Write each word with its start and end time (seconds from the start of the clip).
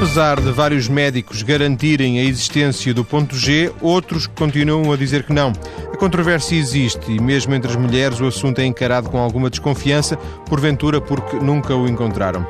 Apesar 0.00 0.40
de 0.40 0.50
vários 0.50 0.88
médicos 0.88 1.42
garantirem 1.42 2.20
a 2.20 2.24
existência 2.24 2.94
do 2.94 3.04
ponto 3.04 3.36
G, 3.36 3.70
outros 3.82 4.26
continuam 4.26 4.90
a 4.90 4.96
dizer 4.96 5.24
que 5.24 5.32
não. 5.34 5.52
A 5.92 5.96
controvérsia 5.98 6.56
existe 6.56 7.12
e, 7.12 7.20
mesmo 7.20 7.54
entre 7.54 7.70
as 7.70 7.76
mulheres, 7.76 8.18
o 8.18 8.26
assunto 8.26 8.60
é 8.60 8.64
encarado 8.64 9.10
com 9.10 9.18
alguma 9.18 9.50
desconfiança, 9.50 10.16
porventura 10.48 11.02
porque 11.02 11.36
nunca 11.36 11.76
o 11.76 11.86
encontraram. 11.86 12.46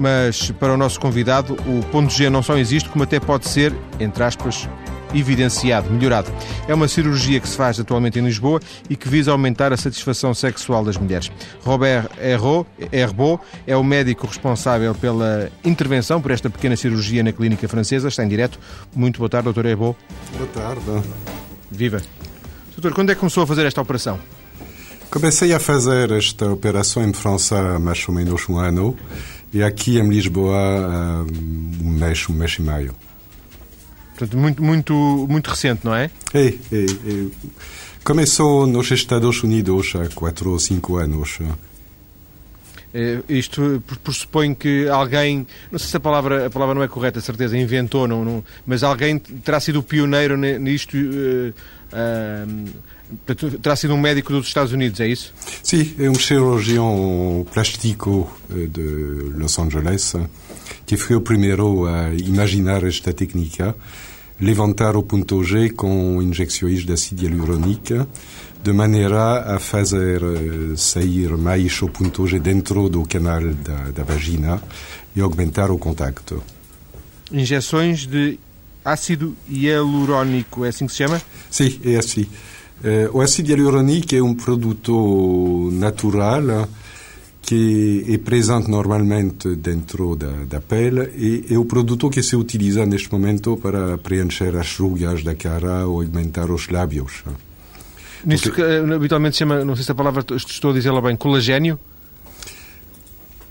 Mas, 0.00 0.50
para 0.50 0.74
o 0.74 0.76
nosso 0.76 0.98
convidado, 0.98 1.54
o 1.64 1.80
ponto 1.92 2.12
G 2.12 2.28
não 2.28 2.42
só 2.42 2.58
existe, 2.58 2.88
como 2.88 3.04
até 3.04 3.20
pode 3.20 3.48
ser, 3.48 3.72
entre 4.00 4.24
aspas, 4.24 4.68
evidenciado, 5.14 5.90
melhorado. 5.90 6.30
É 6.68 6.74
uma 6.74 6.88
cirurgia 6.88 7.40
que 7.40 7.48
se 7.48 7.56
faz 7.56 7.78
atualmente 7.80 8.18
em 8.18 8.24
Lisboa 8.24 8.60
e 8.88 8.96
que 8.96 9.08
visa 9.08 9.32
aumentar 9.32 9.72
a 9.72 9.76
satisfação 9.76 10.34
sexual 10.34 10.84
das 10.84 10.96
mulheres. 10.96 11.30
Robert 11.64 12.08
Herbeau 12.92 13.44
é 13.66 13.76
o 13.76 13.84
médico 13.84 14.26
responsável 14.26 14.94
pela 14.94 15.50
intervenção 15.64 16.20
por 16.20 16.30
esta 16.30 16.48
pequena 16.50 16.76
cirurgia 16.76 17.22
na 17.22 17.32
clínica 17.32 17.68
francesa. 17.68 18.08
Está 18.08 18.24
em 18.24 18.28
direto. 18.28 18.58
Muito 18.94 19.18
boa 19.18 19.28
tarde, 19.28 19.44
doutor 19.44 19.66
Herbeau. 19.66 19.96
Boa 20.36 20.48
tarde. 20.48 21.08
Viva. 21.70 22.00
Doutor, 22.72 22.94
quando 22.94 23.10
é 23.10 23.14
que 23.14 23.20
começou 23.20 23.42
a 23.42 23.46
fazer 23.46 23.66
esta 23.66 23.80
operação? 23.80 24.18
Comecei 25.10 25.52
a 25.52 25.58
fazer 25.58 26.12
esta 26.12 26.52
operação 26.52 27.02
em 27.02 27.12
França 27.12 27.58
há 27.58 27.78
mais 27.78 28.08
ou 28.08 28.14
menos 28.14 28.48
um 28.48 28.58
ano 28.58 28.96
e 29.52 29.62
aqui 29.62 29.98
em 29.98 30.08
Lisboa 30.08 31.26
um 31.82 31.90
mês, 31.90 32.28
um 32.28 32.32
mês 32.32 32.52
e 32.58 32.62
meio. 32.62 32.94
Portanto, 34.20 34.36
muito, 34.36 34.62
muito, 34.62 35.26
muito 35.30 35.48
recente, 35.48 35.80
não 35.82 35.94
é? 35.94 36.10
É, 36.34 36.48
é, 36.48 36.50
é. 36.50 37.26
Começou 38.04 38.66
nos 38.66 38.90
Estados 38.90 39.42
Unidos 39.42 39.94
há 39.94 40.14
4 40.14 40.50
ou 40.50 40.58
5 40.58 40.96
anos. 40.96 41.38
É, 42.92 43.20
isto 43.30 43.82
pressupõe 44.04 44.54
que 44.54 44.86
alguém, 44.88 45.46
não 45.72 45.78
sei 45.78 45.88
se 45.88 45.96
a 45.96 46.00
palavra, 46.00 46.46
a 46.46 46.50
palavra 46.50 46.74
não 46.74 46.82
é 46.82 46.88
correta, 46.88 47.18
certeza, 47.20 47.56
inventou, 47.56 48.06
não, 48.06 48.24
não, 48.24 48.44
mas 48.66 48.82
alguém 48.82 49.18
terá 49.18 49.58
sido 49.58 49.78
o 49.78 49.82
pioneiro 49.82 50.36
nisto, 50.36 50.96
uh, 50.96 51.54
uh, 51.94 53.58
terá 53.62 53.76
sido 53.76 53.94
um 53.94 54.00
médico 54.00 54.32
dos 54.32 54.48
Estados 54.48 54.72
Unidos, 54.72 54.98
é 55.00 55.06
isso? 55.06 55.32
Sim, 55.62 55.94
é 55.98 56.10
um 56.10 56.16
cirurgião 56.16 57.46
plástico 57.54 58.30
de 58.50 58.82
Los 59.36 59.56
Angeles 59.58 60.14
que 60.90 60.96
foi 60.96 61.14
o 61.14 61.20
primeiro 61.20 61.86
a 61.86 62.12
imaginar 62.14 62.82
esta 62.82 63.12
técnica 63.12 63.76
levantar 64.40 64.96
o 64.96 65.02
ponto 65.02 65.42
G 65.44 65.70
com 65.70 66.22
injeções 66.22 66.84
de 66.84 66.92
ácido 66.92 67.24
hialurônico, 67.24 68.06
de 68.62 68.72
maneira 68.72 69.54
a 69.54 69.58
fazer 69.58 70.22
eh, 70.22 70.76
sair 70.76 71.36
mais 71.36 71.80
o 71.82 71.88
ponto 71.88 72.26
G 72.26 72.38
dentro 72.38 72.88
do 72.88 73.02
canal 73.04 73.40
da, 73.54 73.90
da 73.90 74.02
vagina 74.02 74.62
e 75.14 75.20
aumentar 75.20 75.70
o 75.70 75.78
contacto. 75.78 76.42
Injeções 77.32 78.06
de 78.06 78.38
ácido 78.84 79.36
hialurônico, 79.48 80.64
é 80.64 80.68
assim 80.68 80.86
que 80.86 80.92
se 80.92 80.98
chama? 80.98 81.20
Sim, 81.50 81.80
é 81.84 81.96
assim. 81.96 82.26
Uh, 82.82 83.18
o 83.18 83.20
ácido 83.20 83.50
hialurônico 83.50 84.14
é 84.14 84.22
um 84.22 84.34
produto 84.34 85.70
natural 85.72 86.66
que 87.50 88.04
é 88.06 88.16
presente 88.18 88.70
normalmente 88.70 89.56
dentro 89.56 90.14
da, 90.14 90.30
da 90.46 90.60
pele 90.60 91.10
e 91.16 91.52
é 91.52 91.58
o 91.58 91.64
produto 91.64 92.08
que 92.08 92.22
se 92.22 92.36
utiliza 92.36 92.86
neste 92.86 93.10
momento 93.10 93.56
para 93.56 93.98
preencher 93.98 94.54
as 94.56 94.78
rugas 94.78 95.24
da 95.24 95.34
cara 95.34 95.84
ou 95.84 96.00
aumentar 96.00 96.48
os 96.48 96.68
lábios. 96.68 97.24
Nisso 98.24 98.44
Porque... 98.44 98.62
que 98.62 98.68
eh, 98.68 98.94
habitualmente 98.94 99.34
se 99.34 99.40
chama, 99.40 99.64
não 99.64 99.74
sei 99.74 99.84
se 99.84 99.90
a 99.90 99.96
palavra 99.96 100.24
estou 100.36 100.70
a 100.70 100.74
dizê-la 100.74 101.00
bem, 101.00 101.16
colagênio? 101.16 101.76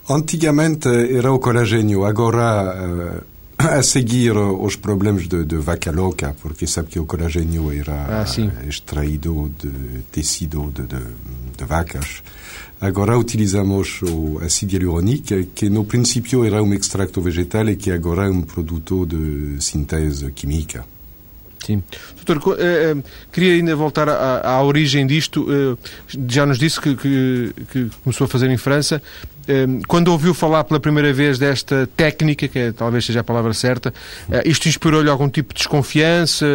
Antigamente 0.09 0.87
era 0.87 1.33
o 1.33 1.39
colagênio, 1.39 2.05
agora 2.05 3.19
uh, 3.19 3.25
a 3.57 3.83
seguir 3.83 4.31
os 4.37 4.77
problemas 4.77 5.27
de, 5.27 5.43
de, 5.43 5.57
vaca 5.57 5.91
louca, 5.91 6.33
porque 6.41 6.65
sabe 6.65 6.87
que 6.87 6.99
o 6.99 7.05
colagênio 7.05 7.69
era 7.73 8.23
ah, 8.23 8.65
extraído 8.65 9.51
de 9.59 10.03
tecido 10.09 10.71
de, 10.73 10.83
de, 10.83 11.03
de 11.57 11.65
vacas. 11.65 12.23
Agora 12.81 13.17
utilizamos 13.17 14.01
o 14.03 14.39
ácido 14.39 14.73
hialurônico, 14.73 15.43
que 15.53 15.69
no 15.69 15.83
princípio 15.83 16.45
era 16.45 16.63
um 16.63 16.73
extracto 16.73 17.21
vegetal 17.21 17.67
e 17.67 17.75
que 17.75 17.91
agora 17.91 18.27
é 18.27 18.29
um 18.29 18.41
produto 18.41 19.05
de 19.05 19.61
síntese 19.61 20.31
química. 20.31 20.85
Sim. 21.69 21.83
Doutor, 22.25 22.57
eh, 22.57 22.95
eh, 22.95 23.03
queria 23.31 23.53
ainda 23.53 23.75
voltar 23.75 24.09
à, 24.09 24.41
à 24.41 24.63
origem 24.63 25.05
disto. 25.05 25.45
Eh, 25.51 25.77
já 26.27 26.43
nos 26.43 26.57
disse 26.57 26.81
que, 26.81 26.95
que, 26.95 27.53
que, 27.71 27.89
começou 28.03 28.25
a 28.25 28.27
fazer 28.27 28.49
em 28.49 28.57
França. 28.57 28.99
quando 29.87 30.09
ouviu 30.09 30.33
falar 30.33 30.63
pela 30.63 30.79
primeira 30.79 31.11
vez 31.13 31.37
desta 31.37 31.87
técnica, 31.95 32.47
que 32.47 32.59
é, 32.59 32.71
talvez 32.71 33.05
seja 33.05 33.19
a 33.19 33.23
palavra 33.23 33.53
certa, 33.53 33.91
isto 34.45 34.67
inspirou-lhe 34.67 35.09
algum 35.09 35.27
tipo 35.27 35.53
de 35.53 35.59
desconfiança? 35.59 36.45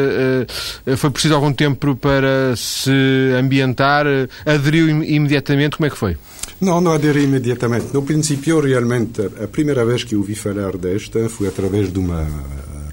foi 0.97 1.11
preciso 1.11 1.35
algum 1.35 1.53
tempo 1.53 1.97
para 1.97 2.55
se 2.57 2.93
ambientar? 3.37 4.07
aderiu 4.47 4.89
imediatamente? 4.89 5.77
Como 5.77 5.87
é 5.87 5.91
que 5.91 5.99
foi? 5.99 6.17
Não, 6.61 6.81
não 6.81 6.93
aderi 6.93 7.25
imediatamente. 7.25 7.93
No 7.93 8.03
princípio, 8.03 8.61
realmente, 8.61 9.21
a 9.43 9.49
primeira 9.49 9.85
vez 9.85 10.05
que 10.05 10.15
ouvi 10.15 10.37
falar 10.37 10.77
desta 10.77 11.29
foi 11.29 11.49
através 11.49 11.93
de 11.93 11.99
uma 11.99 12.25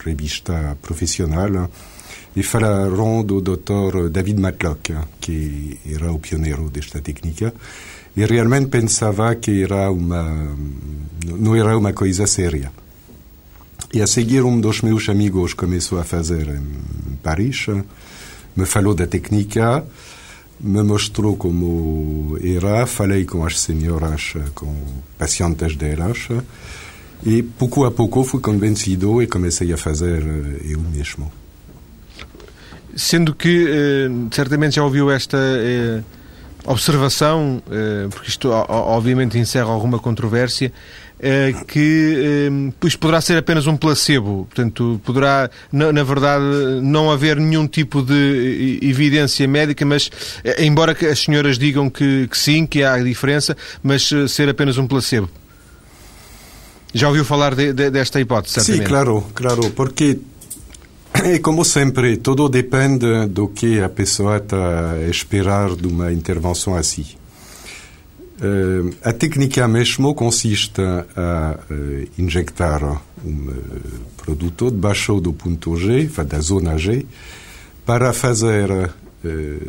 revista 0.03 0.75
profissional 0.81 1.69
e 2.35 2.43
falaram 2.43 3.23
do 3.23 3.41
Dr. 3.41 4.09
David 4.09 4.39
Matlock, 4.39 4.93
que 5.19 5.79
era 5.85 6.11
o 6.11 6.19
pioneiro 6.19 6.69
desta 6.69 7.01
técnica, 7.01 7.53
e 8.15 8.25
realmente 8.25 8.67
pensava 8.67 9.35
que 9.35 9.63
era 9.63 9.91
uma, 9.91 10.55
não 11.25 11.55
era 11.55 11.77
uma 11.77 11.93
coisa 11.93 12.25
séria. 12.27 12.71
E 13.93 14.01
a 14.01 14.07
seguir, 14.07 14.43
um 14.43 14.59
dos 14.59 14.81
meus 14.81 15.09
amigos 15.09 15.53
começou 15.53 15.99
a 15.99 16.03
fazer 16.03 16.47
em 16.47 17.15
Paris, 17.21 17.67
me 18.55 18.65
falou 18.65 18.93
da 18.93 19.07
técnica, 19.07 19.85
me 20.59 20.83
mostrou 20.83 21.35
como 21.35 22.37
era, 22.41 22.85
falei 22.85 23.25
com 23.25 23.45
as 23.45 23.59
senhoras, 23.59 24.33
com 24.55 24.73
pacientes 25.17 25.75
delas, 25.75 26.29
e 27.25 27.43
pouco 27.43 27.83
a 27.83 27.91
pouco 27.91 28.23
fui 28.23 28.39
convencido 28.39 29.21
e 29.21 29.27
comecei 29.27 29.73
a 29.73 29.77
fazer 29.77 30.23
eu 30.63 30.79
mesmo. 30.79 31.40
Sendo 32.95 33.33
que 33.33 33.65
eh, 33.67 34.09
certamente 34.31 34.75
já 34.75 34.83
ouviu 34.83 35.09
esta 35.09 35.37
eh, 35.37 36.01
observação, 36.65 37.61
eh, 37.71 38.07
porque 38.09 38.29
isto 38.29 38.49
obviamente 38.49 39.37
encerra 39.37 39.69
alguma 39.69 39.99
controvérsia, 39.99 40.71
que 41.67 42.49
isto 42.83 42.97
poderá 42.97 43.21
ser 43.21 43.37
apenas 43.37 43.67
um 43.67 43.77
placebo, 43.77 44.47
portanto, 44.49 44.99
poderá, 45.05 45.51
na, 45.71 46.03
verdade, 46.03 46.43
não 46.81 47.11
haver 47.11 47.37
nenhum 47.37 47.67
tipo 47.67 48.01
de 48.01 48.79
evidência 48.81 49.47
médica, 49.47 49.85
mas, 49.85 50.09
embora 50.57 50.97
as 51.11 51.19
senhoras 51.19 51.59
digam 51.59 51.91
que, 51.91 52.27
que 52.27 52.35
sim, 52.35 52.65
que 52.65 52.83
há 52.83 52.97
diferença, 52.97 53.55
mas 53.83 54.09
ser 54.29 54.49
apenas 54.49 54.79
um 54.79 54.87
placebo. 54.87 55.29
Já 56.93 57.07
ouviu 57.07 57.23
falar 57.23 57.55
de, 57.55 57.71
de, 57.71 57.89
desta 57.89 58.19
hipótese, 58.19 58.55
certamente? 58.55 58.83
Sim, 58.83 58.89
claro, 58.89 59.23
claro, 59.33 59.69
porque 59.71 60.19
e 61.25 61.39
como 61.39 61.63
sempre, 61.63 62.17
tudo 62.17 62.49
depende 62.49 63.27
do 63.27 63.49
que 63.49 63.81
a 63.81 63.89
pessoa 63.89 64.37
está 64.37 64.93
a 64.93 65.09
esperar 65.09 65.75
de 65.75 65.87
uma 65.87 66.11
intervenção 66.11 66.75
assim. 66.75 67.05
Uh, 68.41 68.89
a 69.03 69.13
técnica 69.13 69.67
mesmo 69.67 70.15
consiste 70.15 70.81
a 70.81 71.59
uh, 71.69 72.07
injectar 72.17 72.83
um 73.23 73.49
uh, 73.49 73.53
produto 74.17 74.71
debaixo 74.71 75.21
do 75.21 75.31
ponto 75.31 75.77
G, 75.77 76.09
da 76.25 76.39
zona 76.39 76.75
G, 76.77 77.05
para 77.85 78.13
fazer 78.13 78.91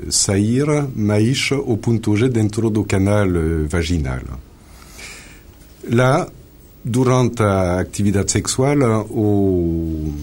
sair 0.08 0.64
mais 0.96 1.50
o 1.52 1.76
ponto 1.76 2.16
G 2.16 2.30
dentro 2.30 2.70
do 2.70 2.84
canal 2.84 3.28
vaginal. 3.68 4.22
Lá, 5.90 6.26
durante 6.82 7.42
a 7.42 7.80
atividade 7.80 8.32
sexual, 8.32 9.06
o 9.10 10.14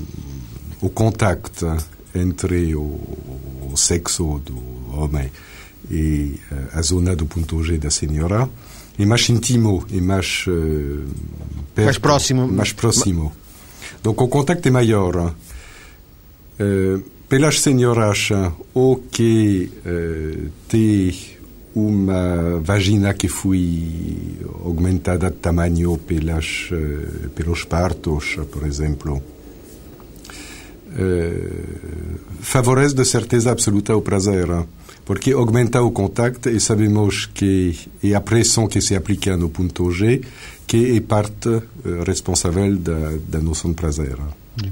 o 0.81 0.89
contacto 0.89 1.77
entre 2.13 2.75
o, 2.75 2.99
o 3.71 3.73
sexo 3.75 4.39
do 4.39 4.57
homem 4.97 5.29
e 5.89 6.39
eh, 6.51 6.55
a 6.73 6.81
zona 6.81 7.15
do 7.15 7.25
ponto 7.25 7.63
G 7.63 7.77
da 7.77 7.89
senhora. 7.89 8.49
É 8.97 9.05
mais 9.05 9.27
íntimo 9.29 9.85
e 9.89 10.01
mais 10.01 10.45
uh, 10.47 11.05
perto, 11.73 11.85
mais 11.85 11.97
próximo. 11.97 12.47
mais 12.47 12.73
próximo. 12.73 13.31
Então 13.99 14.11
o 14.11 14.27
contacto 14.27 14.67
é 14.67 14.71
maior 14.71 15.15
uh, 15.15 17.03
pelas 17.29 17.61
senhoras 17.61 18.29
ou 18.73 18.97
que 18.97 19.71
uh, 19.85 20.49
tem 20.67 21.15
uma 21.73 22.59
vagina 22.59 23.13
que 23.13 23.29
foi 23.29 24.37
aumentada 24.65 25.29
de 25.31 25.37
tamanho 25.37 25.97
pelas, 25.97 26.69
pelos 27.35 27.63
partos, 27.63 28.37
por 28.51 28.65
exemplo, 28.65 29.21
favorece 32.41 32.95
de 32.95 33.06
certeza 33.06 33.51
absoluta 33.51 33.95
o 33.95 34.01
prazer. 34.01 34.47
porque 35.06 35.31
aumenta 35.31 35.81
o 35.81 35.91
contacto 35.91 36.50
e 36.50 36.59
sabemos 36.59 37.25
que 37.33 37.75
é 38.03 38.13
a 38.13 38.21
pressão 38.21 38.68
que 38.68 38.80
se 38.80 38.95
aplica 38.95 39.36
no 39.36 39.50
ponto 39.50 39.91
G 39.91 40.21
que 40.68 40.95
é 40.95 41.01
parte 41.01 41.50
uh, 41.50 41.63
responsável 42.06 42.77
da, 42.77 43.13
da 43.27 43.39
noção 43.39 43.71
de 43.71 43.75
prazer. 43.75 44.18
Uhum. 44.19 44.71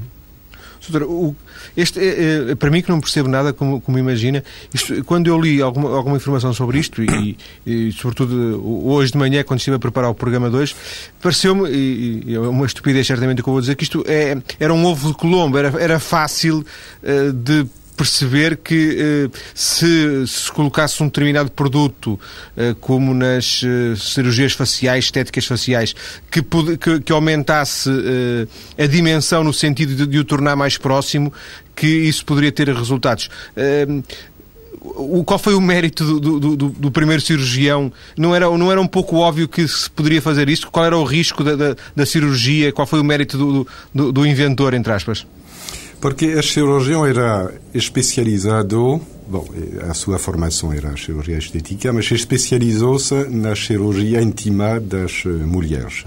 Doutor, 0.90 1.36
este, 1.76 2.00
é, 2.00 2.52
é, 2.52 2.56
para 2.56 2.70
mim 2.70 2.82
que 2.82 2.90
não 2.90 3.00
percebo 3.00 3.28
nada, 3.30 3.54
como, 3.54 3.82
como 3.82 3.98
imagina, 3.98 4.44
isto, 4.74 5.04
quando 5.04 5.28
eu 5.28 5.40
li 5.40 5.62
alguma, 5.62 5.96
alguma 5.96 6.16
informação 6.16 6.54
sobre 6.54 6.80
isto, 6.80 7.04
e, 7.04 7.38
e, 7.66 7.92
sobretudo 7.92 8.62
hoje 8.88 9.12
de 9.12 9.18
manhã, 9.18 9.44
quando 9.44 9.60
estive 9.60 9.76
a 9.76 9.80
preparar 9.80 10.10
o 10.10 10.16
programa 10.16 10.50
2, 10.50 10.76
pareceu-me, 11.22 11.70
e, 11.70 12.36
é 12.36 12.40
uma 12.40 12.66
estupidez 12.66 13.06
certamente 13.08 13.42
que 13.42 13.50
eu 13.50 13.54
vou 13.54 13.62
dizer, 13.62 13.76
que 13.76 13.84
isto 13.84 14.04
é, 14.08 14.38
era 14.60 14.74
um 14.74 14.86
ovo 14.86 15.10
de 15.10 15.14
Colombo, 15.14 15.58
era, 15.58 15.82
era 15.82 16.00
fácil 16.00 16.66
uh, 17.04 17.34
de 17.34 17.66
perceber 17.98 18.58
que 18.58 18.96
eh, 19.34 19.38
se 19.56 20.28
se 20.28 20.52
colocasse 20.52 21.02
um 21.02 21.08
determinado 21.08 21.50
produto, 21.52 22.20
eh, 22.56 22.76
como 22.80 23.14
nas 23.14 23.62
eh, 23.66 23.96
cirurgias 23.98 24.54
faciais, 24.54 25.06
estéticas 25.06 25.46
faciais, 25.46 25.96
que, 26.30 26.42
que, 26.78 27.00
que 27.02 27.12
aumentasse 27.12 27.90
a 28.78 28.86
dimensão 28.86 29.44
no 29.44 29.52
sentido 29.52 29.96
de, 29.96 30.06
de, 30.06 30.20
o 30.20 30.24
tornar 30.24 30.56
mais 30.56 30.78
próximo, 30.78 31.34
que 31.76 31.88
isso 31.88 32.24
poderia 32.24 32.52
ter 32.52 32.70
resultados. 32.70 33.30
O, 34.80 35.24
qual 35.24 35.40
foi 35.40 35.54
o 35.54 35.62
mérito 35.62 36.04
do, 36.06 36.40
do, 36.40 36.56
do, 36.56 36.70
do, 36.70 36.92
primeiro 36.92 37.22
cirurgião? 37.22 37.92
Não 38.18 38.36
era, 38.36 38.46
não 38.58 38.72
era 38.72 38.80
um 38.80 38.88
pouco 38.88 39.18
óbvio 39.18 39.48
que 39.48 39.68
se 39.68 39.90
poderia 39.90 40.22
fazer 40.22 40.48
isso? 40.50 40.70
Qual 40.70 40.86
era 40.86 40.98
o 40.98 41.04
risco 41.04 41.44
da, 41.44 41.56
da, 41.56 41.76
da 41.96 42.06
cirurgia? 42.06 42.72
Qual 42.72 42.86
foi 42.86 43.00
o 43.00 43.04
mérito 43.04 43.38
do, 43.38 43.68
do, 43.94 44.12
do 44.12 44.26
inventor, 44.26 44.74
entre 44.74 44.94
aspas? 44.94 45.26
Porque 46.00 46.28
a 46.38 46.44
cirurgião 46.44 47.06
era 47.06 47.52
especializado, 47.74 49.02
bom, 49.28 49.48
a 49.90 49.94
sua 49.96 50.20
formação 50.20 50.72
era 50.72 50.96
cirurgia 50.96 51.40
estética, 51.40 51.92
mas 51.92 52.12
especializou-se 52.12 53.16
na 53.30 53.56
cirurgia 53.56 54.22
íntima 54.22 54.80
das 54.80 55.24
eh, 55.26 55.30
mulheres. 55.30 56.04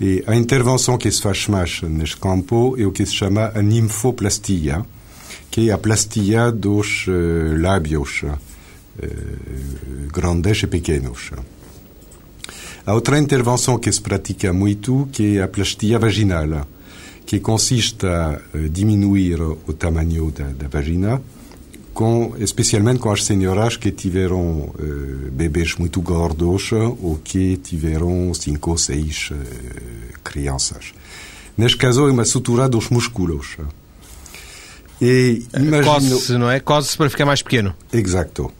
E 0.00 0.22
a 0.26 0.36
intervenção 0.36 0.96
que 0.98 1.10
se 1.10 1.20
faz 1.20 1.48
mais 1.48 1.82
neste 1.82 2.16
campo 2.16 2.76
é 2.78 2.86
o 2.86 2.92
que 2.92 3.04
se 3.04 3.14
chama 3.14 3.52
a 3.54 3.60
ninfoplastia, 3.60 4.84
que 5.50 5.68
é 5.68 5.72
a 5.72 5.78
plastia 5.78 6.50
dos 6.50 7.06
uh, 7.06 7.60
lábios 7.60 8.22
uh, 8.22 8.28
grandes 10.12 10.62
e 10.62 10.66
pequenos. 10.66 11.30
A 12.84 12.94
outra 12.94 13.18
intervenção 13.18 13.78
que 13.78 13.92
se 13.92 14.00
pratica 14.00 14.52
muito, 14.52 15.08
que 15.12 15.38
é 15.38 15.42
a 15.42 15.48
plastia 15.48 15.98
vaginal 15.98 16.66
que 17.26 17.40
consiste 17.40 18.06
a 18.06 18.40
eh, 18.54 18.68
diminuir 18.68 19.40
o 19.40 19.72
tamanho 19.72 20.30
da, 20.30 20.48
da 20.48 20.68
vagina, 20.68 21.20
com, 21.92 22.34
especialmente 22.38 22.98
com 22.98 23.10
as 23.10 23.24
senhoras 23.24 23.76
que 23.76 23.90
tiveram 23.90 24.40
uh, 24.40 25.30
bebês 25.30 25.76
muito 25.76 26.00
gordos 26.00 26.72
ou 26.72 27.20
que 27.22 27.58
tiveram 27.58 28.32
cinco 28.34 28.70
ou 28.70 28.78
seis 28.78 29.30
uh, 29.30 30.18
crianças. 30.24 30.92
Neste 31.56 31.76
caso, 31.76 32.08
é 32.08 32.10
uma 32.10 32.24
sutura 32.24 32.68
dos 32.68 32.88
músculos. 32.88 33.58
E 35.00 35.42
imagino... 35.54 35.84
Cose-se, 35.84 36.32
não 36.38 36.50
é? 36.50 36.60
Cose-se 36.60 36.96
para 36.96 37.10
ficar 37.10 37.26
mais 37.26 37.42
pequeno. 37.42 37.74
Exato. 37.92 38.50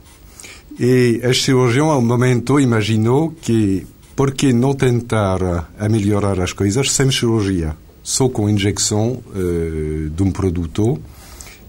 E 0.79 1.21
a 1.23 1.33
cirurgião, 1.33 1.89
ao 1.89 2.01
momento, 2.01 2.59
imaginou 2.59 3.31
que 3.31 3.85
por 4.15 4.31
que 4.31 4.53
não 4.53 4.75
tentar 4.75 5.69
melhorar 5.89 6.39
as 6.39 6.53
coisas 6.53 6.91
sem 6.91 7.09
cirurgia? 7.09 7.75
Só 8.03 8.27
com 8.29 8.49
injeção 8.49 9.23
uh, 9.33 10.09
de 10.09 10.21
um 10.21 10.31
produto 10.31 11.01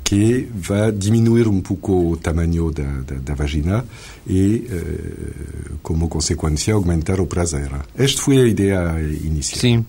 que 0.03 0.47
vai 0.55 0.93
diminuir 0.93 1.49
um 1.49 1.63
pouco 1.63 2.11
o 2.11 2.17
tamanho 2.17 2.71
da, 2.71 2.83
da, 2.83 3.15
da 3.17 3.35
vagina 3.35 3.85
e, 4.27 4.67
uh, 4.69 5.79
como 5.83 6.09
consequência, 6.09 6.75
aumentar 6.75 7.21
o 7.21 7.27
prazer. 7.27 7.71
Esta 7.97 8.21
foi 8.21 8.39
a 8.39 8.47
ideia 8.47 9.01
inicial. 9.23 9.61
Sim 9.61 9.87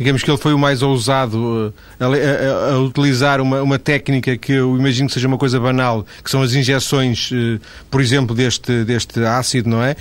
digamos 0.00 0.22
que 0.22 0.30
ele 0.30 0.38
foi 0.38 0.54
o 0.54 0.58
mais 0.58 0.80
ousado 0.80 1.74
eh, 2.00 2.04
a, 2.04 2.70
a, 2.70 2.72
a 2.72 2.78
utilizar 2.78 3.38
uma, 3.38 3.60
uma, 3.60 3.78
técnica 3.78 4.34
que 4.38 4.52
eu 4.52 4.74
imagino 4.78 5.08
que 5.08 5.12
seja 5.14 5.28
uma 5.28 5.36
coisa 5.36 5.60
banal, 5.60 6.06
que 6.24 6.30
são 6.30 6.40
as 6.40 6.54
injeções, 6.54 7.30
eh, 7.30 7.60
por 7.90 8.00
exemplo, 8.00 8.34
deste, 8.34 8.82
deste 8.84 9.22
ácido, 9.22 9.68
não 9.68 9.82
é? 9.82 9.94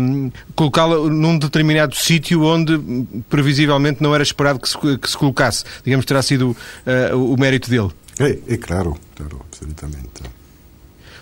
Um, 0.00 0.30
Colocá-la 0.54 0.96
num 1.10 1.36
determinado 1.36 1.96
sítio 1.96 2.44
onde 2.44 2.80
previsivelmente 3.28 4.00
não 4.00 4.14
era 4.14 4.22
esperado 4.22 4.60
que 4.60 4.68
se, 4.68 4.78
que 4.78 5.10
se 5.10 5.18
colocasse. 5.18 5.64
Digamos 5.84 6.04
que 6.04 6.08
terá 6.08 6.22
sido 6.22 6.56
uh, 7.12 7.16
o 7.16 7.36
mérito 7.36 7.68
dele. 7.68 7.90
É, 8.20 8.54
é 8.54 8.56
claro, 8.56 8.96
claro, 9.16 9.44
absolutamente. 9.50 10.22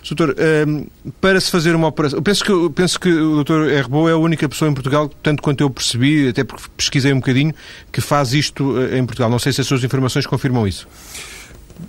Doutor, 0.09 0.35
ehm, 0.37 0.85
para 1.21 1.39
se 1.39 1.49
fazer 1.49 1.75
uma 1.75 1.87
operação, 1.87 2.19
eu 2.19 2.23
penso 2.23 2.43
que, 2.43 2.69
penso 2.75 2.99
que 2.99 3.09
o 3.09 3.35
doutor 3.35 3.69
Herbo 3.69 4.09
é 4.09 4.11
a 4.11 4.17
única 4.17 4.47
pessoa 4.49 4.69
em 4.69 4.73
Portugal, 4.73 5.09
tanto 5.21 5.41
quanto 5.41 5.61
eu 5.61 5.69
percebi, 5.69 6.27
até 6.27 6.43
porque 6.43 6.63
pesquisei 6.75 7.13
um 7.13 7.17
bocadinho, 7.17 7.53
que 7.91 8.01
faz 8.01 8.33
isto 8.33 8.77
eh, 8.79 8.97
em 8.97 9.05
Portugal. 9.05 9.29
Não 9.29 9.39
sei 9.39 9.53
se 9.53 9.61
as 9.61 9.67
suas 9.67 9.83
informações 9.83 10.25
confirmam 10.27 10.67
isso. 10.67 10.87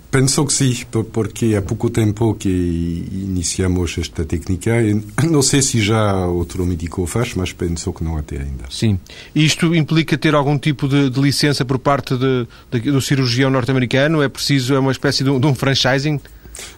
Penso 0.09 0.45
que 0.45 0.53
sim, 0.53 0.73
porque 1.11 1.55
há 1.55 1.61
pouco 1.61 1.89
tempo 1.89 2.33
que 2.35 2.49
iniciamos 2.49 3.97
esta 3.97 4.25
técnica. 4.25 4.71
Não 5.29 5.41
sei 5.41 5.61
se 5.61 5.81
já 5.81 6.25
outro 6.25 6.65
médico 6.65 7.05
faz, 7.05 7.33
mas 7.35 7.53
penso 7.53 7.93
que 7.93 8.03
não 8.03 8.17
até 8.17 8.37
ainda. 8.37 8.65
Sim. 8.69 8.99
Isto 9.35 9.75
implica 9.75 10.17
ter 10.17 10.33
algum 10.33 10.57
tipo 10.57 10.87
de, 10.87 11.09
de 11.09 11.21
licença 11.21 11.63
por 11.63 11.77
parte 11.77 12.17
de, 12.17 12.47
de, 12.71 12.91
do 12.91 13.01
cirurgião 13.01 13.49
norte-americano? 13.49 14.23
É 14.23 14.29
preciso, 14.29 14.73
é 14.73 14.79
uma 14.79 14.91
espécie 14.91 15.23
de 15.23 15.35
de 15.37 15.45
um 15.45 15.53
franchising? 15.53 16.19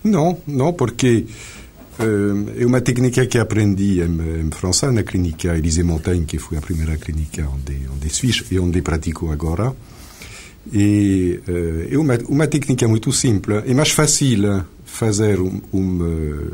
Não, 0.03 0.37
não, 0.47 0.73
porque 0.73 1.25
uh, 1.99 2.61
é 2.61 2.65
uma 2.65 2.81
técnica 2.81 3.25
que 3.25 3.37
aprendi 3.37 4.01
em, 4.01 4.45
em 4.47 4.51
França, 4.51 4.91
na 4.91 5.03
clínica 5.03 5.57
Élysée 5.57 5.83
Montaigne, 5.83 6.25
que 6.25 6.39
foi 6.39 6.57
a 6.57 6.61
primeira 6.61 6.97
clínica 6.97 7.47
onde, 7.47 7.87
onde 7.93 8.09
fiz 8.09 8.43
e 8.51 8.59
onde 8.59 8.81
pratico 8.81 9.31
agora. 9.31 9.73
E 10.71 11.39
uh, 11.47 11.93
é 11.93 11.97
uma, 11.97 12.17
uma 12.27 12.47
técnica 12.47 12.87
muito 12.87 13.11
simples. 13.11 13.63
É 13.65 13.73
mais 13.73 13.91
fácil 13.91 14.65
fazer 14.85 15.39
um, 15.39 15.61
um, 15.73 16.49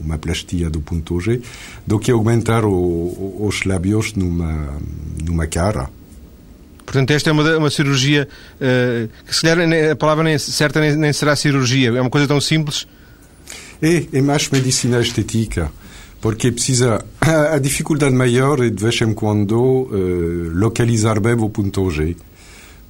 uma 0.00 0.16
plastia 0.16 0.70
do 0.70 0.80
ponto 0.80 1.20
G 1.20 1.40
do 1.86 1.98
que 1.98 2.10
aumentar 2.10 2.64
o, 2.64 3.46
os 3.46 3.64
lábios 3.64 4.14
numa, 4.14 4.78
numa 5.24 5.46
cara. 5.46 5.90
Portanto, 6.88 7.10
esta 7.10 7.28
é 7.28 7.32
uma, 7.34 7.58
uma 7.58 7.70
cirurgia 7.70 8.26
uh, 8.54 9.08
que, 9.26 9.36
se 9.36 9.42
calhar, 9.42 9.58
a 9.92 9.94
palavra 9.94 10.24
nem, 10.24 10.38
certa 10.38 10.80
nem, 10.80 10.96
nem, 10.96 11.12
será 11.12 11.36
cirurgia. 11.36 11.90
É 11.90 12.00
uma 12.00 12.08
coisa 12.08 12.26
tão 12.26 12.40
simples. 12.40 12.86
É, 13.82 14.06
é 14.10 14.22
mais 14.22 14.48
medicina 14.48 14.98
estética. 14.98 15.70
Porque 16.18 16.50
precisa. 16.50 17.04
A 17.20 17.58
dificuldade 17.58 18.14
maior 18.14 18.64
é, 18.64 18.70
de 18.70 18.82
vez 18.82 18.98
em 19.02 19.12
quando, 19.12 19.54
uh, 19.54 20.50
localizar 20.54 21.20
bem 21.20 21.34
o 21.34 21.50
ponto 21.50 21.90
G. 21.90 22.16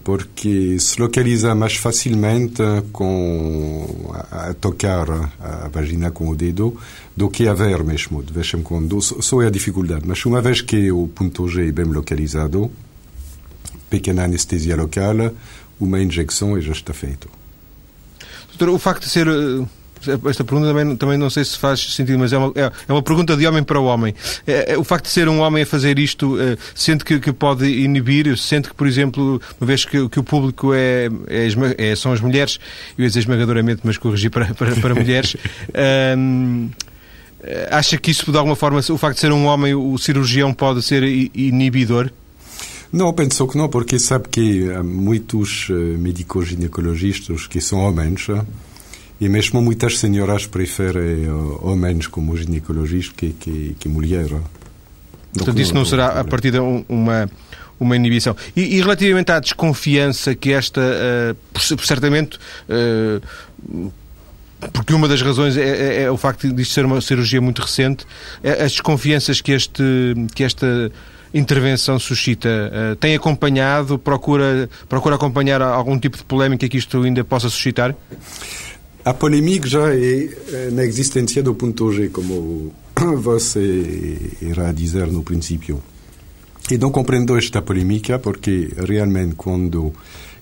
Porque 0.05 0.79
se 0.79 1.01
localiza 1.01 1.53
mais 1.57 1.75
facilmente 1.75 2.63
com 2.93 4.13
a, 4.15 4.51
a 4.51 4.55
tocar 4.55 5.11
a 5.41 5.69
vagina 5.69 6.13
com 6.13 6.29
o 6.29 6.37
dedo 6.37 6.77
do 7.17 7.29
que 7.29 7.49
a 7.49 7.53
ver 7.53 7.83
mesmo, 7.83 8.23
de 8.23 8.33
vez 8.33 8.55
em 8.55 8.63
quando. 8.63 9.03
Só 9.03 9.43
é 9.43 9.49
a 9.49 9.51
dificuldade. 9.51 10.05
Mas 10.07 10.25
uma 10.25 10.41
vez 10.41 10.61
que 10.61 10.91
o 10.93 11.09
ponto 11.09 11.49
G 11.49 11.69
é 11.69 11.73
bem 11.73 11.85
localizado, 11.85 12.71
pequena 13.89 14.25
anestesia 14.25 14.77
local, 14.77 15.33
uma 15.81 16.01
injeção 16.01 16.59
e 16.59 16.63
já 16.63 16.73
está 16.73 16.93
feito. 16.93 17.29
Doutor, 18.59 18.75
o 18.75 18.79
facto 18.79 19.05
de 19.05 19.11
ser. 19.11 19.29
Eh, 19.29 19.67
esta 20.29 20.45
pergunta 20.45 20.69
também, 20.69 20.97
também 20.97 21.19
não 21.19 21.29
sei 21.29 21.45
se 21.45 21.59
faz 21.59 21.81
sentido, 21.81 22.21
mas 22.21 22.33
é 22.33 22.39
uma, 22.39 22.53
é, 22.55 22.71
é 22.89 22.93
uma 22.93 23.03
pergunta 23.03 23.37
de 23.37 23.47
homem 23.47 23.65
para 23.65 23.81
o 23.81 23.85
homem. 23.85 24.15
É, 24.47 24.75
é, 24.75 24.79
o 24.79 24.85
facto 24.85 25.07
de 25.07 25.11
ser 25.11 25.29
um 25.29 25.41
homem 25.41 25.65
a 25.65 25.67
fazer 25.67 25.99
isto, 25.99 26.41
é, 26.41 26.57
sente 26.73 27.05
que, 27.05 27.19
que, 27.19 27.33
pode 27.33 27.67
inibir, 27.67 28.37
sente 28.39 28.69
que, 28.69 28.75
por 28.75 28.87
exemplo, 28.87 29.43
uma 29.61 29.67
vez 29.67 29.85
que, 29.85 30.09
que 30.09 30.21
o 30.21 30.23
público 30.23 30.73
é, 30.73 31.09
é, 31.27 31.91
é, 31.91 31.97
são 31.97 32.13
as 32.13 32.21
mulheres, 32.21 32.61
eu 32.97 33.03
ia 33.03 33.09
dizer 33.09 33.21
esmagadoramente, 33.21 33.81
mas 33.83 33.99
corrigi 33.99 34.31
para, 34.31 34.55
para, 34.55 34.77
para 34.77 34.95
mulheres, 34.95 35.37
ehm, 35.75 36.69
acha 37.71 37.99
que 37.99 38.13
isso, 38.13 38.31
de 38.31 38.39
alguma 38.39 38.57
forma, 38.57 38.79
o 38.79 38.99
facto 38.99 39.17
de 39.17 39.21
ser 39.21 39.33
um 39.33 39.47
homem, 39.47 39.75
o 39.75 39.99
cirurgião 39.99 40.55
pode 40.55 40.81
ser 40.83 41.03
inibidor? 41.03 42.11
Não, 42.93 43.13
penso 43.13 43.47
que 43.47 43.59
não, 43.59 43.69
porque 43.69 43.99
sabe 43.99 44.29
que 44.29 44.71
há 44.71 44.83
muitos 44.83 45.69
uh, 45.69 45.75
médicos 45.99 46.49
ginecologistas 46.49 47.47
que 47.47 47.61
são 47.61 47.81
homens 47.81 48.29
uh, 48.29 48.47
e 49.21 49.29
mesmo 49.29 49.61
muitas 49.61 49.99
senhoras 49.99 50.47
preferem 50.47 51.29
homens 51.61 52.07
como 52.07 52.37
ginecologistas 52.37 53.15
que, 53.17 53.31
que, 53.33 53.77
que 53.79 53.89
mulheres. 53.89 54.41
Portanto, 55.35 55.61
isso 55.61 55.75
não 55.75 55.85
será, 55.85 56.21
a 56.21 56.25
partir 56.25 56.51
de 56.51 56.59
uma, 56.59 57.29
uma 57.79 57.97
inibição. 57.97 58.37
E, 58.57 58.77
e, 58.77 58.81
relativamente 58.81 59.31
à 59.31 59.39
desconfiança 59.39 60.35
que 60.35 60.53
esta, 60.53 60.81
uh, 60.81 61.79
certamente, 61.81 62.39
uh, 62.69 63.93
porque 64.73 64.93
uma 64.93 65.07
das 65.07 65.23
razões 65.23 65.57
é, 65.57 65.63
é, 65.63 66.03
é, 66.03 66.11
o 66.11 66.17
facto 66.17 66.53
de 66.53 66.63
isto 66.63 66.75
ser 66.75 66.85
uma 66.85 67.01
cirurgia 67.01 67.41
muito 67.41 67.63
recente, 67.63 68.05
é, 68.43 68.65
as 68.65 68.73
desconfianças 68.73 69.41
que, 69.41 69.53
este, 69.53 69.83
que 70.35 70.43
esta 70.43 70.91
intervenção 71.33 71.99
suscita? 71.99 72.49
Uh, 72.49 72.97
tem 72.97 73.15
acompanhado, 73.15 73.99
procura, 73.99 74.69
procura 74.89 75.17
acompanhar 75.17 75.61
algum 75.63 75.99
tipo 75.99 76.17
de 76.17 76.25
polémica 76.25 76.69
que 76.69 76.77
isto 76.77 77.03
ainda 77.03 77.25
possa 77.25 77.49
suscitar? 77.49 77.95
a 79.05 79.15
polémica 79.15 79.67
já 79.67 79.95
é 79.95 80.71
na 80.71 80.85
existência 80.85 81.43
do 81.43 81.55
ponto 81.55 81.91
G, 81.93 82.11
como 82.11 82.73
você 83.17 84.37
irá 84.43 84.71
dizer 84.71 85.07
no 85.07 85.23
princípio. 85.23 85.83
E 86.71 86.75
então 86.75 86.91
compreendo 86.91 87.37
esta 87.39 87.63
polémica 87.63 88.19
porque 88.19 88.71
realmente 88.77 89.35
quando 89.35 89.95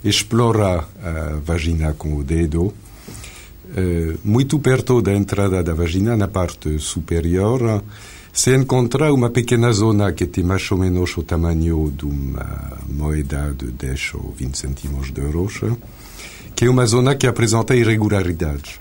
explora 0.02 0.84
a 1.02 1.38
vagina 1.44 1.92
com 1.92 2.16
o 2.16 2.24
dedo, 2.24 2.74
eh, 3.76 4.14
muito 4.24 4.58
perto 4.58 5.00
da 5.00 5.14
entrada 5.14 5.62
da 5.62 5.72
vagina, 5.72 6.16
na 6.16 6.26
parte 6.26 6.78
superior, 6.80 7.84
se 8.36 8.54
encontra 8.54 9.14
uma 9.14 9.30
pequena 9.30 9.72
zona 9.72 10.12
que 10.12 10.26
tem 10.26 10.44
mais 10.44 10.70
ou 10.70 10.76
menos 10.76 11.16
o 11.16 11.22
tamanho 11.22 11.90
de 11.90 12.04
uma 12.04 12.76
moeda 12.86 13.54
de 13.56 13.68
10 13.68 14.12
ou 14.16 14.34
20 14.36 14.58
centimos 14.58 15.10
de 15.10 15.22
euros, 15.22 15.60
que 16.54 16.66
é 16.66 16.70
uma 16.70 16.84
zona 16.84 17.14
que 17.14 17.26
apresenta 17.26 17.74
irregularidades. 17.74 18.78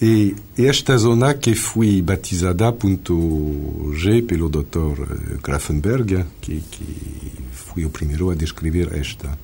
E 0.00 0.34
esta 0.56 0.96
zona 0.96 1.34
que 1.34 1.54
foi 1.54 2.00
batizada 2.00 2.72
ponto 2.72 3.92
G 3.94 4.22
pelo 4.22 4.48
Dr. 4.48 5.40
Grafenberg, 5.42 6.24
que, 6.40 6.62
que 6.62 7.30
foi 7.52 7.84
o 7.84 7.90
primeiro 7.90 8.30
a 8.30 8.34
descrever 8.34 8.96
esta. 8.98 9.38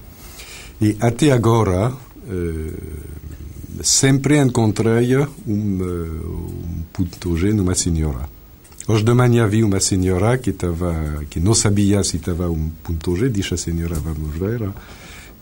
E 0.80 0.96
até 1.00 1.32
agora, 1.32 1.92
eh, 2.26 2.72
sempre 3.82 4.38
encontrei 4.38 5.18
um, 5.18 5.28
um 5.46 6.82
ponto 6.94 7.36
G 7.36 7.52
numa 7.52 7.74
senhora. 7.74 8.37
Hoje 8.90 9.04
de 9.04 9.12
manhã 9.12 9.46
vi 9.46 9.62
uma 9.62 9.80
senhora 9.80 10.38
que, 10.38 10.48
estava, 10.48 11.22
que 11.28 11.38
não 11.38 11.52
sabia 11.52 12.02
se 12.02 12.16
estava 12.16 12.48
um 12.48 12.70
ponto 12.82 13.14
G, 13.16 13.28
disse 13.28 13.52
a 13.52 13.56
senhora, 13.58 13.96
vamos 13.96 14.34
ver, 14.34 14.66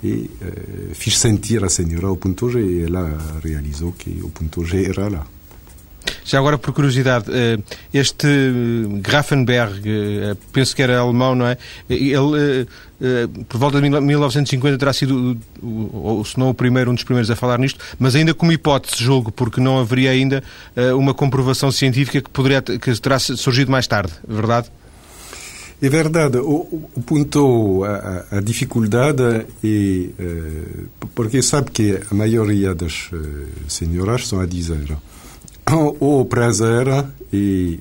e 0.03 0.29
eh, 0.43 0.93
fiz 0.95 1.17
sentir 1.17 1.63
a 1.63 1.69
senhora 1.69 2.11
o 2.11 2.17
ponto 2.17 2.51
G 2.51 2.59
e 2.59 2.83
ela 2.83 3.17
realizou 3.41 3.93
que 3.93 4.21
o 4.21 4.31
ponto 4.31 4.65
G 4.65 4.87
era 4.91 5.09
lá. 5.09 5.27
Já 6.27 6.41
agora, 6.41 6.59
por 6.59 6.75
curiosidade, 6.75 7.27
eh, 7.31 7.57
este 7.95 8.27
Grafenberg, 9.01 9.81
eh, 9.89 10.37
penso 10.53 10.75
que 10.75 10.83
era 10.83 10.99
alemão, 10.99 11.37
não 11.37 11.47
é? 11.47 11.57
Ele, 11.89 12.67
por 13.49 13.59
volta 13.59 13.81
de 13.81 13.89
1950, 13.89 14.77
terá 14.77 14.93
sido, 14.93 15.39
ou 15.63 16.25
se 16.25 16.37
não 16.37 16.49
o 16.49 16.55
primeiro, 16.55 16.91
um 16.91 16.95
dos 16.95 17.05
primeiros 17.05 17.31
a 17.31 17.37
falar 17.37 17.61
nisto, 17.61 17.79
mas 17.97 18.17
ainda 18.17 18.35
como 18.35 18.51
hipótese, 18.51 19.05
julgo, 19.05 19.31
porque 19.31 19.61
não 19.61 19.79
haveria 19.79 20.11
ainda 20.11 20.43
uma 20.97 21.13
comprovação 21.15 21.71
científica 21.71 22.21
que, 22.21 22.31
poderia, 22.31 22.63
que 22.63 23.01
terá 23.01 23.19
surgido 23.19 23.71
mais 23.71 23.87
tarde, 23.87 24.13
verdade? 24.27 24.69
É 25.81 25.89
verdade. 25.91 26.39
O, 26.39 26.89
o 26.95 27.03
ponto, 27.03 27.85
a, 27.85 28.39
a, 28.39 28.41
dificuldade 28.41 29.23
é 29.63 30.09
porque 31.15 31.43
sabe 31.43 31.71
que 31.71 32.01
a 32.11 32.15
maioria 32.15 32.75
das 32.75 33.11
senhoras 33.69 34.27
são 34.27 34.41
a 34.41 34.47
dizer 34.47 34.97
ou 35.75 36.21
o 36.21 36.25
prazer 36.25 36.87
e, 37.33 37.81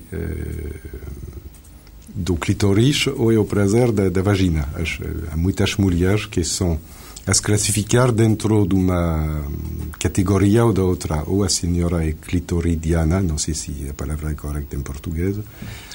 do 2.16 2.34
clitóris 2.36 3.06
ou 3.08 3.30
é 3.30 3.38
o 3.38 3.44
prazer 3.44 3.92
da, 3.92 4.08
da 4.08 4.22
vagina. 4.22 4.68
As, 4.74 4.98
há 5.32 5.36
muitas 5.36 5.76
mulheres 5.76 6.26
que 6.26 6.42
são 6.42 6.78
a 7.26 7.34
se 7.34 7.42
classificar 7.42 8.12
dentro 8.12 8.66
de 8.66 8.74
uma 8.74 9.44
categoria 9.98 10.64
ou 10.64 10.72
da 10.72 10.82
outra. 10.82 11.24
Ou 11.26 11.44
a 11.44 11.48
senhora 11.48 12.06
é 12.06 12.12
clitoridiana, 12.12 13.20
não 13.20 13.36
sei 13.36 13.52
se 13.52 13.86
a 13.90 13.94
palavra 13.94 14.30
é 14.30 14.34
correta 14.34 14.76
em 14.76 14.80
português. 14.80 15.36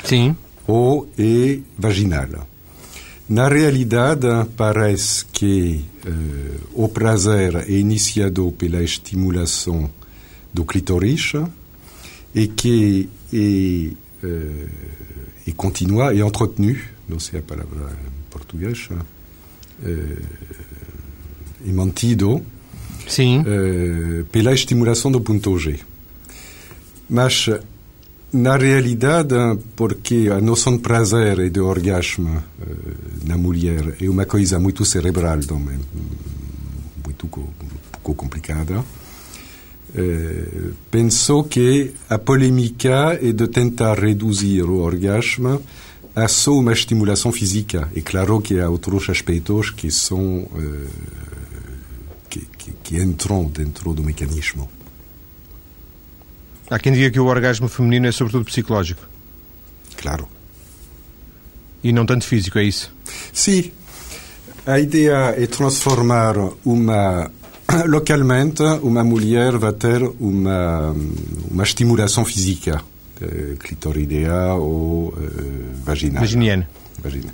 Sim. 0.04 0.36
Ou 0.68 1.10
é 1.18 1.60
vaginal. 1.78 2.48
Na 3.28 3.48
realidade, 3.48 4.28
parece 4.58 5.26
que 5.32 5.86
uh, 6.06 6.84
o 6.84 6.90
prazer 6.90 7.56
é 7.56 7.72
iniciado 7.72 8.52
pela 8.58 8.84
estimulação 8.84 9.90
do 10.54 10.66
clitóris 10.66 11.32
et 12.36 12.48
qui 12.50 13.10
est, 13.34 13.38
est, 13.38 13.94
euh, 14.24 14.68
est 15.48 15.56
continua 15.56 16.14
et 16.14 16.22
entretenu, 16.24 16.94
não 17.10 17.20
sei 17.20 17.40
a 17.40 17.42
palavra 17.42 17.92
em 17.92 18.30
português, 18.30 18.90
uh, 18.92 19.88
e 21.66 21.72
mantido 21.72 22.42
Sim. 23.08 23.42
Uh, 23.42 24.26
pela 24.32 24.54
estimulação 24.54 25.12
do 25.12 25.22
ponto 25.22 25.58
G. 25.58 25.80
Mas, 27.10 27.50
na 28.32 28.56
realidade, 28.56 29.36
porque 29.76 30.30
a 30.32 30.40
noção 30.40 30.78
de 30.78 30.80
prazer 30.82 31.40
e 31.40 31.50
de 31.50 31.60
orgasmo 31.60 32.38
uh, 32.38 33.28
na 33.28 33.38
mulher 33.38 33.96
é 34.00 34.10
uma 34.10 34.26
coisa 34.26 34.60
muito 34.60 34.86
cerebral 34.86 35.40
também, 35.42 35.80
muito 37.04 37.28
pouco 37.28 38.16
complicada, 38.16 38.84
Eh, 39.94 40.72
penso 40.90 41.44
que 41.44 41.94
a 42.10 42.18
polémica 42.18 43.20
é 43.22 43.34
de 43.34 43.48
tentar 43.50 44.00
reduzir 44.00 44.64
o 44.64 44.80
orgasmo 44.80 45.62
a 46.16 46.28
só 46.28 46.54
uma 46.54 46.72
estimulação 46.72 47.32
física. 47.32 47.90
É 47.96 48.02
claro 48.02 48.42
que 48.42 48.60
há 48.60 48.70
outros 48.70 49.10
aspectos 49.10 49.70
que 49.72 49.92
são 49.92 50.44
uh, 50.44 50.90
que, 52.30 52.42
que, 52.58 52.72
que, 52.84 53.02
entram 53.02 53.46
dentro 53.46 53.94
do 53.94 54.04
mecanismo. 54.04 54.70
Há 56.70 56.80
quem 56.80 56.94
diga 56.94 57.12
que 57.12 57.20
o 57.20 57.26
orgasmo 57.26 57.68
feminino 57.68 58.08
é 58.08 58.12
sobretudo 58.12 58.46
psicológico. 58.46 59.02
Claro. 59.98 60.28
E 61.84 61.92
não 61.92 62.06
tanto 62.06 62.26
físico, 62.26 62.60
é 62.60 62.64
isso? 62.64 62.94
Sim. 63.34 63.72
A 64.66 64.80
ideia 64.80 65.34
é 65.38 65.48
transformar 65.48 66.36
uma 66.64 67.32
localmente, 67.88 68.64
uma 68.82 69.04
mulher 69.04 69.58
vai 69.58 69.74
ter 69.74 70.02
uma, 70.20 70.96
uma 71.50 71.64
estimulação 71.64 72.26
física, 72.26 72.82
eh, 73.22 73.56
clitoridea 73.60 74.54
ou 74.56 75.14
eh, 75.18 75.76
vaginal. 75.84 76.22
Vaginiana. 76.22 76.70
Vagina. 77.02 77.34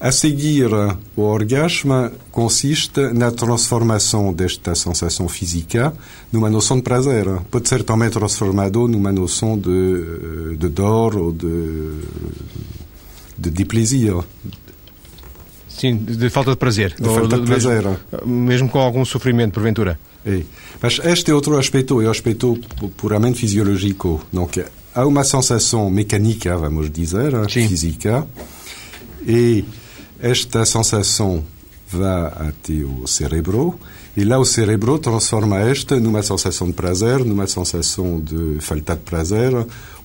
A 0.00 0.10
seguir, 0.10 0.68
o 1.14 1.22
orgasmo 1.22 2.10
consiste 2.32 3.00
na 3.14 3.30
transformação 3.30 4.32
desta 4.32 4.74
sensação 4.74 5.28
física 5.28 5.92
numa 6.32 6.50
noção 6.50 6.78
de 6.78 6.82
prazer. 6.82 7.24
Pode 7.48 7.68
ser 7.68 7.84
também 7.84 8.10
transformado 8.10 8.88
numa 8.88 9.12
noção 9.12 9.56
de, 9.56 10.56
de 10.56 10.68
dor 10.68 11.16
ou 11.16 11.30
de, 11.30 12.00
de 13.38 13.48
déplaisir, 13.48 14.12
Sim, 15.82 15.96
de 15.96 16.30
falta 16.30 16.52
de 16.52 16.56
prazer. 16.56 16.94
De 16.94 17.08
falta 17.08 17.36
de 17.40 17.44
prazer. 17.44 17.82
Mesmo, 17.82 17.98
mesmo 18.24 18.68
com 18.68 18.78
algum 18.78 19.04
sofrimento, 19.04 19.54
porventura. 19.54 19.98
É. 20.24 20.42
Mas 20.80 21.00
este 21.02 21.32
é 21.32 21.34
outro 21.34 21.58
aspecto, 21.58 22.00
é 22.00 22.06
o 22.06 22.10
aspecto 22.12 22.56
puramente 22.96 23.40
fisiológico. 23.40 24.24
Donc, 24.32 24.64
há 24.94 25.04
uma 25.04 25.24
sensação 25.24 25.90
mecânica, 25.90 26.56
vamos 26.56 26.88
dizer, 26.88 27.32
Sim. 27.50 27.66
física, 27.66 28.24
e 29.26 29.64
esta 30.20 30.64
sensação 30.64 31.42
vai 31.90 32.26
até 32.48 32.74
o 32.74 33.04
cérebro, 33.08 33.74
e 34.16 34.22
lá 34.22 34.38
o 34.38 34.44
cérebro 34.44 35.00
transforma 35.00 35.58
esta 35.58 35.98
numa 35.98 36.22
sensação 36.22 36.68
de 36.68 36.74
prazer, 36.74 37.24
numa 37.24 37.48
sensação 37.48 38.20
de 38.20 38.58
falta 38.60 38.94
de 38.94 39.02
prazer, 39.02 39.52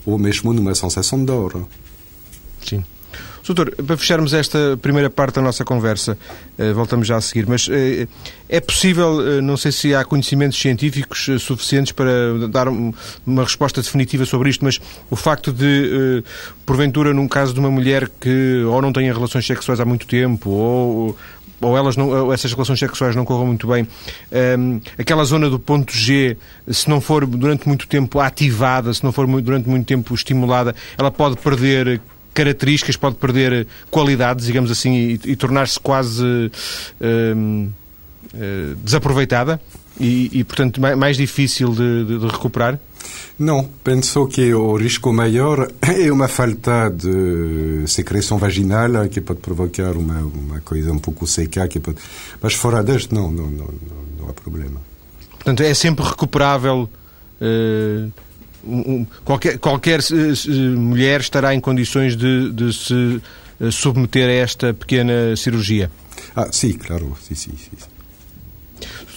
ou 0.08 0.18
mesmo 0.18 0.54
numa 0.54 0.74
sensação 0.74 1.20
de 1.20 1.26
dor. 1.26 1.68
Sim. 2.66 2.84
Doutor, 3.48 3.74
para 3.76 3.96
fecharmos 3.96 4.34
esta 4.34 4.78
primeira 4.82 5.10
parte 5.10 5.36
da 5.36 5.42
nossa 5.42 5.64
conversa, 5.64 6.18
eh, 6.58 6.74
voltamos 6.74 7.08
já 7.08 7.16
a 7.16 7.22
seguir, 7.22 7.48
mas 7.48 7.70
eh, 7.72 8.06
é 8.50 8.60
possível, 8.60 9.26
eh, 9.26 9.40
não 9.40 9.56
sei 9.56 9.72
se 9.72 9.96
há 9.96 10.04
conhecimentos 10.04 10.60
científicos 10.60 11.30
suficientes 11.40 11.94
para 11.94 12.48
dar 12.50 12.68
uma 12.68 13.44
resposta 13.44 13.82
definitiva 13.82 14.26
sobre 14.26 14.50
isto, 14.50 14.66
mas 14.66 14.82
o 15.10 15.16
facto 15.16 15.54
de, 15.54 16.24
porventura, 16.66 17.14
num 17.14 17.28
caso 17.28 17.54
de 17.54 17.60
uma 17.62 17.72
mulher 17.72 18.12
que 18.20 18.64
ou 18.66 18.82
não 18.82 18.92
tenha 18.92 19.14
relações 19.14 19.46
sexuais 19.46 19.80
há 19.80 19.86
muito 19.86 20.06
tempo, 20.06 20.50
ou 20.50 21.18
ou 21.60 21.76
elas 21.76 21.98
não, 21.98 22.10
ou 22.10 22.34
essas 22.34 22.52
relações 22.54 22.78
sexuais 22.78 23.16
não 23.16 23.26
corram 23.26 23.48
muito 23.48 23.68
bem, 23.68 23.88
um, 24.60 24.80
aquela 24.98 25.24
zona 25.24 25.50
do 25.50 25.58
ponto 25.58 25.92
G, 25.92 26.38
se 26.68 26.88
não 26.88 27.02
for 27.02 27.26
durante 27.26 27.68
muito 27.68 27.88
tempo 27.88 28.20
ativada, 28.20 28.94
se 28.94 29.04
não 29.04 29.12
for 29.12 29.26
durante 29.42 29.68
muito 29.68 29.86
tempo 29.88 30.14
estimulada, 30.14 30.76
ela 30.98 31.10
pode 31.10 31.38
perder 31.38 32.00
características, 32.38 32.96
pode 32.96 33.16
perder 33.16 33.66
qualidades, 33.90 34.46
digamos 34.46 34.70
assim, 34.70 34.94
e, 34.94 35.32
e 35.32 35.36
tornar-se 35.36 35.80
quase 35.80 36.24
uh, 36.24 36.52
uh, 37.34 38.76
desaproveitada 38.84 39.60
e, 40.00 40.30
e, 40.40 40.44
portanto, 40.44 40.80
mais, 40.80 41.18
difícil 41.18 41.72
de, 41.72 42.06
de, 42.06 42.20
de, 42.20 42.28
recuperar? 42.28 42.80
Não, 43.40 43.68
penso 43.84 44.28
que 44.28 44.54
o 44.54 44.76
risco 44.76 45.12
maior 45.12 45.68
é 45.82 46.12
uma 46.12 46.28
falta 46.28 46.90
de 46.90 47.84
secreção 47.88 48.38
vaginal 48.38 49.08
que 49.10 49.20
pode 49.20 49.40
provocar 49.40 49.98
uma, 49.98 50.20
uma 50.20 50.60
coisa 50.62 50.92
um 50.92 51.00
pouco 51.00 51.26
seca, 51.26 51.68
que 51.68 51.80
pode... 51.80 51.98
mas 52.40 52.54
fora 52.54 52.84
deste 52.84 53.16
não, 53.16 53.32
não, 53.32 53.50
não, 53.50 53.70
não, 54.20 54.30
há 54.30 54.34
problema. 54.34 54.80
Portanto, 55.32 55.62
é 55.64 55.74
sempre 55.74 56.06
recuperável 56.06 56.88
uh, 57.42 58.12
um, 58.68 59.06
qualquer, 59.24 59.58
qualquer 59.58 60.00
uh, 60.00 60.80
mulher 60.80 61.22
estará 61.22 61.54
em 61.54 61.60
condições 61.60 62.16
de, 62.16 62.52
de 62.52 62.74
se 62.74 63.22
uh, 63.60 63.72
submeter 63.72 64.30
a 64.30 64.34
esta 64.34 64.74
pequena 64.74 65.36
cirurgia? 65.36 65.92
Ah, 66.36 66.48
sim, 66.52 66.74
claro, 66.74 67.16
sim, 67.22 67.36
sim, 67.36 67.52
sim. 67.58 67.88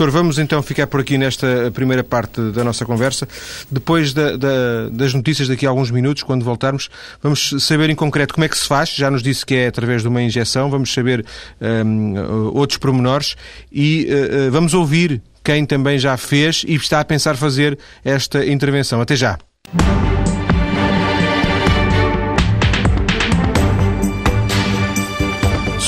Doutor, 0.00 0.10
vamos 0.10 0.38
então 0.38 0.62
ficar 0.62 0.86
por 0.86 1.00
aqui 1.00 1.18
nesta 1.18 1.70
primeira 1.74 2.02
parte 2.02 2.40
da 2.52 2.64
nossa 2.64 2.86
conversa. 2.86 3.28
Depois 3.70 4.14
da, 4.14 4.34
da, 4.34 4.88
das 4.90 5.12
notícias, 5.12 5.46
daqui 5.46 5.66
a 5.66 5.68
alguns 5.68 5.90
minutos, 5.90 6.22
quando 6.22 6.42
voltarmos, 6.42 6.88
vamos 7.22 7.54
saber 7.58 7.90
em 7.90 7.94
concreto 7.94 8.32
como 8.32 8.46
é 8.46 8.48
que 8.48 8.56
se 8.56 8.66
faz. 8.66 8.88
Já 8.88 9.10
nos 9.10 9.22
disse 9.22 9.44
que 9.44 9.54
é 9.54 9.66
através 9.66 10.00
de 10.00 10.08
uma 10.08 10.22
injeção, 10.22 10.70
vamos 10.70 10.90
saber 10.94 11.22
um, 11.60 12.14
outros 12.54 12.78
pormenores 12.78 13.36
e 13.70 14.08
uh, 14.08 14.50
vamos 14.50 14.72
ouvir 14.72 15.20
quem 15.44 15.64
também 15.64 15.98
já 15.98 16.16
fez 16.16 16.64
e 16.66 16.74
está 16.74 17.00
a 17.00 17.04
pensar 17.04 17.36
fazer 17.36 17.78
esta 18.04 18.44
intervenção. 18.44 19.00
Até 19.00 19.16
já. 19.16 19.38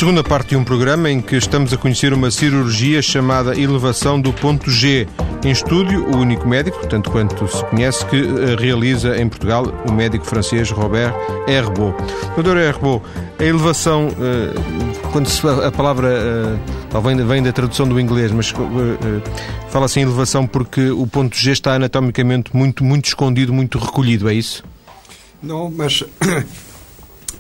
Segunda 0.02 0.24
parte 0.24 0.48
de 0.48 0.56
um 0.56 0.64
programa 0.64 1.08
em 1.08 1.20
que 1.20 1.36
estamos 1.36 1.72
a 1.72 1.76
conhecer 1.76 2.12
uma 2.12 2.28
cirurgia 2.28 3.00
chamada 3.00 3.56
elevação 3.56 4.20
do 4.20 4.32
ponto 4.32 4.68
G. 4.68 5.06
Em 5.44 5.52
estúdio, 5.52 6.04
o 6.06 6.16
único 6.16 6.44
médico, 6.44 6.84
tanto 6.88 7.08
quanto 7.08 7.46
se 7.46 7.64
conhece, 7.66 8.04
que 8.06 8.16
eh, 8.16 8.56
realiza 8.58 9.16
em 9.16 9.28
Portugal 9.28 9.64
o 9.88 9.92
médico 9.92 10.24
francês 10.24 10.72
Robert 10.72 11.14
Herbeau. 11.46 11.96
Doutor 12.34 12.56
Herbeau, 12.56 13.00
a 13.38 13.44
elevação, 13.44 14.08
eh, 14.08 14.52
quando 15.12 15.28
se, 15.28 15.46
a 15.46 15.70
palavra 15.70 16.08
eh, 16.08 17.00
vem, 17.00 17.24
vem 17.24 17.40
da 17.40 17.52
tradução 17.52 17.86
do 17.86 18.00
inglês, 18.00 18.32
mas 18.32 18.52
fala-se 19.70 20.00
em 20.00 20.02
elevação 20.02 20.48
porque 20.48 20.90
o 20.90 21.06
ponto 21.06 21.36
G 21.36 21.52
está 21.52 21.74
anatomicamente 21.74 22.56
muito, 22.56 22.82
muito 22.82 23.04
escondido, 23.04 23.52
muito 23.52 23.78
recolhido, 23.78 24.28
é 24.28 24.34
isso? 24.34 24.64
Não, 25.40 25.70
mas 25.70 26.02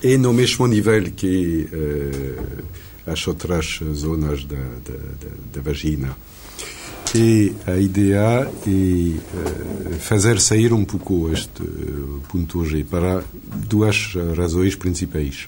é 0.02 0.16
no 0.18 0.32
mesmo 0.32 0.66
nível 0.66 1.12
que 1.12 1.68
uh, 1.72 3.10
as 3.10 3.26
outras 3.28 3.80
zonas 3.94 4.44
da, 4.44 4.56
da, 4.56 4.94
da, 4.94 5.30
da, 5.54 5.60
vagina. 5.60 6.16
E 7.14 7.52
a 7.66 7.76
ideia 7.76 8.50
é 8.66 8.70
uh, 8.70 9.94
fazer 10.00 10.40
sair 10.40 10.72
um 10.72 10.84
pouco 10.84 11.30
este 11.32 11.62
ponto 12.28 12.64
G 12.64 12.84
para 12.84 13.22
duas 13.68 14.14
razões 14.36 14.74
principais. 14.74 15.46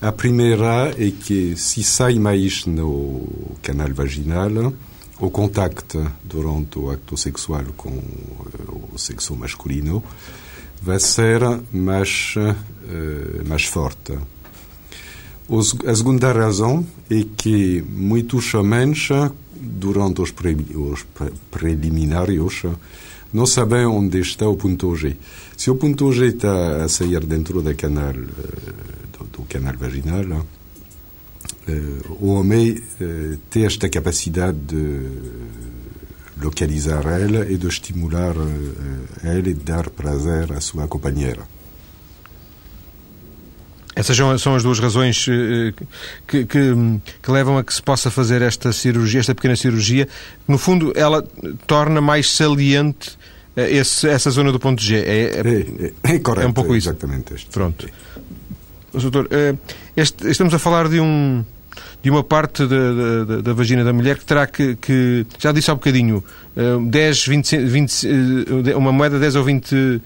A 0.00 0.12
primeira 0.12 0.94
é 0.98 1.10
que 1.10 1.56
se 1.56 1.82
sai 1.82 2.18
mais 2.18 2.66
no 2.66 3.56
canal 3.62 3.88
vaginal, 3.94 4.74
o 5.18 5.30
contacto 5.30 6.12
durante 6.22 6.78
o 6.78 6.90
acto 6.90 7.16
sexual 7.16 7.64
com 7.74 7.88
o 8.92 8.98
sexo 8.98 9.34
masculino 9.34 10.04
vai 10.82 11.00
ser 11.00 11.40
mais, 11.72 12.34
mais 13.46 13.64
forte. 13.64 14.18
A 15.86 15.94
segunda 15.94 16.32
razão 16.32 16.84
é 17.08 17.24
que 17.36 17.82
muitos 17.88 18.52
homens, 18.54 19.08
durante 19.54 20.20
os, 20.20 20.32
pre, 20.32 20.56
os 20.74 21.06
preliminares, 21.50 22.62
não 23.32 23.46
sabem 23.46 23.86
onde 23.86 24.20
está 24.20 24.48
o 24.48 24.56
ponto 24.56 24.94
G. 24.96 25.16
Se 25.56 25.70
o 25.70 25.76
ponto 25.76 26.12
G 26.12 26.26
está 26.26 26.84
a 26.84 26.88
sair 26.88 27.24
dentro 27.24 27.62
do 27.62 27.74
canal, 27.76 28.12
do, 28.12 29.24
do 29.24 29.42
canal 29.48 29.74
vaginal, 29.76 30.44
o 32.20 32.28
homem 32.28 32.80
tem 33.50 33.66
esta 33.66 33.88
capacidade 33.88 34.58
de 34.58 35.00
localizar 36.40 37.06
ela 37.06 37.50
e 37.50 37.56
de 37.56 37.66
estimular 37.66 38.34
eh, 38.36 39.30
ela 39.30 39.48
e 39.48 39.54
dar 39.54 39.90
prazer 39.90 40.52
à 40.52 40.60
sua 40.60 40.86
companheira. 40.86 41.55
Essas 43.96 44.16
são 44.40 44.54
as 44.54 44.62
duas 44.62 44.78
razões 44.78 45.26
eh, 45.26 45.72
que, 46.28 46.44
que, 46.44 46.74
que, 47.22 47.30
levam 47.30 47.56
a 47.56 47.64
que 47.64 47.72
se 47.72 47.82
possa 47.82 48.10
fazer 48.10 48.42
esta 48.42 48.70
cirurgia, 48.70 49.20
esta 49.20 49.34
pequena 49.34 49.56
cirurgia. 49.56 50.06
No 50.46 50.58
fundo, 50.58 50.92
ela 50.94 51.26
torna 51.66 51.98
mais 52.00 52.30
saliente 52.30 53.16
eh, 53.56 53.70
esse, 53.78 54.06
essa 54.06 54.30
zona 54.30 54.52
do 54.52 54.60
ponto 54.60 54.82
G. 54.82 54.96
É, 54.96 55.00
é, 55.00 56.10
é, 56.10 56.14
é 56.14 56.18
correto. 56.18 56.46
É 56.46 56.46
um 56.46 56.52
pouco 56.52 56.76
isso. 56.76 56.90
Exatamente. 56.90 57.34
Este. 57.34 57.48
Pronto. 57.48 57.88
Doutor, 58.92 59.28
este, 59.96 60.28
estamos 60.28 60.54
a 60.54 60.58
falar 60.58 60.88
de 60.88 61.00
um, 61.00 61.44
de 62.02 62.10
uma 62.10 62.22
parte 62.22 62.66
da, 62.66 63.24
da, 63.24 63.40
da 63.42 63.52
vagina 63.52 63.82
da 63.82 63.92
mulher 63.92 64.18
que 64.18 64.24
terá 64.24 64.46
que, 64.46 64.76
que 64.76 65.26
já 65.38 65.52
disse 65.52 65.70
há 65.70 65.74
um 65.74 65.76
bocadinho, 65.76 66.24
10, 66.88 67.26
20, 67.26 67.58
20, 67.58 68.06
uma 68.74 68.92
moeda 68.92 69.16
de 69.16 69.22
10 69.22 69.36
ou 69.36 69.44
20 69.44 70.00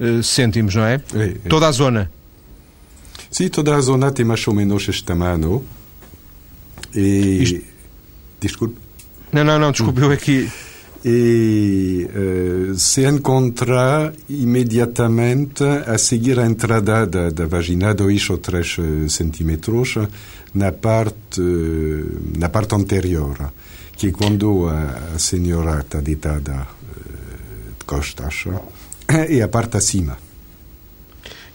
eh, 0.00 0.22
cêntimos, 0.22 0.74
não 0.74 0.84
é? 0.84 0.94
é, 1.14 1.24
é. 1.24 1.48
Toda 1.48 1.68
a 1.68 1.72
zona. 1.72 2.10
Sim, 3.34 3.48
toda 3.48 3.74
a 3.74 3.80
zona 3.80 4.12
tem 4.12 4.24
mais 4.24 4.46
ou 4.46 4.54
menos 4.54 4.88
este 4.88 5.02
tamanho. 5.02 5.64
E... 6.94 7.42
Isto... 7.42 7.62
Desculpe. 8.38 8.76
Não, 9.32 9.42
não, 9.42 9.58
não, 9.58 9.72
desculpe, 9.72 10.00
eu 10.00 10.12
aqui... 10.12 10.48
E 11.04 12.08
uh, 12.14 12.78
se 12.78 13.04
encontra 13.04 14.12
imediatamente 14.28 15.64
a 15.64 15.98
seguir 15.98 16.38
a 16.38 16.46
entrada 16.46 17.06
da, 17.06 17.30
da 17.30 17.46
vagina, 17.46 17.92
2 17.92 18.30
ou 18.30 18.38
3 18.38 18.76
eh, 18.78 19.08
centímetros, 19.10 19.96
na 20.54 20.72
parte, 20.72 21.42
na 22.38 22.48
parte 22.48 22.74
anterior, 22.74 23.52
que 23.98 24.12
quando 24.12 24.66
a, 24.66 25.16
a 25.16 25.18
senhora 25.18 25.80
está 25.80 26.00
deitada 26.00 26.68
de 27.78 27.84
costas, 27.84 28.44
é 29.06 29.42
a 29.42 29.48
parte 29.48 29.76
acima. 29.76 30.23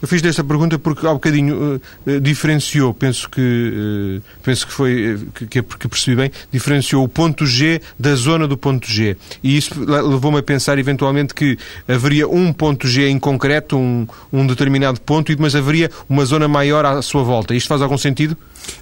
Eu 0.00 0.08
fiz 0.08 0.22
desta 0.22 0.42
pergunta 0.42 0.78
porque 0.78 1.06
há 1.06 1.12
bocadinho 1.12 1.80
uh, 2.06 2.20
diferenciou, 2.20 2.94
penso 2.94 3.28
que, 3.28 3.40
uh, 3.40 4.22
penso 4.42 4.66
que 4.66 4.72
foi, 4.72 5.18
que, 5.34 5.62
que 5.62 5.88
percebi 5.88 6.16
bem, 6.16 6.32
diferenciou 6.50 7.04
o 7.04 7.08
ponto 7.08 7.44
G 7.44 7.80
da 7.98 8.14
zona 8.14 8.48
do 8.48 8.56
ponto 8.56 8.86
G. 8.90 9.16
E 9.42 9.56
isso 9.56 9.74
levou-me 9.78 10.38
a 10.38 10.42
pensar 10.42 10.78
eventualmente 10.78 11.34
que 11.34 11.58
haveria 11.86 12.26
um 12.28 12.52
ponto 12.52 12.88
G 12.88 13.08
em 13.08 13.18
concreto, 13.18 13.76
um, 13.76 14.06
um 14.32 14.46
determinado 14.46 15.00
ponto, 15.00 15.30
mas 15.38 15.54
haveria 15.54 15.90
uma 16.08 16.24
zona 16.24 16.48
maior 16.48 16.84
à 16.84 17.02
sua 17.02 17.22
volta. 17.22 17.54
Isto 17.54 17.68
faz 17.68 17.82
algum 17.82 17.98
sentido? 17.98 18.36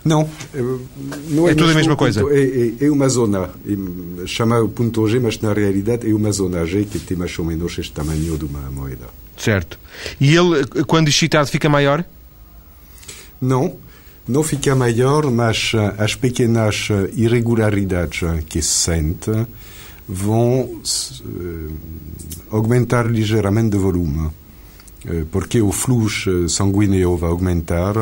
Não, 0.05 0.29
não 1.31 1.49
é, 1.49 1.53
é 1.53 1.55
tudo 1.55 1.71
a 1.71 1.75
mesma 1.75 1.97
coisa. 1.97 2.23
É, 2.31 2.43
é, 2.43 2.87
é, 2.87 2.91
uma 2.91 3.09
zona, 3.09 3.51
chama 4.27 4.61
o 4.61 4.69
ponto 4.69 5.07
G, 5.09 5.19
mas 5.19 5.39
na 5.41 5.53
realidade 5.53 6.09
é 6.09 6.15
uma 6.15 6.31
zona 6.33 6.65
G 6.65 6.85
que 6.85 6.99
tem 6.99 7.17
mais 7.17 7.37
ou 7.39 7.45
menos 7.45 7.79
este 7.79 7.93
tamanho 7.93 8.39
de 8.39 8.45
uma 8.45 8.71
moeda. 8.71 9.07
Certo. 9.39 9.79
E 10.21 10.35
ele, 10.35 10.67
quando 10.87 11.09
excitado, 11.09 11.49
fica 11.49 11.69
maior? 11.69 12.05
Não, 13.41 13.77
não 14.27 14.43
fica 14.43 14.75
maior, 14.75 15.31
mas 15.31 15.73
eh, 15.75 15.95
as 15.97 16.15
pequenas 16.15 16.89
eh, 16.91 17.11
irregularidades 17.15 18.21
que 18.49 18.61
se 18.61 18.69
sente 18.69 19.31
vão 20.09 20.81
aumentar 22.51 23.07
ligeiramente 23.07 23.71
de 23.71 23.77
volume, 23.77 24.31
porque 25.31 25.61
o 25.61 25.71
fluxo 25.71 26.49
sanguíneo 26.49 27.15
vai 27.19 27.29
aumentar 27.29 27.95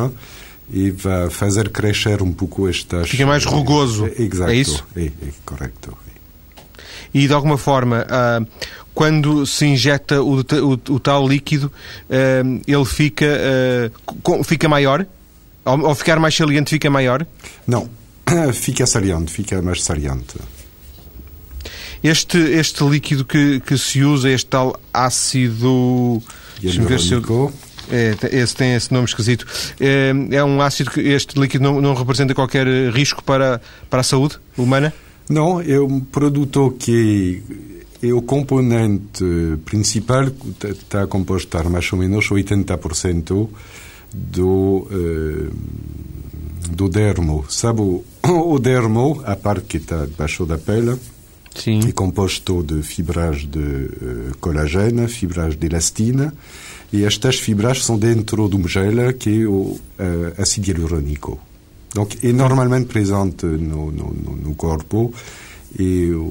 e 0.71 0.93
vai 0.93 1.29
fazer 1.31 1.71
crescer 1.71 2.23
um 2.23 2.33
pouco 2.33 2.69
estas... 2.69 3.09
Fica 3.09 3.27
mais 3.27 3.45
rugoso, 3.45 4.09
Exato, 4.17 4.51
é 4.53 4.55
isso? 4.55 4.87
É, 4.97 5.07
é 5.07 5.11
correto. 5.45 6.06
E, 7.13 7.27
de 7.27 7.33
alguma 7.33 7.59
forma, 7.59 8.07
uh, 8.07 8.47
quando 8.95 9.47
se 9.47 9.67
injeta 9.67 10.23
o, 10.23 10.41
o, 10.41 10.73
o 10.95 11.01
tal 11.01 11.29
líquido, 11.29 11.67
uh, 12.09 12.63
ele 12.67 12.85
fica, 12.85 13.27
uh, 14.25 14.45
fica 14.45 14.69
maior? 14.69 15.07
Ao, 15.65 15.87
ao, 15.87 15.95
ficar 15.95 16.19
mais 16.19 16.35
saliente, 16.35 16.71
fica 16.71 16.89
maior? 16.89 17.27
Não, 17.67 17.89
fica 18.55 18.87
saliente, 18.87 19.33
fica 19.33 19.61
mais 19.61 19.83
saliente. 19.83 20.37
Este, 22.03 22.39
este 22.39 22.85
líquido 22.85 23.25
que, 23.25 23.61
que 23.61 23.77
se 23.77 24.03
usa, 24.03 24.31
este 24.31 24.47
tal 24.47 24.79
ácido... 24.93 26.23
Deixa-me 26.61 26.87
ver 26.87 27.01
se 27.01 27.13
eu... 27.13 27.53
É, 27.91 28.17
esse 28.33 28.55
tem 28.55 28.75
esse 28.75 28.93
nome 28.93 29.05
esquisito. 29.05 29.47
É, 29.79 30.13
é 30.33 30.45
um 30.45 30.61
ácido 30.61 30.91
que 30.91 31.01
este 31.01 31.39
líquido 31.39 31.63
não, 31.63 31.81
não, 31.81 31.95
representa 31.95 32.35
qualquer 32.35 32.67
risco 32.93 33.23
para, 33.23 33.61
para 33.89 34.01
a 34.01 34.03
saúde 34.03 34.39
humana? 34.57 34.93
Não, 35.29 35.61
é 35.61 35.81
um 35.81 36.01
produto 36.01 36.77
que 36.79 37.43
é 38.03 38.13
o 38.13 38.23
componente 38.23 39.25
principal, 39.65 40.27
está 40.63 41.07
composto 41.07 41.59
a 41.59 41.65
mais 41.65 41.93
ou 41.93 41.99
menos 41.99 42.29
80% 42.29 43.49
do, 44.13 44.87
eh, 44.91 45.51
do 46.71 46.89
dermo. 46.89 47.45
Sabe, 47.49 47.81
o, 47.81 48.05
o 48.25 48.59
dermo, 48.59 49.23
a 49.25 49.37
parte 49.37 49.67
que 49.67 49.77
está 49.79 50.07
debaixo 50.07 50.47
da 50.47 50.59
pele, 50.59 50.97
Sim. 51.55 51.81
é 51.89 51.93
composto 51.93 52.63
de 52.63 52.83
fibras 52.83 53.47
de 53.47 53.59
uh, 53.59 54.37
colagênio, 54.41 55.09
fibras 55.09 55.57
de 55.57 55.67
elastina, 55.67 56.35
e 56.93 57.05
estas 57.05 57.39
fibras 57.39 57.85
são 57.85 57.99
dentro 57.99 58.49
de 58.49 58.57
um 58.57 58.69
gel 58.69 59.13
que 59.15 59.43
é 59.43 59.47
o 59.47 59.53
uh, 59.53 59.81
ácido 60.39 60.71
hialurônico. 60.71 61.41
Donc, 61.97 62.19
é 62.23 62.31
normalmente 62.31 62.89
presente 62.89 63.47
no, 63.47 63.91
no, 63.91 64.13
no 64.13 64.55
corpo 64.55 65.15
e 65.79 66.11
o, 66.11 66.27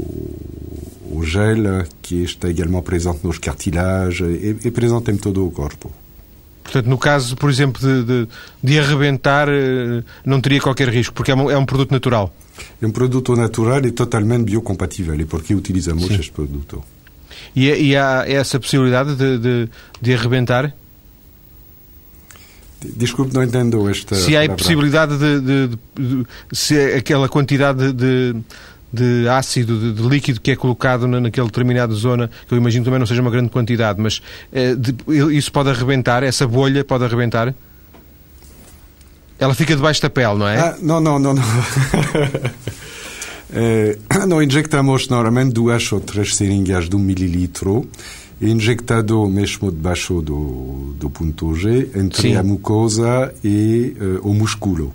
o, 1.12 1.24
gel 1.24 1.84
que 2.04 2.24
está 2.24 2.48
également 2.48 2.84
presente 2.84 3.22
nos 3.24 3.40
cartilages 3.40 4.22
é, 4.22 4.68
é 4.68 4.72
presente 4.72 5.10
em 5.10 5.18
todo 5.18 5.44
o 5.44 5.50
corpo. 5.50 5.92
Portanto, 6.64 6.86
no 6.88 7.00
caso, 7.00 7.36
por 7.36 7.50
exemplo, 7.50 7.82
de, 7.82 8.04
de, 8.04 8.28
de 8.62 8.80
arrebentar, 8.80 9.48
eh, 9.50 10.04
não 10.24 10.40
teria 10.40 10.62
qualquer 10.62 10.90
risco, 10.90 11.16
porque 11.16 11.32
é 11.32 11.36
um, 11.36 11.50
é 11.50 11.58
um, 11.58 11.66
produto 11.66 11.92
natural. 11.92 12.32
É 12.80 12.86
um 12.86 12.92
produto 12.92 13.36
natural 13.36 13.84
e 13.86 13.92
totalmente 13.92 14.46
biocompatível, 14.46 15.20
e 15.20 15.26
por 15.26 15.42
que 15.42 15.56
utilizamos 15.56 16.06
Sim. 16.06 16.16
este 16.16 16.32
produto. 16.32 16.84
E, 17.56 17.70
e, 17.70 17.96
há 17.96 18.24
essa 18.28 18.60
possibilidade 18.60 19.16
de, 19.16 19.38
de, 19.38 19.70
de 20.02 20.14
arrebentar? 20.14 20.74
Desculpe, 22.96 23.34
não 23.34 23.44
entendo 23.44 23.90
esta. 23.90 24.16
Se 24.16 24.36
há 24.36 24.44
a 24.44 24.50
possibilidade 24.50 25.18
de, 25.18 25.40
de, 25.40 25.68
de, 25.96 26.26
Se 26.52 26.78
aquela 26.94 27.28
quantidade 27.30 27.94
de, 27.94 28.36
de 28.92 29.28
ácido, 29.30 29.94
de, 29.94 30.02
líquido 30.08 30.42
que 30.42 30.52
é 30.52 30.56
colocado 30.56 31.08
na, 31.08 31.20
naquela 31.20 31.48
determinada 31.48 31.94
zona, 31.94 32.30
que 32.48 32.54
eu 32.54 32.58
imagino 32.58 32.86
também 32.86 33.00
não 33.00 33.06
seja 33.06 33.22
uma 33.22 33.32
grande 33.32 33.50
quantidade, 33.50 34.02
mas 34.02 34.22
eh, 34.54 34.76
isso 35.32 35.52
pode 35.52 35.70
arrebentar, 35.70 36.24
essa 36.24 36.48
bolha 36.48 36.84
pode 36.84 37.04
arrebentar? 37.04 37.54
Ela 39.38 39.54
fica 39.54 39.76
debaixo 39.76 40.02
da 40.02 40.10
pele, 40.10 40.36
não 40.36 40.48
é? 40.48 40.60
Ah, 40.60 40.78
não, 40.82 41.02
não, 41.02 41.20
não. 41.20 41.34
não. 41.34 41.44
não 44.28 44.42
injectamos 44.42 45.08
normalmente 45.08 45.54
duas 45.54 45.92
ou 45.92 46.00
três 46.00 46.36
seringas 46.36 46.90
de 46.90 46.96
um 46.96 47.00
mililitro 47.00 47.88
injectado 48.42 49.28
mesmo 49.28 49.72
debaixo 49.72 50.22
do, 50.22 50.94
do 51.00 51.10
ponto 51.10 51.56
G, 51.56 51.90
entre 51.96 52.22
Sim. 52.22 52.36
a 52.36 52.44
mucosa 52.44 53.34
e 53.44 53.96
uh, 54.00 54.30
o 54.30 54.34
músculo. 54.34 54.94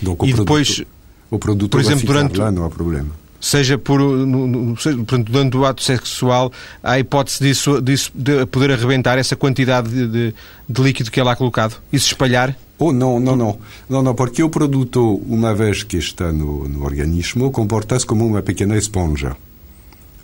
Donc, 0.00 0.28
e 0.28 0.32
depois, 0.32 0.82
o 1.30 1.38
produto 1.38 1.70
por 1.70 1.80
exemplo, 1.80 2.06
durante, 2.06 2.38
lá, 2.38 2.50
não 2.50 2.64
há 2.64 2.70
problema. 2.70 3.10
Seja 3.40 3.76
por, 3.76 3.98
no, 3.98 4.46
no, 4.46 4.74
portanto, 4.74 5.32
durante 5.32 5.56
o 5.56 5.64
ato 5.64 5.82
sexual, 5.82 6.52
há 6.82 6.92
a 6.92 6.98
hipótese 7.00 7.42
disso, 7.42 7.82
disso 7.82 8.12
de 8.14 8.46
poder 8.46 8.70
arrebentar 8.70 9.18
essa 9.18 9.34
quantidade 9.34 9.88
de, 9.88 10.06
de, 10.06 10.34
de 10.68 10.82
líquido 10.82 11.10
que 11.10 11.18
é 11.18 11.24
lá 11.24 11.34
colocado 11.34 11.76
e 11.92 11.98
se 11.98 12.06
espalhar? 12.06 12.56
Oh, 12.78 12.92
não, 12.92 13.18
não, 13.18 13.36
não. 13.36 13.58
Não, 13.88 14.02
não, 14.02 14.14
porque 14.14 14.42
o 14.42 14.50
produto, 14.50 15.20
uma 15.26 15.54
vez 15.54 15.82
que 15.82 15.96
está 15.96 16.32
no, 16.32 16.68
no 16.68 16.84
organismo, 16.84 17.50
comporta-se 17.50 18.06
como 18.06 18.26
uma 18.26 18.42
pequena 18.42 18.76
esponja. 18.76 19.36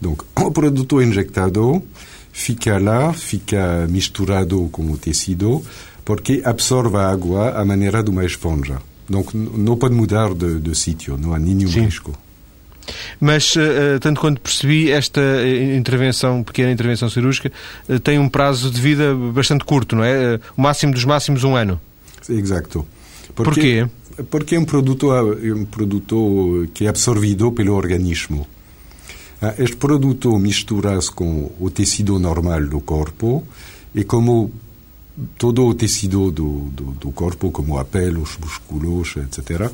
Donc, 0.00 0.24
o 0.36 0.50
produto 0.50 1.02
injectado 1.02 1.82
fica 2.32 2.78
lá, 2.78 3.12
fica 3.12 3.86
misturado 3.88 4.68
com 4.70 4.90
o 4.90 4.96
tecido, 4.96 5.62
porque 6.04 6.42
absorve 6.44 6.96
a 6.96 7.10
água 7.10 7.50
à 7.50 7.64
maneira 7.64 8.02
de 8.02 8.10
uma 8.10 8.24
esponja. 8.24 8.80
Donc, 9.08 9.34
não 9.34 9.76
pode 9.76 9.94
mudar 9.94 10.34
de, 10.34 10.60
de 10.60 10.74
sítio, 10.74 11.16
não 11.16 11.32
há 11.34 11.38
nenhum 11.38 11.68
Sim. 11.68 11.80
risco. 11.80 12.12
Mas, 13.20 13.54
uh, 13.56 13.98
tanto 14.00 14.20
quanto 14.20 14.40
percebi, 14.40 14.90
esta 14.90 15.20
eh, 15.20 15.76
intervenção, 15.76 16.42
pequena 16.42 16.72
intervenção 16.72 17.10
cirúrgica, 17.10 17.52
tem 18.02 18.18
um 18.18 18.28
prazo 18.28 18.70
de 18.70 18.80
vida 18.80 19.14
bastante 19.14 19.64
curto, 19.64 19.94
não 19.94 20.04
é? 20.04 20.40
O 20.56 20.62
máximo 20.62 20.92
dos 20.92 21.04
máximos, 21.04 21.44
um 21.44 21.54
ano. 21.54 21.78
Exato. 22.28 22.86
Porque, 23.34 23.44
Porquê? 23.44 23.88
Porque 24.30 24.56
é 24.56 24.58
um 24.58 24.64
produto, 24.64 25.12
um 25.12 25.64
produto 25.64 26.68
que 26.74 26.86
é 26.86 26.88
absorvido 26.88 27.52
pelo 27.52 27.74
organismo. 27.74 28.46
Ah, 29.40 29.54
este 29.58 29.76
produto 29.76 30.36
mistura-se 30.38 31.12
com 31.12 31.52
o 31.60 31.70
tecido 31.70 32.18
normal 32.18 32.66
do 32.66 32.80
corpo 32.80 33.46
e 33.94 34.02
como 34.04 34.50
todo 35.36 35.64
o 35.64 35.74
tecido 35.74 36.30
do, 36.30 36.68
do, 36.72 36.84
do 36.92 37.12
corpo, 37.12 37.50
como 37.50 37.78
a 37.78 37.84
pele, 37.84 38.18
os 38.18 38.36
músculos, 38.36 39.16
etc., 39.16 39.70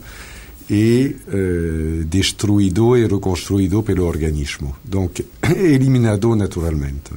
é 0.70 1.12
uh, 1.28 2.04
destruído 2.04 2.96
e 2.96 3.06
reconstruído 3.06 3.82
pelo 3.82 4.06
organismo. 4.06 4.74
Donc, 4.82 5.24
é 5.42 5.52
eliminado 5.76 6.34
naturalmente. 6.34 7.12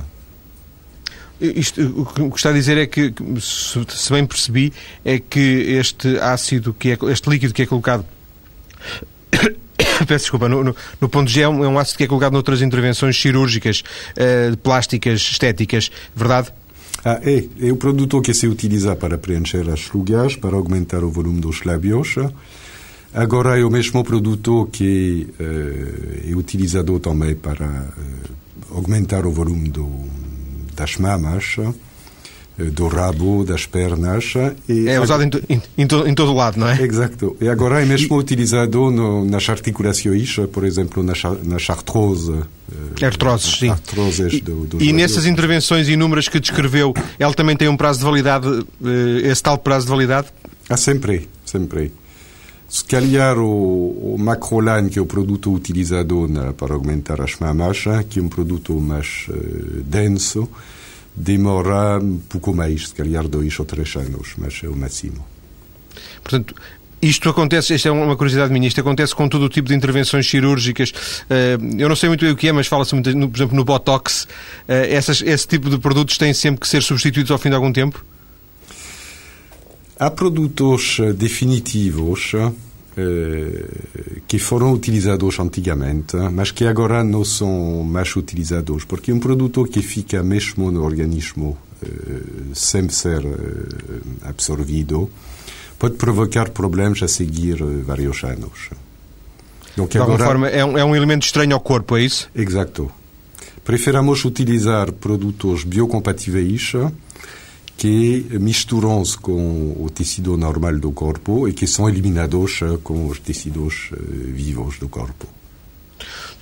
Isto, 1.39 1.81
o 2.01 2.31
que 2.31 2.37
está 2.37 2.49
a 2.49 2.53
dizer 2.53 2.77
é 2.77 2.87
que, 2.87 3.13
se 3.39 4.11
bem 4.11 4.25
percebi, 4.25 4.73
é 5.05 5.19
que 5.19 5.39
este 5.39 6.17
ácido, 6.19 6.73
que 6.73 6.91
é, 6.91 6.97
este 7.11 7.29
líquido 7.29 7.53
que 7.53 7.61
é 7.61 7.65
colocado 7.65 8.05
peço 10.07 10.25
desculpa, 10.25 10.49
no, 10.49 10.63
no, 10.63 10.75
no, 10.99 11.09
ponto 11.09 11.29
G 11.29 11.41
é 11.41 11.49
um, 11.49 11.63
é 11.63 11.67
um, 11.67 11.77
ácido 11.77 11.97
que 11.97 12.03
é 12.03 12.07
colocado 12.07 12.33
noutras 12.33 12.61
intervenções 12.61 13.19
cirúrgicas, 13.19 13.83
uh, 14.11 14.57
plásticas, 14.57 15.21
estéticas, 15.21 15.91
verdade? 16.15 16.51
Ah, 17.05 17.19
é, 17.23 17.45
é 17.67 17.71
o 17.71 17.77
produto 17.77 18.21
que 18.21 18.33
se 18.33 18.47
utiliza 18.47 18.95
para 18.95 19.17
preencher 19.17 19.69
as 19.69 19.87
rugas, 19.87 20.35
para 20.35 20.55
aumentar 20.55 21.03
o 21.03 21.11
volume 21.11 21.39
dos 21.39 21.63
lábios. 21.63 22.15
Agora 23.13 23.57
é 23.57 23.63
o 23.63 23.69
mesmo 23.69 24.03
produto 24.03 24.67
que 24.71 25.27
uh, 25.39 26.31
é 26.31 26.35
utilizado 26.35 26.99
também 26.99 27.35
para 27.35 27.65
uh, 27.65 28.75
aumentar 28.75 29.25
o 29.25 29.31
volume 29.31 29.69
do, 29.69 29.87
das 30.75 30.97
mamas 30.97 31.55
do 32.57 32.87
rabo, 32.87 33.43
das 33.43 33.65
pernas. 33.65 34.33
E 34.67 34.87
é 34.87 34.99
usado 34.99 35.23
em, 35.23 35.29
em, 35.49 35.61
em, 35.77 35.87
todo, 35.87 36.07
em 36.07 36.13
todo 36.13 36.33
lado, 36.33 36.59
não 36.59 36.67
é? 36.67 36.81
Exato. 36.81 37.37
E 37.39 37.47
agora 37.47 37.81
é 37.81 37.85
mesmo 37.85 38.15
e... 38.15 38.19
utilizado 38.19 38.89
no, 38.89 39.25
nas 39.25 39.47
articulações, 39.49 40.35
por 40.51 40.63
exemplo, 40.63 41.03
nas, 41.03 41.21
nas 41.43 41.69
artrose. 41.69 42.33
Eh, 42.99 43.05
Artroses, 43.05 43.59
sim. 43.59 43.69
Artroses 43.69 44.33
e, 44.33 44.41
do, 44.41 44.65
do 44.65 44.83
e 44.83 44.91
nessas 44.91 45.25
intervenções 45.25 45.87
inúmeras 45.87 46.27
que 46.27 46.39
descreveu, 46.39 46.93
ela 47.17 47.33
também 47.33 47.55
tem 47.55 47.67
um 47.67 47.77
prazo 47.77 47.99
de 47.99 48.05
validade, 48.05 48.47
eh, 48.83 49.29
esse 49.29 49.41
tal 49.41 49.57
prazo 49.57 49.85
de 49.85 49.91
validade? 49.91 50.27
Ah, 50.69 50.75
sempre, 50.75 51.29
sempre. 51.45 51.93
Se 52.67 52.83
calhar 52.83 53.37
o, 53.37 54.15
o 54.15 54.17
Macroline, 54.19 54.89
que 54.89 54.99
é 54.99 55.01
o 55.01 55.05
produto 55.05 55.53
utilizado 55.53 56.27
na, 56.27 56.51
para 56.51 56.73
aumentar 56.73 57.21
as 57.21 57.37
mamas, 57.39 57.85
que 58.09 58.19
é 58.19 58.21
um 58.21 58.27
produto 58.27 58.73
mais 58.81 59.25
uh, 59.29 59.81
denso, 59.83 60.49
demora 61.17 61.99
um 61.99 62.19
pouco 62.19 62.53
mais, 62.53 62.89
se 62.89 62.93
calhar 62.93 63.27
dois 63.27 63.57
ou 63.59 63.65
três 63.65 63.95
anos, 63.95 64.35
mas 64.37 64.61
é 64.63 64.67
o 64.67 64.75
máximo. 64.75 65.25
Portanto, 66.21 66.53
isto 67.01 67.29
acontece, 67.29 67.73
esta 67.73 67.89
é 67.89 67.91
uma 67.91 68.15
curiosidade 68.15 68.53
minha, 68.53 68.67
isto 68.67 68.79
acontece 68.79 69.15
com 69.15 69.27
todo 69.27 69.45
o 69.45 69.49
tipo 69.49 69.67
de 69.67 69.75
intervenções 69.75 70.29
cirúrgicas. 70.29 70.93
Eh, 71.29 71.57
eu 71.77 71.89
não 71.89 71.95
sei 71.95 72.09
muito 72.09 72.21
bem 72.21 72.31
o 72.33 72.35
que 72.35 72.47
é, 72.47 72.51
mas 72.51 72.67
fala-se 72.67 72.93
muito, 72.93 73.11
por 73.29 73.37
exemplo, 73.37 73.55
no 73.55 73.63
Botox. 73.63 74.27
Eh, 74.67 74.93
essas, 74.93 75.21
esse 75.21 75.47
tipo 75.47 75.69
de 75.69 75.79
produtos 75.79 76.17
têm 76.17 76.33
sempre 76.33 76.61
que 76.61 76.67
ser 76.67 76.83
substituídos 76.83 77.31
ao 77.31 77.37
fim 77.37 77.49
de 77.49 77.55
algum 77.55 77.71
tempo? 77.73 78.03
Há 79.99 80.11
produtos 80.11 80.99
definitivos 81.15 82.31
eh, 82.35 82.51
que 84.27 84.39
foram 84.39 84.73
utilizados 84.73 85.39
antigamente, 85.39 86.17
mas 86.31 86.51
que 86.51 86.65
agora 86.65 87.03
não 87.03 87.23
são 87.23 87.83
mais 87.83 88.15
utilizados, 88.15 88.85
porque 88.85 89.13
um 89.13 89.19
produto 89.19 89.65
que 89.65 89.81
fica 89.81 90.23
mesmo 90.23 90.71
no 90.71 90.83
organismo 90.83 91.57
eh, 91.83 91.87
sem 92.55 92.89
ser 92.89 93.23
eh, 93.23 94.27
absorvido 94.27 95.09
pode 95.77 95.95
provocar 95.95 96.49
problemas 96.49 97.03
a 97.03 97.07
seguir 97.07 97.63
vários 97.85 98.23
anos. 98.23 98.69
Donc, 99.75 99.91
de 99.91 99.99
alguma 99.99 100.17
forma, 100.17 100.49
é 100.49 100.65
um, 100.65 100.75
é 100.75 100.83
um 100.83 100.95
elemento 100.95 101.23
estranho 101.23 101.53
ao 101.53 101.59
corpo, 101.59 101.95
é 101.95 102.01
isso? 102.01 102.31
Exato. 102.35 102.89
Preferamos 103.63 104.25
utilizar 104.25 104.91
produtos 104.91 105.63
biocompatíveis 105.63 106.73
que 107.77 108.25
misturam-se 108.39 109.15
com 109.17 109.75
o 109.79 109.89
tecido 109.89 110.35
normal 110.35 110.79
do 110.79 110.91
corpo 110.91 111.47
e 111.47 111.53
que 111.53 111.67
são 111.67 111.87
eliminados 111.87 112.59
eh, 112.63 112.77
com 112.83 113.07
os 113.07 113.19
tecidos 113.19 113.91
eh, 113.93 113.97
vivos 114.33 114.79
do 114.79 114.89
corpo. 114.89 115.27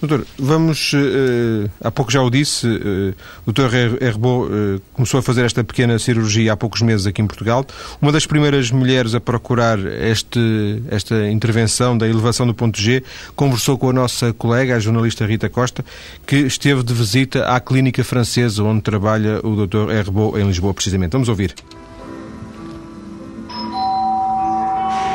Doutor, 0.01 0.25
vamos, 0.37 0.93
uh, 0.93 1.69
há 1.81 1.89
pouco 1.89 2.11
já 2.11 2.21
o 2.21 2.29
disse, 2.29 2.67
uh, 2.67 3.15
o 3.45 3.51
doutor 3.51 3.73
Herbeau 3.73 4.45
uh, 4.45 4.81
começou 4.93 5.19
a 5.19 5.23
fazer 5.23 5.45
esta 5.45 5.63
pequena 5.63 5.97
cirurgia 5.97 6.53
há 6.53 6.57
poucos 6.57 6.81
meses 6.81 7.07
aqui 7.07 7.21
em 7.21 7.27
Portugal. 7.27 7.65
Uma 8.01 8.11
das 8.11 8.25
primeiras 8.25 8.71
mulheres 8.71 9.15
a 9.15 9.21
procurar 9.21 9.79
este, 9.79 10.81
esta 10.89 11.29
intervenção 11.29 11.97
da 11.97 12.07
elevação 12.07 12.45
do 12.45 12.53
ponto 12.53 12.79
G 12.79 13.03
conversou 13.35 13.77
com 13.77 13.89
a 13.89 13.93
nossa 13.93 14.33
colega, 14.33 14.75
a 14.75 14.79
jornalista 14.79 15.25
Rita 15.25 15.49
Costa, 15.49 15.83
que 16.27 16.37
esteve 16.37 16.83
de 16.83 16.93
visita 16.93 17.45
à 17.45 17.59
clínica 17.59 18.03
francesa 18.03 18.63
onde 18.63 18.81
trabalha 18.81 19.39
o 19.43 19.55
doutor 19.55 19.91
Herbeau 19.91 20.37
em 20.37 20.45
Lisboa, 20.45 20.73
precisamente. 20.73 21.13
Vamos 21.13 21.29
ouvir. 21.29 21.55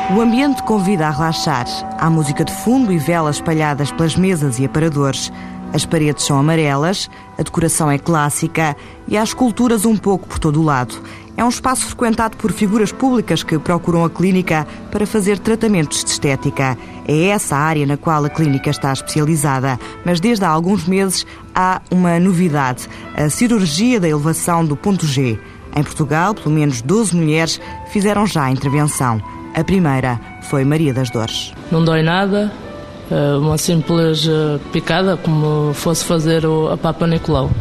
O 0.09 0.19
ambiente 0.19 0.61
convida 0.63 1.07
a 1.07 1.11
relaxar. 1.11 1.65
Há 1.97 2.09
música 2.09 2.43
de 2.43 2.53
fundo 2.53 2.91
e 2.91 2.97
velas 2.97 3.37
espalhadas 3.37 3.91
pelas 3.91 4.17
mesas 4.17 4.59
e 4.59 4.65
aparadores. 4.65 5.31
As 5.73 5.85
paredes 5.85 6.25
são 6.25 6.37
amarelas, 6.37 7.09
a 7.37 7.43
decoração 7.43 7.89
é 7.89 7.97
clássica 7.97 8.75
e 9.07 9.15
há 9.15 9.23
esculturas 9.23 9.85
um 9.85 9.95
pouco 9.95 10.27
por 10.27 10.37
todo 10.37 10.59
o 10.59 10.63
lado. 10.65 11.01
É 11.37 11.45
um 11.45 11.49
espaço 11.49 11.85
frequentado 11.85 12.35
por 12.35 12.51
figuras 12.51 12.91
públicas 12.91 13.41
que 13.41 13.57
procuram 13.57 14.03
a 14.03 14.09
clínica 14.09 14.67
para 14.91 15.07
fazer 15.07 15.39
tratamentos 15.39 16.03
de 16.03 16.09
estética. 16.09 16.77
É 17.07 17.27
essa 17.27 17.55
a 17.55 17.59
área 17.59 17.85
na 17.85 17.95
qual 17.95 18.25
a 18.25 18.29
clínica 18.29 18.69
está 18.69 18.91
especializada, 18.91 19.79
mas 20.03 20.19
desde 20.19 20.43
há 20.43 20.49
alguns 20.49 20.85
meses 20.85 21.25
há 21.55 21.81
uma 21.89 22.19
novidade: 22.19 22.89
a 23.15 23.29
cirurgia 23.29 23.97
da 23.97 24.09
elevação 24.09 24.65
do 24.65 24.75
ponto 24.75 25.07
G. 25.07 25.39
Em 25.73 25.83
Portugal, 25.83 26.35
pelo 26.35 26.53
menos 26.53 26.81
12 26.81 27.15
mulheres 27.15 27.61
fizeram 27.93 28.27
já 28.27 28.43
a 28.43 28.51
intervenção. 28.51 29.21
A 29.53 29.63
primeira 29.63 30.19
foi 30.41 30.63
Maria 30.63 30.93
das 30.93 31.09
Dores. 31.09 31.53
Não 31.71 31.83
dói 31.83 32.01
nada, 32.01 32.51
é 33.11 33.35
uma 33.35 33.57
simples 33.57 34.25
eh, 34.27 34.57
picada, 34.71 35.17
como 35.17 35.73
fosse 35.73 36.05
fazer 36.05 36.43
a 36.71 36.77
Papa 36.77 37.05
Nicolau. 37.05 37.51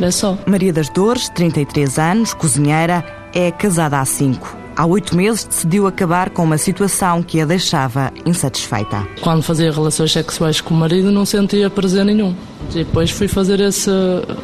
É 0.00 0.10
só. 0.10 0.36
Maria 0.46 0.72
das 0.72 0.88
Dores, 0.88 1.28
33 1.28 1.98
anos, 1.98 2.34
cozinheira, 2.34 3.04
é 3.32 3.50
casada 3.50 4.00
há 4.00 4.04
cinco. 4.04 4.56
Há 4.76 4.84
oito 4.84 5.16
meses 5.16 5.44
decidiu 5.44 5.86
acabar 5.86 6.28
com 6.28 6.42
uma 6.42 6.58
situação 6.58 7.22
que 7.22 7.40
a 7.40 7.46
deixava 7.46 8.12
insatisfeita. 8.26 9.06
Quando 9.22 9.42
fazia 9.42 9.72
relações 9.72 10.12
sexuais 10.12 10.60
com 10.60 10.74
o 10.74 10.76
marido 10.76 11.10
não 11.10 11.24
sentia 11.24 11.70
prazer 11.70 12.04
nenhum. 12.04 12.34
E 12.72 12.84
depois 12.84 13.10
fui 13.10 13.26
fazer 13.26 13.60
esse, 13.60 13.90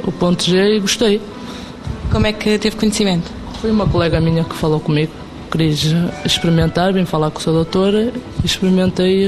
o 0.07 0.13
ponto 0.13 0.43
G 0.43 0.77
e 0.77 0.81
gostei. 0.81 1.21
Como 2.11 2.27
é 2.27 2.33
que 2.33 2.59
teve 2.59 2.77
conhecimento? 2.77 3.31
Foi 3.61 3.71
uma 3.71 3.87
colega 3.87 4.21
minha 4.21 4.43
que 4.45 4.55
falou 4.55 4.81
comigo. 4.81 5.13
Quis 5.53 5.95
experimentar, 6.25 6.93
vim 6.95 7.05
falar 7.05 7.31
com 7.31 7.39
a 7.39 7.43
sua 7.43 7.53
doutora, 7.53 8.11
experimentei, 8.43 9.27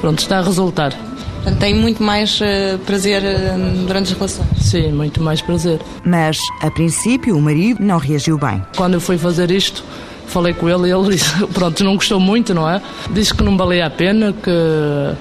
pronto, 0.00 0.18
está 0.18 0.38
a 0.38 0.42
resultar. 0.42 0.94
Portanto, 1.42 1.58
tem 1.58 1.74
muito 1.74 2.02
mais 2.02 2.38
uh, 2.40 2.78
prazer 2.84 3.22
uh, 3.22 3.86
durante 3.86 4.12
as 4.12 4.18
relações. 4.18 4.48
Sim, 4.60 4.92
muito 4.92 5.22
mais 5.22 5.40
prazer. 5.40 5.80
Mas, 6.04 6.38
a 6.60 6.70
princípio, 6.70 7.34
o 7.36 7.40
marido 7.40 7.82
não 7.82 7.96
reagiu 7.96 8.36
bem. 8.36 8.62
Quando 8.76 8.94
eu 8.94 9.00
fui 9.00 9.16
fazer 9.16 9.50
isto, 9.50 9.82
falei 10.26 10.52
com 10.52 10.68
ele 10.68 10.88
e 10.88 10.92
ele 10.92 11.08
disse, 11.16 11.46
pronto, 11.46 11.82
não 11.82 11.94
gostou 11.94 12.20
muito, 12.20 12.52
não 12.52 12.68
é? 12.68 12.82
Disse 13.10 13.32
que 13.32 13.42
não 13.42 13.56
valia 13.56 13.86
a 13.86 13.90
pena, 13.90 14.34
que 14.34 15.16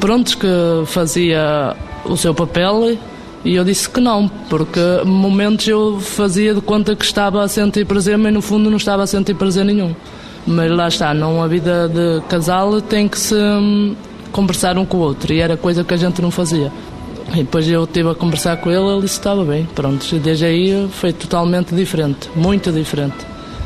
pronto, 0.00 0.36
que 0.36 0.48
fazia 0.86 1.76
o 2.04 2.16
seu 2.16 2.34
papel 2.34 2.98
e 3.44 3.54
eu 3.54 3.64
disse 3.64 3.88
que 3.88 4.00
não, 4.00 4.28
porque 4.28 4.80
momentos 5.04 5.66
eu 5.66 5.98
fazia 5.98 6.54
de 6.54 6.60
conta 6.60 6.94
que 6.94 7.04
estava 7.04 7.42
a 7.42 7.48
sentir 7.48 7.86
prazer, 7.86 8.18
mas 8.18 8.34
no 8.34 8.42
fundo 8.42 8.68
não 8.68 8.76
estava 8.76 9.02
a 9.02 9.06
sentir 9.06 9.34
prazer 9.34 9.64
nenhum. 9.64 9.94
Mas 10.46 10.70
lá 10.70 10.88
está, 10.88 11.14
não 11.14 11.42
a 11.42 11.46
vida 11.46 11.88
de 11.88 12.20
casal 12.28 12.80
tem 12.82 13.08
que 13.08 13.18
se 13.18 13.34
hum, 13.34 13.94
conversar 14.30 14.76
um 14.76 14.84
com 14.84 14.98
o 14.98 15.00
outro 15.00 15.32
e 15.32 15.40
era 15.40 15.56
coisa 15.56 15.84
que 15.84 15.94
a 15.94 15.96
gente 15.96 16.20
não 16.20 16.30
fazia. 16.30 16.70
E 17.32 17.36
depois 17.36 17.66
eu 17.68 17.84
estive 17.84 18.10
a 18.10 18.14
conversar 18.14 18.56
com 18.58 18.70
ele, 18.70 18.84
ele 18.84 19.02
disse 19.02 19.14
que 19.14 19.20
estava 19.20 19.44
bem. 19.44 19.66
Pronto, 19.74 20.04
e 20.14 20.18
desde 20.18 20.44
aí 20.44 20.88
foi 20.90 21.12
totalmente 21.12 21.74
diferente, 21.74 22.28
muito 22.34 22.70
diferente. 22.72 23.16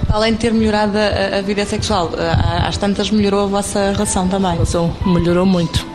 Além 0.09 0.35
de 0.35 0.39
ter 0.39 0.53
melhorado 0.53 0.97
a, 0.99 1.39
a 1.39 1.43
vida 1.43 1.65
sexual, 1.65 2.11
às 2.65 2.77
tantas 2.77 3.11
melhorou 3.11 3.41
a 3.41 3.47
vossa 3.47 3.91
relação 3.93 4.29
também? 4.29 4.51
A 4.51 4.55
relação 4.55 4.95
melhorou 5.05 5.47
muito. 5.47 5.94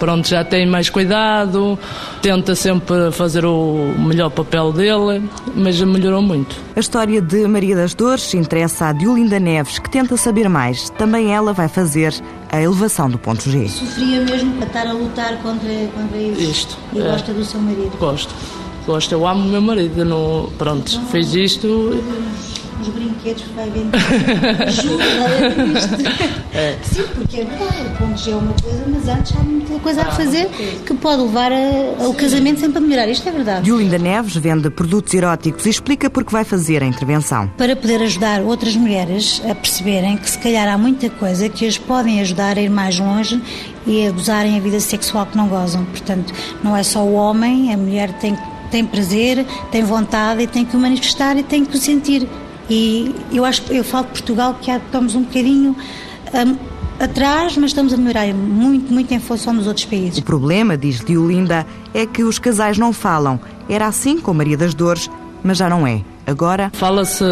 Pronto, 0.00 0.26
já 0.26 0.42
tem 0.42 0.66
mais 0.66 0.88
cuidado, 0.88 1.78
tenta 2.22 2.54
sempre 2.54 3.12
fazer 3.12 3.44
o 3.44 3.94
melhor 3.98 4.30
papel 4.30 4.72
dele, 4.72 5.28
mas 5.54 5.76
já 5.76 5.84
melhorou 5.84 6.22
muito. 6.22 6.56
A 6.74 6.80
história 6.80 7.20
de 7.20 7.46
Maria 7.46 7.76
das 7.76 7.92
Dores 7.92 8.32
interessa 8.32 8.86
a 8.86 8.92
Diolinda 8.94 9.38
Neves, 9.38 9.78
que 9.78 9.90
tenta 9.90 10.16
saber 10.16 10.48
mais. 10.48 10.88
Também 10.88 11.34
ela 11.34 11.52
vai 11.52 11.68
fazer 11.68 12.14
a 12.50 12.58
elevação 12.62 13.10
do 13.10 13.18
ponto 13.18 13.50
G. 13.50 13.68
Sofria 13.68 14.22
mesmo 14.22 14.54
para 14.54 14.66
estar 14.68 14.86
a 14.86 14.92
lutar 14.94 15.36
contra, 15.42 15.68
contra 15.94 16.18
isso. 16.18 16.40
Isto. 16.40 16.78
E 16.94 16.98
é. 16.98 17.02
gosta 17.02 17.34
do 17.34 17.44
seu 17.44 17.60
marido? 17.60 17.92
Gosto. 17.98 18.34
Gosto, 18.86 19.12
eu 19.12 19.26
amo 19.26 19.44
o 19.44 19.48
meu 19.50 19.60
marido. 19.60 20.02
No, 20.02 20.50
pronto, 20.56 20.90
então, 20.92 21.04
fez 21.08 21.34
isto 21.34 21.90
os 22.80 22.88
brinquedos 22.88 23.42
que 23.42 23.52
vai 23.52 23.70
vender 23.70 23.98
ajuda 24.66 25.04
a 25.04 26.56
é. 26.56 26.78
Sim, 26.82 27.04
porque 27.14 27.40
é 27.40 27.44
verdade, 27.44 28.02
o 28.02 28.16
G 28.16 28.30
é 28.30 28.36
uma 28.36 28.54
coisa, 28.54 28.84
mas 28.88 29.08
antes 29.08 29.36
há 29.36 29.42
muita 29.42 29.78
coisa 29.78 30.02
a 30.02 30.08
ah, 30.08 30.10
fazer 30.12 30.48
que 30.84 30.94
pode 30.94 31.22
levar 31.22 31.52
a, 31.52 32.04
ao 32.04 32.14
casamento 32.14 32.60
sempre 32.60 32.78
a 32.78 32.80
melhorar. 32.80 33.08
Isto 33.08 33.28
é 33.28 33.32
verdade. 33.32 33.62
Diolinda 33.62 33.98
Neves 33.98 34.36
vende 34.36 34.70
produtos 34.70 35.12
eróticos 35.14 35.66
e 35.66 35.70
explica 35.70 36.10
porque 36.10 36.30
vai 36.32 36.44
fazer 36.44 36.82
a 36.82 36.86
intervenção. 36.86 37.48
Para 37.56 37.76
poder 37.76 38.02
ajudar 38.02 38.40
outras 38.42 38.74
mulheres 38.76 39.40
a 39.48 39.54
perceberem 39.54 40.16
que 40.16 40.30
se 40.30 40.38
calhar 40.38 40.68
há 40.68 40.76
muita 40.76 41.08
coisa 41.10 41.48
que 41.48 41.66
as 41.66 41.78
podem 41.78 42.20
ajudar 42.20 42.58
a 42.58 42.60
ir 42.60 42.70
mais 42.70 42.98
longe 42.98 43.40
e 43.86 44.06
a 44.06 44.10
gozarem 44.10 44.56
a 44.56 44.60
vida 44.60 44.80
sexual 44.80 45.26
que 45.26 45.36
não 45.36 45.48
gozam. 45.48 45.84
Portanto, 45.84 46.32
não 46.62 46.76
é 46.76 46.82
só 46.82 47.02
o 47.04 47.14
homem, 47.14 47.72
a 47.72 47.76
mulher 47.76 48.12
tem 48.14 48.36
tem 48.70 48.86
prazer, 48.86 49.44
tem 49.70 49.82
vontade 49.82 50.42
e 50.42 50.46
tem 50.46 50.64
que 50.64 50.76
o 50.76 50.78
manifestar 50.78 51.36
e 51.36 51.42
tem 51.42 51.64
que 51.64 51.76
o 51.76 51.78
sentir. 51.78 52.26
E 52.70 53.12
eu 53.32 53.44
acho 53.44 53.62
eu 53.70 53.82
falo 53.82 54.04
de 54.06 54.12
Portugal 54.12 54.56
que 54.60 54.70
estamos 54.70 55.16
um 55.16 55.24
bocadinho 55.24 55.76
um, 56.32 56.56
atrás, 57.02 57.56
mas 57.56 57.70
estamos 57.70 57.92
a 57.92 57.96
melhorar 57.96 58.32
muito, 58.32 58.92
muito 58.92 59.12
em 59.12 59.18
função 59.18 59.56
dos 59.56 59.66
outros 59.66 59.86
países. 59.86 60.18
O 60.18 60.22
problema, 60.22 60.76
diz 60.76 61.00
Diolinda, 61.00 61.66
é 61.92 62.06
que 62.06 62.22
os 62.22 62.38
casais 62.38 62.78
não 62.78 62.92
falam. 62.92 63.40
Era 63.68 63.86
assim 63.86 64.20
com 64.20 64.32
Maria 64.32 64.56
das 64.56 64.72
Dores, 64.72 65.10
mas 65.42 65.58
já 65.58 65.68
não 65.68 65.84
é. 65.84 66.02
Agora. 66.26 66.70
Fala-se 66.74 67.24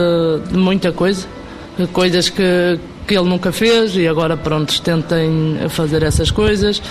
de 0.51 0.59
muita 0.59 0.91
coisa, 0.91 1.25
coisas 1.93 2.29
que, 2.29 2.81
que 3.07 3.17
ele 3.17 3.29
nunca 3.29 3.53
fez 3.53 3.95
e 3.95 4.09
agora, 4.09 4.37
pronto, 4.37 4.81
tentem 4.83 5.57
fazer 5.69 6.03
essas 6.03 6.33
coisas. 6.33 6.83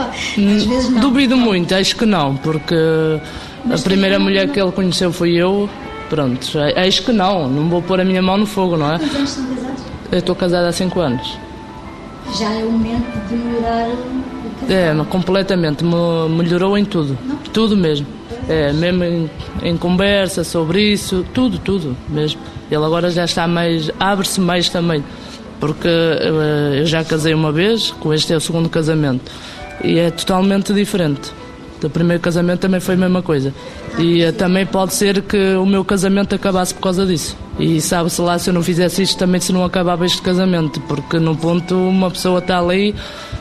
Às 0.56 0.64
vezes 0.64 0.90
não. 0.90 1.00
Duvido 1.00 1.36
muito, 1.36 1.74
acho 1.74 1.94
que 1.94 2.06
não, 2.06 2.36
porque 2.36 2.74
a 2.74 3.78
primeira 3.82 4.18
mulher 4.18 4.50
que 4.50 4.58
ele 4.58 4.72
conheceu 4.72 5.12
foi 5.12 5.34
eu 5.34 5.68
Pronto, 6.08 6.46
eis 6.76 7.00
que 7.00 7.12
não, 7.12 7.48
não 7.48 7.68
vou 7.68 7.82
pôr 7.82 8.00
a 8.00 8.04
minha 8.04 8.22
mão 8.22 8.36
no 8.36 8.46
fogo, 8.46 8.76
não 8.76 8.94
é? 8.94 8.98
Quantos 8.98 9.16
anos 9.16 9.30
estão 9.30 9.56
casados? 9.56 9.82
Eu 10.12 10.18
estou 10.18 10.36
casada 10.36 10.68
há 10.68 10.72
5 10.72 11.00
anos. 11.00 11.38
Já 12.38 12.52
é 12.52 12.64
o 12.64 12.70
momento 12.70 13.28
de 13.28 13.34
melhorar 13.34 13.88
o 13.88 14.60
casal? 14.60 15.02
É, 15.02 15.04
completamente, 15.10 15.84
melhorou 16.30 16.78
em 16.78 16.84
tudo, 16.84 17.18
não? 17.24 17.36
tudo 17.52 17.76
mesmo. 17.76 18.06
É, 18.48 18.72
mesmo 18.72 19.02
em, 19.02 19.30
em, 19.62 19.76
conversa 19.76 20.44
sobre 20.44 20.92
isso, 20.92 21.26
tudo, 21.34 21.58
tudo 21.58 21.96
mesmo. 22.08 22.40
Ele 22.70 22.84
agora 22.84 23.10
já 23.10 23.24
está 23.24 23.48
mais, 23.48 23.90
abre-se 23.98 24.40
mais 24.40 24.68
também, 24.68 25.04
porque 25.58 25.88
uh, 25.88 26.74
eu 26.74 26.86
já 26.86 27.02
casei 27.02 27.34
uma 27.34 27.50
vez, 27.50 27.90
com 27.90 28.14
este 28.14 28.32
é 28.32 28.36
o 28.36 28.40
segundo 28.40 28.68
casamento, 28.68 29.32
e 29.82 29.98
é 29.98 30.10
totalmente 30.10 30.72
diferente. 30.72 31.32
O 31.82 31.90
primeiro 31.90 32.22
casamento 32.22 32.60
também 32.60 32.80
foi 32.80 32.94
a 32.94 32.98
mesma 32.98 33.22
coisa. 33.22 33.52
E 33.98 34.24
uh, 34.24 34.32
também 34.32 34.64
pode 34.66 34.94
ser 34.94 35.22
que 35.22 35.54
o 35.54 35.66
meu 35.66 35.84
casamento 35.84 36.34
acabasse 36.34 36.74
por 36.74 36.80
causa 36.80 37.04
disso. 37.06 37.36
E 37.58 37.80
sabe-se 37.80 38.20
lá 38.20 38.38
se 38.38 38.50
eu 38.50 38.54
não 38.54 38.62
fizesse 38.62 39.02
isto 39.02 39.18
também 39.18 39.40
se 39.40 39.52
não 39.52 39.64
acabava 39.64 40.04
este 40.04 40.20
casamento, 40.20 40.80
porque 40.82 41.18
no 41.18 41.34
ponto 41.36 41.74
uma 41.74 42.10
pessoa 42.10 42.38
está 42.38 42.58
ali, 42.58 42.94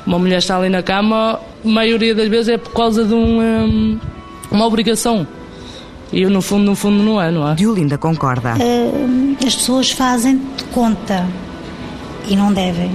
uma 0.05 0.17
mulher 0.17 0.37
está 0.37 0.57
ali 0.57 0.69
na 0.69 0.81
cama, 0.81 1.39
a 1.63 1.67
maioria 1.67 2.15
das 2.15 2.29
vezes 2.29 2.49
é 2.49 2.57
por 2.57 2.71
causa 2.71 3.03
de 3.03 3.13
um, 3.13 3.41
um, 3.41 3.99
uma 4.51 4.65
obrigação. 4.65 5.27
E 6.13 6.25
no 6.27 6.41
fundo, 6.41 6.63
no 6.63 6.75
fundo 6.75 7.03
não 7.03 7.21
é, 7.21 7.29
não 7.29 7.49
é? 7.49 7.55
Diolinda 7.55 7.97
concorda. 7.97 8.53
Uh, 8.55 9.35
as 9.45 9.55
pessoas 9.55 9.91
fazem 9.91 10.39
de 10.55 10.63
conta 10.65 11.27
e 12.27 12.35
não 12.35 12.53
devem. 12.53 12.91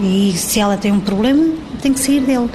E 0.00 0.32
se 0.36 0.58
ela 0.58 0.76
tem 0.76 0.90
um 0.90 0.98
problema, 0.98 1.54
tem 1.80 1.92
que 1.92 2.00
sair 2.00 2.20
dele. 2.20 2.48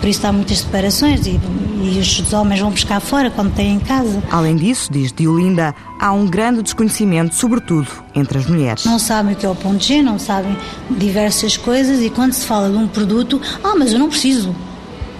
Por 0.00 0.08
isso 0.08 0.26
há 0.26 0.32
muitas 0.32 0.58
separações 0.58 1.26
e, 1.26 1.38
e 1.82 1.98
os 1.98 2.32
homens 2.32 2.60
vão 2.60 2.70
buscar 2.70 3.00
fora 3.00 3.30
quando 3.30 3.54
têm 3.54 3.74
em 3.74 3.78
casa. 3.78 4.22
Além 4.30 4.56
disso, 4.56 4.90
diz 4.90 5.12
Diolinda, 5.12 5.74
há 5.98 6.10
um 6.12 6.26
grande 6.26 6.62
desconhecimento, 6.62 7.34
sobretudo 7.34 7.86
entre 8.14 8.38
as 8.38 8.46
mulheres. 8.46 8.84
Não 8.86 8.98
sabem 8.98 9.34
o 9.34 9.36
que 9.36 9.44
é 9.44 9.48
o 9.48 9.54
ponto 9.54 9.84
G, 9.84 10.02
não 10.02 10.18
sabem 10.18 10.56
diversas 10.90 11.56
coisas 11.56 12.00
e 12.00 12.08
quando 12.08 12.32
se 12.32 12.46
fala 12.46 12.70
de 12.70 12.76
um 12.76 12.88
produto, 12.88 13.40
ah, 13.62 13.74
mas 13.78 13.92
eu 13.92 13.98
não 13.98 14.08
preciso, 14.08 14.54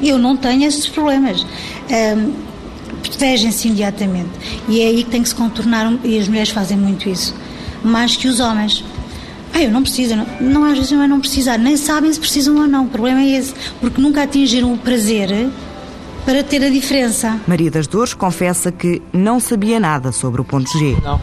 eu 0.03 0.19
não 0.19 0.35
tenho 0.35 0.65
esses 0.65 0.87
problemas. 0.89 1.45
Um, 2.17 2.51
protegem-se 3.03 3.69
imediatamente. 3.69 4.31
E 4.69 4.81
é 4.81 4.87
aí 4.87 5.05
que 5.05 5.11
tem 5.11 5.23
que 5.23 5.29
se 5.29 5.35
contornar, 5.35 5.93
e 6.05 6.19
as 6.19 6.29
mulheres 6.29 6.51
fazem 6.51 6.77
muito 6.77 7.09
isso, 7.09 7.35
mais 7.83 8.17
que 8.17 8.29
os 8.29 8.41
homens. 8.41 8.85
Ah, 9.53 9.63
eu 9.63 9.71
não 9.71 9.83
preciso. 9.83 10.17
Não, 10.17 10.27
não 10.41 10.65
às 10.65 10.77
vezes 10.77 10.93
não 10.93 11.03
é 11.03 11.09
não 11.09 11.21
precisar, 11.21 11.59
nem 11.59 11.77
sabem 11.77 12.13
se 12.13 12.21
precisam 12.21 12.57
ou 12.57 12.67
não. 12.67 12.85
O 12.85 12.89
problema 12.89 13.21
é 13.21 13.31
esse, 13.31 13.55
porque 13.81 14.01
nunca 14.01 14.23
atingiram 14.23 14.73
o 14.73 14.79
prazer 14.79 15.49
para 16.25 16.43
ter 16.43 16.63
a 16.65 16.69
diferença. 16.69 17.41
Maria 17.47 17.71
das 17.71 17.87
Dores 17.87 18.15
confessa 18.15 18.71
que 18.71 19.03
não 19.13 19.41
sabia 19.41 19.81
nada 19.81 20.13
sobre 20.13 20.41
o 20.41 20.45
ponto 20.45 20.71
G. 20.79 20.97
Não, 21.03 21.21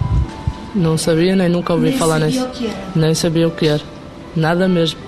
não 0.76 0.98
sabia, 0.98 1.36
nem 1.36 1.50
nunca 1.50 1.74
ouvi 1.74 1.90
nem 1.90 1.98
falar 1.98 2.20
nisso. 2.20 2.48
Nem 2.96 3.14
sabia 3.14 3.48
o 3.48 3.52
que 3.52 3.68
era. 3.68 3.84
Nada 4.36 4.68
mesmo. 4.68 5.00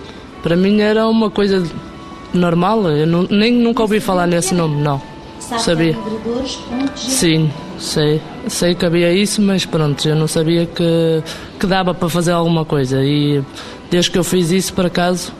Para 0.41 0.55
mim 0.55 0.79
era 0.79 1.07
uma 1.07 1.29
coisa 1.29 1.63
normal, 2.33 2.89
eu 2.89 3.05
não, 3.05 3.23
nem 3.23 3.51
nunca 3.51 3.81
ouvi 3.81 3.99
falar 3.99 4.27
nesse 4.27 4.53
nome, 4.53 4.81
não. 4.81 5.01
Sabe 5.39 5.63
sabia. 5.63 5.97
Sim, 6.95 7.51
sei. 7.79 8.21
Sei 8.47 8.75
que 8.75 8.85
havia 8.85 9.11
isso, 9.13 9.41
mas 9.41 9.65
pronto, 9.65 10.07
eu 10.07 10.15
não 10.15 10.27
sabia 10.27 10.65
que, 10.65 11.23
que 11.59 11.65
dava 11.65 11.93
para 11.93 12.09
fazer 12.09 12.31
alguma 12.31 12.65
coisa. 12.65 13.03
E 13.03 13.43
desde 13.89 14.11
que 14.11 14.17
eu 14.17 14.23
fiz 14.23 14.51
isso, 14.51 14.73
por 14.73 14.85
acaso, 14.85 15.31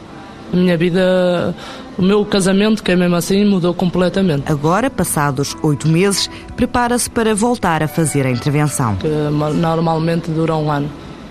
a 0.52 0.56
minha 0.56 0.76
vida, 0.76 1.54
o 1.96 2.02
meu 2.02 2.24
casamento, 2.24 2.82
que 2.82 2.90
é 2.92 2.96
mesmo 2.96 3.16
assim, 3.16 3.44
mudou 3.44 3.72
completamente. 3.74 4.50
Agora, 4.50 4.90
passados 4.90 5.56
oito 5.62 5.86
meses, 5.88 6.28
prepara-se 6.56 7.08
para 7.08 7.34
voltar 7.34 7.82
a 7.82 7.88
fazer 7.88 8.26
a 8.26 8.30
intervenção. 8.30 8.96
Que 8.96 9.08
normalmente 9.08 10.30
dura 10.30 10.56
um 10.56 10.70
ano, 10.70 10.90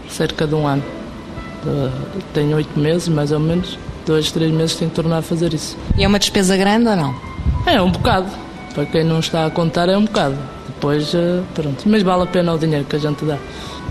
cerca 0.09 0.47
de 0.47 0.55
um 0.55 0.67
ano. 0.67 0.83
Tenho 2.33 2.55
oito 2.55 2.79
meses, 2.79 3.07
mais 3.09 3.31
ou 3.31 3.39
menos. 3.39 3.77
Dois, 4.05 4.31
três 4.31 4.51
meses 4.51 4.75
tenho 4.75 4.89
que 4.89 4.95
tornar 4.95 5.17
a 5.17 5.21
fazer 5.21 5.53
isso. 5.53 5.77
E 5.97 6.03
é 6.03 6.07
uma 6.07 6.17
despesa 6.17 6.55
grande 6.55 6.87
ou 6.87 6.95
não? 6.95 7.15
É, 7.65 7.81
um 7.81 7.91
bocado. 7.91 8.27
Para 8.73 8.85
quem 8.85 9.03
não 9.03 9.19
está 9.19 9.45
a 9.45 9.49
contar, 9.49 9.89
é 9.89 9.97
um 9.97 10.05
bocado. 10.05 10.37
Depois, 10.79 11.13
eh, 11.13 11.43
pronto. 11.53 11.83
Mas 11.87 12.01
vale 12.03 12.23
a 12.23 12.25
pena 12.25 12.53
o 12.53 12.57
dinheiro 12.57 12.85
que 12.85 12.95
a 12.95 12.99
gente 12.99 13.25
dá. 13.25 13.37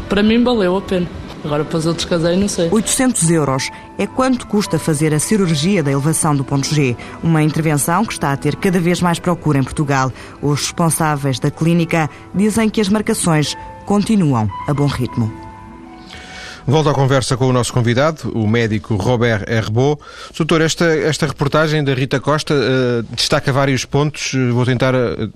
Para 0.08 0.22
mim, 0.22 0.42
valeu 0.42 0.74
a 0.74 0.80
pena. 0.80 1.06
Agora 1.44 1.64
para 1.64 1.78
os 1.78 1.86
outros 1.86 2.04
caseiros 2.04 2.40
não 2.40 2.48
sei. 2.48 2.68
800 2.70 3.30
euros 3.30 3.70
é 3.96 4.06
quanto 4.06 4.46
custa 4.46 4.78
fazer 4.78 5.14
a 5.14 5.20
cirurgia 5.20 5.82
da 5.82 5.92
elevação 5.92 6.34
do 6.34 6.42
ponto 6.42 6.66
G, 6.66 6.96
uma 7.22 7.42
intervenção 7.42 8.04
que 8.04 8.12
está 8.12 8.32
a 8.32 8.36
ter 8.36 8.56
cada 8.56 8.80
vez 8.80 9.00
mais 9.00 9.18
procura 9.18 9.58
em 9.58 9.62
Portugal. 9.62 10.10
Os 10.42 10.62
responsáveis 10.62 11.38
da 11.38 11.50
clínica 11.50 12.10
dizem 12.34 12.68
que 12.68 12.80
as 12.80 12.88
marcações 12.88 13.54
continuam 13.86 14.48
a 14.66 14.74
bom 14.74 14.86
ritmo. 14.86 15.47
Volto 16.68 16.90
à 16.90 16.92
conversa 16.92 17.34
com 17.34 17.46
o 17.46 17.52
nosso 17.52 17.72
convidado, 17.72 18.30
o 18.34 18.46
médico 18.46 18.94
Robert 18.94 19.42
Herbeau. 19.48 19.98
Doutor, 20.36 20.60
esta, 20.60 20.84
esta 20.84 21.26
reportagem 21.26 21.82
da 21.82 21.94
Rita 21.94 22.20
Costa 22.20 22.52
uh, 22.52 23.16
destaca 23.16 23.50
vários 23.50 23.86
pontos, 23.86 24.34
vou 24.52 24.66
tentar 24.66 24.94
uh, 24.94 25.32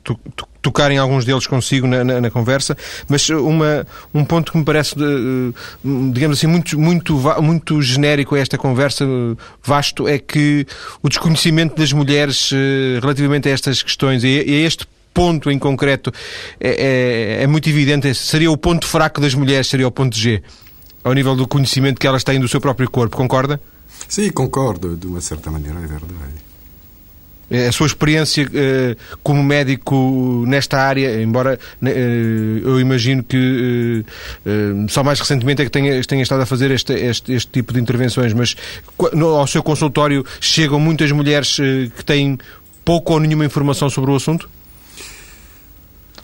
tocar 0.60 0.90
em 0.90 0.98
alguns 0.98 1.24
deles 1.24 1.46
consigo 1.46 1.86
na, 1.86 2.04
na, 2.04 2.20
na, 2.20 2.30
conversa, 2.30 2.76
mas 3.08 3.30
uma, 3.30 3.86
um 4.12 4.26
ponto 4.26 4.52
que 4.52 4.58
me 4.58 4.64
parece, 4.64 4.94
digamos 6.12 6.36
assim, 6.36 6.46
muito, 6.46 6.78
muito, 6.78 7.14
muito 7.40 7.80
genérico 7.80 8.34
a 8.34 8.38
esta 8.38 8.58
conversa, 8.58 9.06
vasto, 9.64 10.06
é 10.06 10.18
que 10.18 10.66
o 11.02 11.08
desconhecimento 11.08 11.76
das 11.76 11.94
mulheres 11.94 12.50
relativamente 13.00 13.48
a 13.48 13.52
estas 13.52 13.82
questões 13.82 14.22
e 14.22 14.38
a 14.38 14.66
este 14.66 14.86
ponto 15.14 15.50
em 15.50 15.58
concreto 15.58 16.12
é, 16.60 17.38
é, 17.38 17.42
é 17.42 17.46
muito 17.46 17.70
evidente, 17.70 18.14
seria 18.14 18.50
o 18.50 18.56
ponto 18.56 18.86
fraco 18.86 19.18
das 19.18 19.34
mulheres, 19.34 19.66
seria 19.66 19.88
o 19.88 19.90
ponto 19.90 20.14
G 20.14 20.42
ao 21.04 21.12
nível 21.12 21.34
do 21.34 21.46
conhecimento 21.46 22.00
que 22.00 22.06
elas 22.06 22.24
têm 22.24 22.40
do 22.40 22.48
seu 22.48 22.60
próprio 22.60 22.90
corpo, 22.90 23.16
concorda? 23.16 23.60
Sim, 24.08 24.30
concordo, 24.30 24.96
de 24.96 25.06
uma 25.06 25.20
certa 25.20 25.50
maneira, 25.50 25.78
é 25.78 25.86
verdade. 25.86 26.52
É, 27.50 27.68
a 27.68 27.72
sua 27.72 27.86
experiência 27.86 28.46
uh, 28.46 29.18
como 29.22 29.42
médico 29.42 30.42
nesta 30.46 30.78
área, 30.78 31.20
embora 31.20 31.58
uh, 31.82 31.86
eu 31.86 32.80
imagino 32.80 33.22
que 33.22 34.02
uh, 34.46 34.88
só 34.88 35.04
mais 35.04 35.20
recentemente 35.20 35.60
é 35.60 35.66
que 35.66 35.70
tenha, 35.70 36.02
tenha 36.04 36.22
estado 36.22 36.40
a 36.40 36.46
fazer 36.46 36.70
este, 36.70 36.94
este, 36.94 37.30
este, 37.34 37.50
tipo 37.50 37.74
de 37.74 37.78
intervenções, 37.78 38.32
mas 38.32 38.56
ao 39.20 39.46
seu 39.46 39.62
consultório 39.62 40.24
chegam 40.40 40.80
muitas 40.80 41.12
mulheres 41.12 41.56
que 41.94 42.04
têm 42.06 42.38
pouco 42.86 43.12
ou 43.12 43.20
nenhuma 43.20 43.44
informação 43.44 43.90
sobre 43.90 44.10
o 44.10 44.16
assunto? 44.16 44.48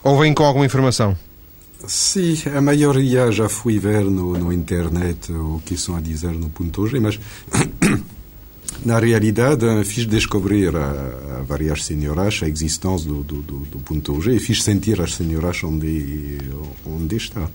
Ou 0.02 0.18
vêm 0.18 0.32
com 0.32 0.44
alguma 0.44 0.64
informação? 0.64 1.14
Sim, 1.86 2.34
a 2.54 2.60
maioria 2.60 3.30
já 3.30 3.48
fui 3.48 3.78
ver 3.78 4.02
no, 4.02 4.36
no 4.36 4.52
internet 4.52 5.32
o 5.32 5.62
que 5.64 5.74
estão 5.74 5.94
a 5.96 6.00
dizer 6.00 6.32
no 6.32 6.50
ponto 6.50 6.86
G, 6.88 6.98
mas 6.98 7.20
na 8.84 8.98
realidade 8.98 9.64
fiz 9.84 10.04
descobrir 10.04 10.74
a, 10.74 11.38
a 11.38 11.42
várias 11.42 11.84
senhoras 11.84 12.40
a 12.42 12.48
existência 12.48 13.08
do, 13.08 13.22
do, 13.22 13.42
do, 13.42 13.58
do 13.60 13.78
ponto 13.78 14.20
G 14.20 14.34
e 14.34 14.40
fiz 14.40 14.62
sentir 14.64 15.00
as 15.00 15.14
senhoras 15.14 15.62
onde, 15.62 16.38
onde 16.84 17.16
está. 17.16 17.48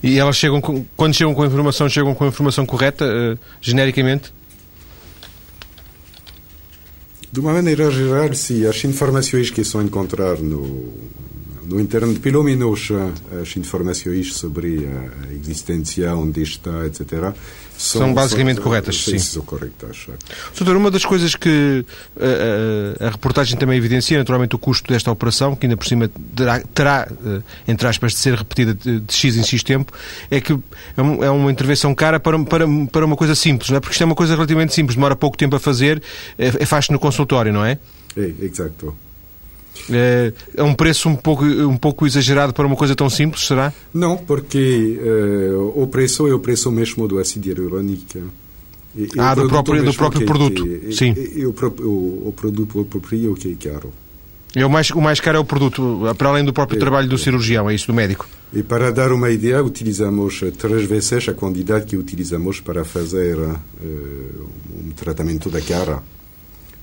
E 0.00 0.18
elas 0.18 0.36
chegam, 0.36 0.60
com, 0.60 0.84
quando 0.96 1.14
chegam 1.14 1.34
com 1.34 1.42
a 1.42 1.46
informação, 1.46 1.88
chegam 1.88 2.14
com 2.14 2.24
a 2.24 2.28
informação 2.28 2.64
correta, 2.64 3.06
uh, 3.06 3.38
genericamente? 3.60 4.32
De 7.32 7.40
uma 7.40 7.54
maneira 7.54 7.90
geral, 7.90 8.32
sim. 8.34 8.66
As 8.66 8.84
informações 8.84 9.50
que 9.50 9.64
são 9.64 9.82
encontrar 9.82 10.38
no, 10.38 10.92
no 11.66 11.80
internet, 11.80 12.20
pelo 12.20 12.42
menos 12.42 12.88
as 13.40 13.56
informações 13.56 14.34
sobre 14.34 14.86
a 14.86 15.32
existência, 15.32 16.14
onde 16.14 16.42
está, 16.42 16.86
etc., 16.86 17.34
são, 17.76 18.02
são 18.02 18.14
basicamente 18.14 18.56
são, 18.56 18.64
corretas. 18.64 19.04
Sim, 19.04 19.18
são 19.18 19.42
corretas. 19.42 20.06
Doutor, 20.56 20.76
uma 20.76 20.90
das 20.90 21.04
coisas 21.04 21.34
que 21.34 21.84
a, 22.16 22.24
eh, 22.24 22.26
a, 23.00 23.04
eh, 23.04 23.06
a, 23.06 23.10
reportagem 23.10 23.58
também 23.58 23.76
evidencia, 23.76 24.16
naturalmente, 24.16 24.54
o 24.54 24.58
custo 24.58 24.92
desta 24.92 25.10
operação, 25.10 25.56
que 25.56 25.66
ainda 25.66 25.76
por 25.76 25.86
cima 25.86 26.08
terá, 26.36 26.60
terá 26.72 27.08
eh, 27.26 27.42
entre 27.66 27.88
aspas, 27.88 28.12
de 28.12 28.18
ser 28.18 28.34
repetida 28.34 28.74
de, 28.74 29.00
de, 29.00 29.12
X 29.12 29.36
em 29.36 29.42
X 29.42 29.62
tempo, 29.64 29.92
é 30.30 30.40
que 30.40 30.52
é, 30.52 30.58
é 30.96 31.30
uma 31.30 31.50
intervenção 31.50 31.92
cara 31.94 32.20
para, 32.20 32.38
para, 32.44 32.64
para 32.92 33.04
uma 33.04 33.16
coisa 33.16 33.34
simples, 33.34 33.70
não 33.70 33.78
é? 33.78 33.80
Porque 33.80 33.92
isto 33.92 34.02
é 34.02 34.06
uma 34.06 34.14
coisa 34.14 34.34
relativamente 34.34 34.72
simples, 34.72 34.94
demora 34.94 35.16
pouco 35.16 35.36
tempo 35.36 35.56
a 35.56 35.60
fazer, 35.60 36.00
é, 36.38 36.46
é 36.46 36.66
faz 36.66 36.88
no 36.88 36.98
consultório, 36.98 37.52
não 37.52 37.64
é? 37.64 37.78
É, 38.16 38.32
exato. 38.40 38.96
É, 39.90 40.32
é 40.56 40.62
um 40.62 40.74
preço 40.74 41.08
um 41.08 41.16
pouco, 41.16 41.44
um 41.44 41.76
pouco 41.76 42.06
exagerado 42.06 42.52
para 42.52 42.66
uma 42.66 42.76
coisa 42.76 42.94
tão 42.94 43.10
simples, 43.10 43.46
será? 43.46 43.72
Não, 43.92 44.16
porque 44.16 44.98
uh, 45.00 45.82
o 45.82 45.86
preço 45.86 46.26
é 46.26 46.34
o 46.34 46.38
preço 46.38 46.70
mesmo 46.70 47.06
do 47.06 47.18
ácido 47.18 47.48
hialurônico. 47.48 48.18
E, 48.96 49.08
ah, 49.18 49.34
do 49.34 49.48
próprio, 49.48 49.84
do 49.84 49.92
próprio 49.92 50.20
que, 50.20 50.26
produto. 50.26 50.62
Que, 50.62 50.92
Sim. 50.92 51.14
E, 51.16 51.40
e 51.40 51.46
o, 51.46 51.50
o, 51.50 52.28
o, 52.28 52.34
produto 52.34 52.84
próprio 52.84 53.34
que 53.34 53.50
é 53.50 53.70
caro. 53.70 53.92
É 54.54 54.64
o, 54.64 54.70
mais, 54.70 54.90
o 54.90 55.00
mais 55.00 55.18
caro 55.18 55.38
é 55.38 55.40
o 55.40 55.44
produto, 55.44 56.02
para 56.16 56.28
além 56.28 56.44
do 56.44 56.52
próprio 56.52 56.76
é, 56.76 56.80
trabalho 56.80 57.08
do 57.08 57.16
é. 57.16 57.18
cirurgião, 57.18 57.68
é 57.68 57.74
isso, 57.74 57.88
do 57.88 57.94
médico. 57.94 58.28
E 58.52 58.62
para 58.62 58.92
dar 58.92 59.10
uma 59.10 59.30
ideia, 59.30 59.60
utilizamos 59.64 60.40
três 60.56 60.84
vezes 60.84 61.28
a 61.28 61.34
quantidade 61.34 61.86
que 61.86 61.96
utilizamos 61.96 62.60
para 62.60 62.84
fazer 62.84 63.36
uh, 63.36 63.58
um 63.82 64.90
tratamento 64.94 65.50
da 65.50 65.60
cara. 65.60 66.00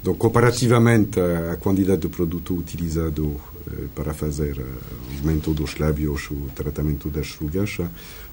Então, 0.02 0.16
comparativamente 0.16 1.20
à 1.20 1.56
quantidade 1.58 2.02
de 2.02 2.08
produto 2.10 2.56
utilizado 2.56 3.40
eh, 3.68 3.86
para 3.94 4.14
fazer 4.16 4.58
eh, 4.58 4.64
o 4.64 5.18
aumento 5.20 5.54
dos 5.54 5.78
lábios, 5.78 6.30
o 6.32 6.50
tratamento 6.56 7.08
das 7.08 7.36
rugas, 7.36 7.78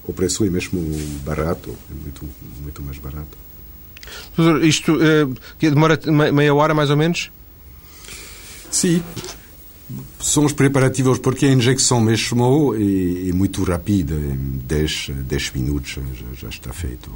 o 0.06 0.12
preço 0.14 0.44
é 0.46 0.50
mesmo 0.50 0.80
barato, 1.26 1.76
é 1.90 1.94
muito, 2.02 2.26
muito 2.62 2.82
mais 2.82 2.96
barato. 2.96 3.36
Doutor, 4.34 4.64
isto 4.64 4.98
eh, 5.02 5.26
demora 5.60 6.00
meia 6.32 6.54
hora 6.54 6.72
mais 6.72 6.88
ou 6.88 6.96
menos? 6.96 7.30
Sim. 8.70 9.02
São 10.20 10.46
os 10.46 10.52
preparativos, 10.54 11.18
porque 11.18 11.46
a 11.46 11.52
injeção 11.52 12.00
mesmo 12.00 12.74
é, 12.74 13.28
é 13.28 13.32
muito 13.32 13.62
rápida, 13.62 14.14
em 14.14 14.58
10, 14.64 15.10
10 15.24 15.52
minutos 15.52 15.90
já, 15.90 16.02
já 16.34 16.48
está 16.48 16.72
feito. 16.72 17.10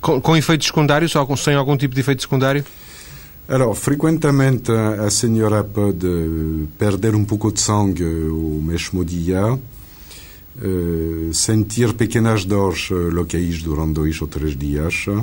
Com, 0.00 0.20
com 0.20 0.34
efeitos 0.34 0.66
secundários 0.66 1.12
sem 1.38 1.54
algum 1.54 1.76
tipo 1.76 1.94
de 1.94 2.00
efeito 2.00 2.22
secundário? 2.22 2.64
Alors, 3.52 3.74
frequentemente 3.74 4.72
a 4.72 5.10
senhora 5.10 5.62
pode 5.62 6.68
perder 6.78 7.14
um 7.14 7.26
pouco 7.26 7.52
de 7.52 7.60
sangue 7.60 8.02
o 8.02 8.62
mesmo 8.62 9.04
dia, 9.04 9.44
uh, 9.52 11.34
sentir 11.34 11.92
pequenas 11.92 12.46
dores 12.46 12.88
locais 12.88 13.62
durante 13.62 13.92
dois 13.92 14.22
ou 14.22 14.28
três 14.28 14.56
dias. 14.56 15.06
Uh, 15.06 15.20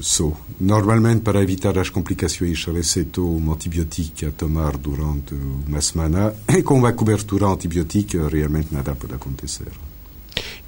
so, 0.00 0.36
normalmente, 0.60 1.22
para 1.22 1.42
evitar 1.42 1.76
as 1.78 1.90
complicações, 1.90 2.64
receito 2.66 3.26
um 3.26 3.52
antibiótico 3.52 4.26
a 4.26 4.30
tomar 4.30 4.76
durante 4.76 5.34
uma 5.66 5.80
semana. 5.80 6.32
E 6.48 6.62
com 6.62 6.78
uma 6.78 6.92
cobertura 6.92 7.48
antibiótica 7.48 8.28
realmente 8.28 8.72
nada 8.72 8.94
pode 8.94 9.14
acontecer 9.14 9.85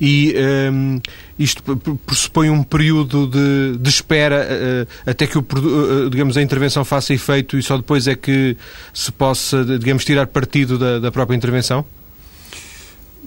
e 0.01 0.35
um, 0.73 1.01
isto 1.39 1.63
pressupõe 2.07 2.51
um 2.51 2.63
período 2.63 3.27
de, 3.27 3.79
de 3.79 3.89
espera 3.89 4.47
uh, 4.47 5.11
até 5.11 5.27
que 5.27 5.37
o, 5.37 5.41
uh, 5.41 6.11
digamos, 6.11 6.37
a 6.37 6.43
intervenção 6.43 6.85
faça 6.85 7.13
efeito 7.13 7.59
e 7.59 7.63
só 7.63 7.77
depois 7.77 8.07
é 8.07 8.15
que 8.15 8.57
se 8.95 9.11
possa, 9.11 9.65
digamos, 9.65 10.05
tirar 10.05 10.27
partido 10.29 10.79
da, 10.79 10.99
da 10.99 11.11
própria 11.11 11.37
intervenção? 11.37 11.85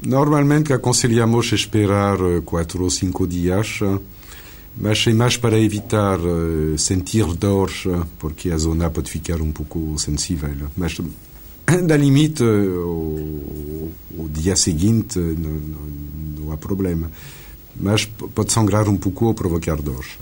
Normalmente 0.03 0.73
aconselhamos 0.73 1.51
esperar 1.51 2.17
quatro 2.45 2.84
ou 2.84 2.89
cinco 2.89 3.27
dias, 3.27 3.79
mas 4.75 5.05
é 5.05 5.13
mais 5.13 5.38
para 5.38 5.60
evitar 5.60 6.17
sentir 6.75 7.25
dores, 7.36 7.84
porque 8.17 8.49
a 8.49 8.57
zona 8.57 8.89
pode 8.89 9.12
ficar 9.12 9.39
um 9.41 9.51
pouco 9.51 9.95
sensível. 9.99 10.49
Mas 10.75 10.97
da 11.86 11.97
limite, 11.97 12.43
o, 12.43 13.91
o 14.17 14.29
dia 14.29 14.55
seguinte 14.55 15.19
não, 15.19 15.51
não, 15.51 16.45
não, 16.45 16.51
há 16.51 16.57
problema. 16.57 17.12
Mas 17.75 18.05
pode 18.05 18.51
sangrar 18.51 18.88
um 18.88 18.97
pouco 18.97 19.25
ou 19.25 19.34
provocar 19.34 19.81
dores. 19.81 20.17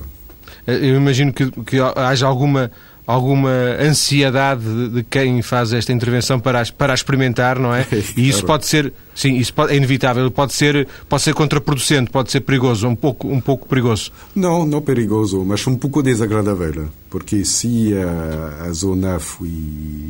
Eu 0.67 0.95
imagino 0.95 1.33
que, 1.33 1.49
que 1.63 1.77
haja 1.95 2.27
alguma 2.27 2.71
alguma 3.09 3.49
ansiedade 3.81 4.89
de, 4.89 5.03
quem 5.03 5.41
faz 5.41 5.73
esta 5.73 5.91
intervenção 5.91 6.39
para, 6.39 6.63
para 6.77 6.93
experimentar, 6.93 7.57
não 7.57 7.73
é? 7.73 7.87
E 8.15 8.29
isso 8.29 8.45
pode 8.45 8.67
ser, 8.67 8.93
sim, 9.15 9.35
isso 9.37 9.51
pode, 9.51 9.73
é 9.73 9.77
inevitável, 9.77 10.29
pode 10.29 10.53
ser, 10.53 10.87
pode 11.07 11.23
ser 11.23 11.33
contraproducente, 11.33 12.11
pode 12.11 12.31
ser 12.31 12.41
perigoso, 12.41 12.87
um 12.87 12.95
pouco, 12.95 13.27
um 13.27 13.41
pouco 13.41 13.67
perigoso. 13.67 14.11
Não, 14.35 14.63
não 14.63 14.79
perigoso, 14.81 15.43
mas 15.43 15.65
um 15.65 15.75
pouco 15.75 16.03
desagradável, 16.03 16.89
porque 17.09 17.43
se 17.43 17.93
a, 17.95 18.65
a 18.65 18.73
zona 18.73 19.17
foi 19.17 19.49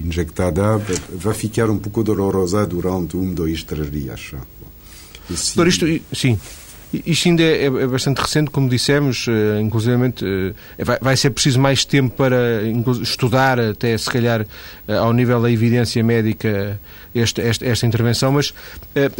injectada, 0.03 0.81
vai 1.13 1.33
ficar 1.33 1.69
um 1.69 1.77
pouco 1.77 2.03
dolorosa 2.03 2.65
durante 2.65 3.15
um, 3.15 3.33
dois, 3.33 3.63
três 3.63 3.89
dias. 3.89 4.31
Se... 5.33 5.55
Por 5.55 5.67
isto, 5.67 5.85
sim. 6.13 6.37
Isto 6.91 7.29
ainda 7.29 7.43
é, 7.43 7.65
é, 7.65 7.87
bastante 7.87 8.19
recente, 8.19 8.49
como 8.49 8.67
dissemos, 8.67 9.27
uh, 9.27 9.59
inclusivamente 9.61 10.25
uh, 10.25 10.55
vai, 10.83 10.97
vai, 10.99 11.17
ser 11.17 11.29
preciso 11.29 11.59
mais 11.59 11.85
tempo 11.85 12.15
para 12.15 12.63
estudar, 13.03 13.59
até 13.59 13.95
se 13.95 14.09
calhar 14.09 14.41
uh, 14.41 14.93
ao 14.93 15.13
nível 15.13 15.39
da 15.39 15.51
evidência 15.51 16.03
médica, 16.03 16.79
esta, 17.13 17.43
esta, 17.43 17.65
esta 17.65 17.85
intervenção, 17.85 18.31
mas 18.31 18.53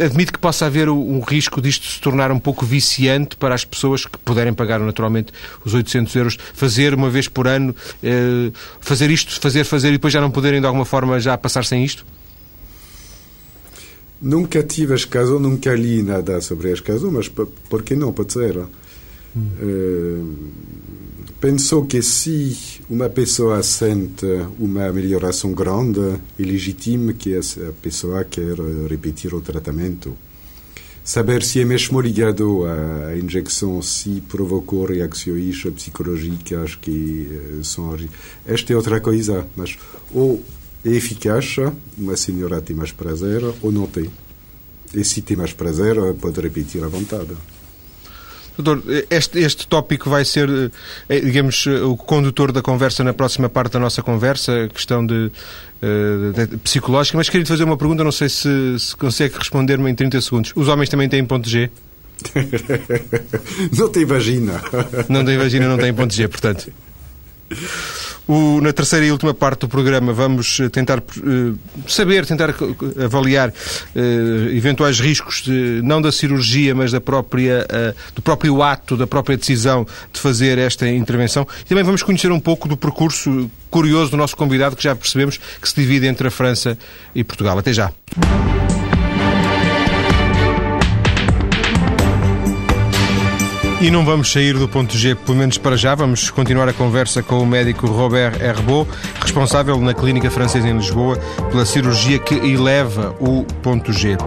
admito 0.04 0.32
que 0.32 0.38
possa 0.38 0.66
haver 0.66 0.88
um 0.88 1.20
risco 1.20 1.60
disto 1.60 1.86
se 1.86 2.00
tornar 2.00 2.30
um 2.30 2.38
pouco 2.38 2.64
viciante 2.64 3.36
para 3.36 3.52
as 3.52 3.64
pessoas 3.64 4.06
que 4.06 4.16
puderem 4.18 4.54
pagar 4.54 4.78
naturalmente 4.78 5.32
os 5.64 5.74
800 5.74 6.14
euros, 6.14 6.38
fazer 6.54 6.94
uma 6.94 7.10
vez 7.10 7.26
por 7.26 7.48
ano, 7.48 7.74
fazer 8.80 9.10
isto, 9.10 9.40
fazer, 9.40 9.64
fazer 9.64 9.88
e 9.88 9.92
depois 9.92 10.12
já 10.12 10.20
não 10.20 10.30
poderem 10.30 10.60
de 10.60 10.66
alguma 10.66 10.84
forma 10.84 11.18
já 11.18 11.36
passar 11.36 11.64
sem 11.64 11.84
isto? 11.84 12.06
Nunca 14.20 14.62
tive 14.62 14.94
as 14.94 15.04
casos, 15.04 15.40
nunca 15.40 15.74
li 15.74 16.02
nada 16.02 16.40
sobre 16.40 16.72
as 16.72 16.82
mas 17.10 17.28
por 17.28 17.82
que 17.82 17.96
não? 17.96 18.12
Pode 18.12 18.32
ser. 18.32 18.58
Hum. 19.34 19.46
Uh, 19.62 20.36
penso 21.40 21.86
que 21.86 22.02
se 22.02 22.82
uma 22.90 23.08
pessoa 23.08 23.62
sente 23.62 24.26
uma 24.58 24.92
melhoração 24.92 25.52
grande, 25.52 26.00
é 26.38 26.42
legítimo 26.42 27.14
que 27.14 27.34
a 27.34 27.72
pessoa 27.80 28.24
quer 28.24 28.56
repetir 28.88 29.32
o 29.34 29.40
tratamento. 29.40 30.16
Saber 31.02 31.42
se 31.42 31.60
é 31.60 31.64
mesmo 31.64 31.98
ligado 32.00 32.64
à 32.66 33.16
injeção, 33.16 33.80
se 33.80 34.22
provocou 34.28 34.84
reações 34.84 35.62
psicológicas 35.74 36.74
que 36.74 37.26
eh, 37.32 37.62
são. 37.62 37.96
Esta 38.46 38.72
é 38.74 38.76
outra 38.76 39.00
coisa, 39.00 39.46
mas 39.56 39.78
ou 40.12 40.44
é 40.84 40.90
eficaz, 40.90 41.56
uma 41.96 42.16
senhora 42.16 42.60
tem 42.60 42.74
mais 42.74 42.92
prazer 42.92 43.42
ou 43.62 43.70
não 43.72 43.86
tem. 43.86 44.10
E 44.94 45.04
se 45.04 45.22
tem 45.22 45.36
mais 45.36 45.52
prazer, 45.52 45.96
pode 46.20 46.40
repetir 46.40 46.82
à 46.82 46.88
vontade. 46.88 47.36
Doutor, 48.58 48.82
este, 49.08 49.38
este 49.38 49.66
tópico 49.66 50.10
vai 50.10 50.24
ser, 50.24 50.48
eh, 51.08 51.20
digamos, 51.20 51.66
o 51.66 51.96
condutor 51.96 52.52
da 52.52 52.60
conversa 52.60 53.02
na 53.02 53.14
próxima 53.14 53.48
parte 53.48 53.72
da 53.72 53.78
nossa 53.78 54.02
conversa, 54.02 54.64
a 54.64 54.68
questão 54.68 55.06
de, 55.06 55.30
eh, 55.80 56.32
de, 56.34 56.46
de 56.46 56.56
psicológica, 56.58 57.16
mas 57.16 57.28
queria-lhe 57.28 57.48
fazer 57.48 57.64
uma 57.64 57.76
pergunta, 57.76 58.04
não 58.04 58.12
sei 58.12 58.28
se, 58.28 58.78
se 58.78 58.96
consegue 58.96 59.38
responder-me 59.38 59.90
em 59.90 59.94
30 59.94 60.20
segundos. 60.20 60.52
Os 60.54 60.68
homens 60.68 60.88
também 60.88 61.08
têm 61.08 61.24
ponto 61.24 61.48
G? 61.48 61.70
não 63.78 63.88
tem 63.88 64.04
vagina. 64.04 64.60
Não 65.08 65.24
tem 65.24 65.38
vagina, 65.38 65.68
não 65.68 65.78
tem 65.78 65.94
ponto 65.94 66.12
G, 66.12 66.28
portanto. 66.28 66.70
O, 68.26 68.60
na 68.60 68.72
terceira 68.72 69.04
e 69.04 69.10
última 69.10 69.34
parte 69.34 69.60
do 69.62 69.68
programa 69.68 70.12
vamos 70.12 70.60
eh, 70.60 70.68
tentar 70.68 71.00
uh, 71.00 71.58
saber, 71.88 72.24
tentar 72.24 72.54
avaliar 73.04 73.48
uh, 73.48 74.48
eventuais 74.50 75.00
riscos, 75.00 75.42
de, 75.42 75.80
não 75.82 76.00
da 76.00 76.12
cirurgia, 76.12 76.72
mas 76.72 76.92
da 76.92 77.00
própria, 77.00 77.66
uh, 77.66 78.12
do 78.14 78.22
próprio 78.22 78.62
ato, 78.62 78.96
da 78.96 79.06
própria 79.06 79.36
decisão 79.36 79.84
de 80.12 80.20
fazer 80.20 80.58
esta 80.58 80.88
intervenção. 80.88 81.44
E 81.64 81.68
também 81.68 81.82
vamos 81.82 82.04
conhecer 82.04 82.30
um 82.30 82.38
pouco 82.38 82.68
do 82.68 82.76
percurso 82.76 83.50
curioso 83.68 84.12
do 84.12 84.16
nosso 84.16 84.36
convidado, 84.36 84.76
que 84.76 84.82
já 84.84 84.94
percebemos 84.94 85.38
que 85.60 85.68
se 85.68 85.74
divide 85.74 86.06
entre 86.06 86.28
a 86.28 86.30
França 86.30 86.78
e 87.12 87.24
Portugal. 87.24 87.58
Até 87.58 87.72
já. 87.72 87.90
E 93.80 93.90
não 93.90 94.04
vamos 94.04 94.30
sair 94.30 94.58
do 94.58 94.68
ponto 94.68 94.94
G, 94.94 95.14
pelo 95.14 95.38
menos 95.38 95.56
para 95.56 95.74
já. 95.74 95.94
Vamos 95.94 96.28
continuar 96.28 96.68
a 96.68 96.72
conversa 96.72 97.22
com 97.22 97.40
o 97.40 97.46
médico 97.46 97.86
Robert 97.86 98.38
Herbeau, 98.38 98.86
responsável 99.22 99.80
na 99.80 99.94
Clínica 99.94 100.30
Francesa 100.30 100.68
em 100.68 100.76
Lisboa 100.76 101.16
pela 101.50 101.64
cirurgia 101.64 102.18
que 102.18 102.34
eleva 102.34 103.16
o 103.18 103.42
ponto 103.62 103.90
G. 103.90 104.18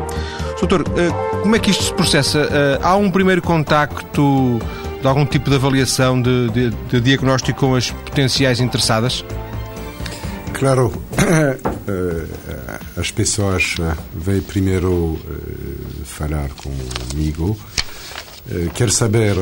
Doutor, 0.59 0.83
eh, 0.97 1.09
como 1.43 1.55
é 1.55 1.59
que 1.59 1.69
isto 1.69 1.83
se 1.83 1.93
processa? 1.93 2.39
Eh, 2.39 2.79
há 2.81 2.95
um 2.95 3.11
primeiro 3.11 3.43
contacto 3.43 4.59
de 4.99 5.07
algum 5.07 5.23
tipo 5.23 5.51
de 5.51 5.55
avaliação 5.55 6.19
de, 6.19 6.49
de, 6.49 6.69
de 6.89 7.01
diagnóstico 7.01 7.59
com 7.59 7.75
as 7.75 7.91
potenciais 7.91 8.59
interessadas? 8.59 9.23
Claro, 10.53 10.91
eh, 11.87 12.25
as 12.97 13.11
pessoas 13.11 13.75
vêm 14.15 14.41
primeiro 14.41 15.19
falar 16.05 16.49
comigo 16.49 17.55
eh, 18.49 18.69
quer 18.73 18.91
saber 18.91 19.35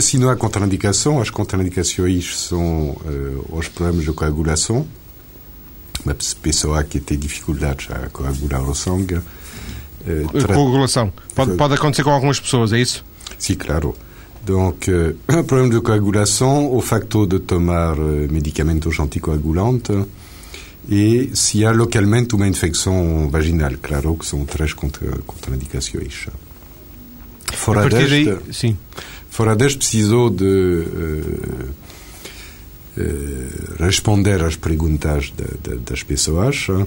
se 0.00 0.18
não 0.18 0.28
há 0.28 0.36
contraindicação. 0.36 1.20
As 1.20 1.30
contraindicações 1.30 2.36
são 2.36 2.90
uh, 2.90 3.56
os 3.56 3.68
problemas 3.68 4.04
de 4.04 4.12
coagulação. 4.12 4.86
Uma 6.04 6.14
pessoa 6.14 6.84
que 6.84 7.00
tem 7.00 7.18
dificuldades 7.18 7.88
a 7.90 8.08
coagular 8.10 8.62
o 8.68 8.74
sangue. 8.74 9.16
Uh, 9.16 10.46
Coagulação. 10.46 11.12
Pode, 11.34 11.56
pode 11.56 11.74
acontecer 11.74 12.04
com 12.04 12.10
algumas 12.10 12.38
pessoas, 12.38 12.72
é 12.72 12.78
isso? 12.78 13.04
Sim, 13.38 13.54
claro. 13.54 13.96
Donc, 14.44 14.86
uh, 14.92 15.44
problème 15.44 15.70
de 15.70 15.80
coagulação, 15.80 16.72
o 16.72 16.80
facto 16.80 17.26
de 17.26 17.40
tomar 17.40 17.98
uh, 17.98 18.30
medicamentos 18.30 19.00
anticoagulantes 19.00 20.06
e 20.88 21.30
se 21.34 21.64
há 21.64 21.72
localmente 21.72 22.34
uma 22.34 22.46
infecção 22.46 23.30
vaginal, 23.30 23.72
claro 23.80 24.16
que 24.16 24.26
são 24.26 24.44
três 24.44 24.74
contra, 24.74 25.18
contraindicações. 25.26 26.26
Fora 27.56 27.88
deste, 27.88 28.24
daí, 28.24 28.38
sim. 28.52 28.76
fora 29.30 29.56
deste 29.56 29.78
precisou 29.78 30.30
de 30.30 30.44
uh, 30.44 31.70
uh, 32.98 33.82
responder 33.82 34.42
às 34.42 34.56
perguntas 34.56 35.32
de, 35.36 35.44
de, 35.62 35.78
das 35.80 36.02
pessoas, 36.02 36.68
uh, 36.68 36.86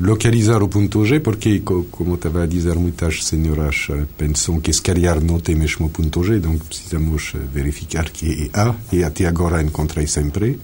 localizar 0.00 0.62
o 0.62 0.68
ponto 0.68 1.04
G, 1.04 1.20
porque, 1.20 1.60
como 1.60 2.14
estava 2.14 2.42
a 2.42 2.46
dizer, 2.46 2.74
muitas 2.76 3.24
senhoras 3.24 3.88
pensam 4.16 4.60
que 4.60 4.72
se 4.72 4.82
calhar 4.82 5.22
não 5.22 5.38
tem 5.40 5.54
mesmo 5.54 5.86
o 5.86 5.90
ponto 5.90 6.22
G, 6.22 6.36
então 6.36 6.56
precisamos 6.58 7.32
verificar 7.52 8.10
que 8.10 8.50
há, 8.52 8.74
e 8.92 9.04
até 9.04 9.26
agora 9.26 9.62
encontrei 9.62 10.06
sempre. 10.06 10.58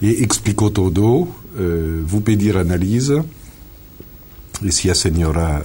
E 0.00 0.24
explicou 0.24 0.70
tudo, 0.70 1.28
vou 2.04 2.20
pedir 2.20 2.56
análise, 2.56 3.22
e 4.62 4.70
se 4.70 4.90
a 4.90 4.94
senhora 4.94 5.64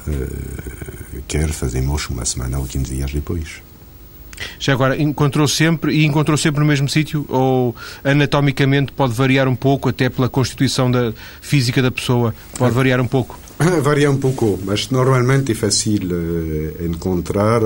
quer, 1.27 1.49
fazemos 1.49 2.07
uma 2.09 2.25
semana 2.25 2.59
ou 2.59 2.65
15 2.65 2.95
dias 2.95 3.11
depois. 3.11 3.61
Já 4.59 4.73
agora, 4.73 5.01
encontrou 5.01 5.47
sempre 5.47 5.93
e 5.93 6.05
encontrou 6.05 6.37
sempre 6.37 6.59
no 6.59 6.65
mesmo 6.65 6.87
sítio 6.87 7.25
ou 7.27 7.75
anatomicamente 8.03 8.91
pode 8.91 9.13
variar 9.13 9.47
um 9.47 9.55
pouco, 9.55 9.89
até 9.89 10.09
pela 10.09 10.29
constituição 10.29 10.91
da 10.91 11.13
física 11.41 11.81
da 11.81 11.89
pessoa, 11.89 12.35
pode 12.57 12.73
variar 12.73 13.01
um 13.01 13.07
pouco? 13.07 13.39
Varia 13.81 14.11
um 14.11 14.17
pouco, 14.17 14.59
mas 14.63 14.89
normalmente 14.89 15.51
é 15.51 15.55
fácil 15.55 16.01
uh, 16.03 16.85
encontrar 16.85 17.61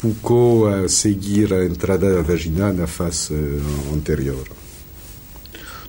pouco 0.00 0.66
a 0.66 0.88
seguir 0.88 1.52
a 1.52 1.64
entrada 1.64 2.22
vaginal 2.22 2.72
na 2.72 2.86
face 2.86 3.32
uh, 3.32 3.94
anterior. 3.94 4.44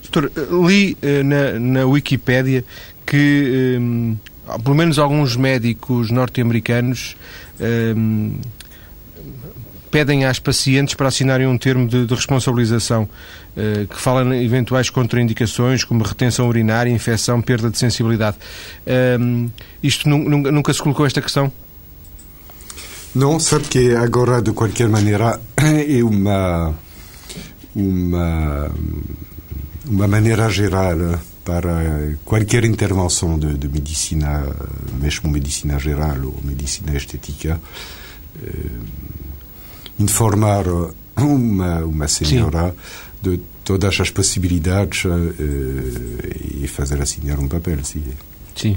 Doutor, 0.02 0.30
li 0.68 0.96
uh, 1.02 1.24
na, 1.24 1.58
na 1.58 1.86
Wikipédia 1.86 2.64
que 3.06 3.76
um, 3.78 4.16
pelo 4.62 4.76
menos 4.76 4.98
alguns 4.98 5.36
médicos 5.36 6.10
norte-americanos 6.10 7.16
um, 7.96 8.38
pedem 9.90 10.24
às 10.24 10.38
pacientes 10.38 10.94
para 10.94 11.08
assinarem 11.08 11.46
um 11.46 11.56
termo 11.56 11.88
de, 11.88 12.06
de 12.06 12.14
responsabilização 12.14 13.04
uh, 13.04 13.86
que 13.86 14.00
fala 14.00 14.22
em 14.36 14.44
eventuais 14.44 14.90
contraindicações 14.90 15.84
como 15.84 16.04
retenção 16.04 16.48
urinária, 16.48 16.90
infecção, 16.90 17.40
perda 17.40 17.70
de 17.70 17.78
sensibilidade. 17.78 18.36
Um, 19.18 19.48
isto 19.82 20.08
nunca, 20.08 20.52
nunca 20.52 20.72
se 20.72 20.82
colocou 20.82 21.06
esta 21.06 21.22
questão? 21.22 21.50
Não, 23.14 23.40
sabe 23.40 23.64
que 23.64 23.94
agora, 23.94 24.42
de 24.42 24.52
qualquer 24.52 24.88
maneira, 24.88 25.40
é 25.56 26.04
uma, 26.04 26.74
uma, 27.74 28.70
uma 29.86 30.06
maneira 30.06 30.50
geral 30.50 31.18
para 31.46 32.16
qualquer 32.24 32.64
intervenção 32.64 33.38
de, 33.38 33.56
de 33.56 33.68
medicina, 33.68 34.44
mesmo 35.00 35.30
medicina 35.30 35.78
geral 35.78 36.18
ou 36.24 36.40
medicina 36.42 36.94
estética, 36.96 37.60
eh, 38.42 38.70
informar 39.96 40.64
uma, 41.16 41.84
uma 41.84 42.08
senhora 42.08 42.74
sim. 43.22 43.30
de 43.30 43.40
todas 43.64 44.00
as 44.00 44.10
possibilidades 44.10 45.04
e 46.62 46.66
fazer 46.66 47.00
assinar 47.00 47.38
um 47.38 47.46
papel, 47.46 47.82
sim. 47.84 48.02
Sim. 48.54 48.76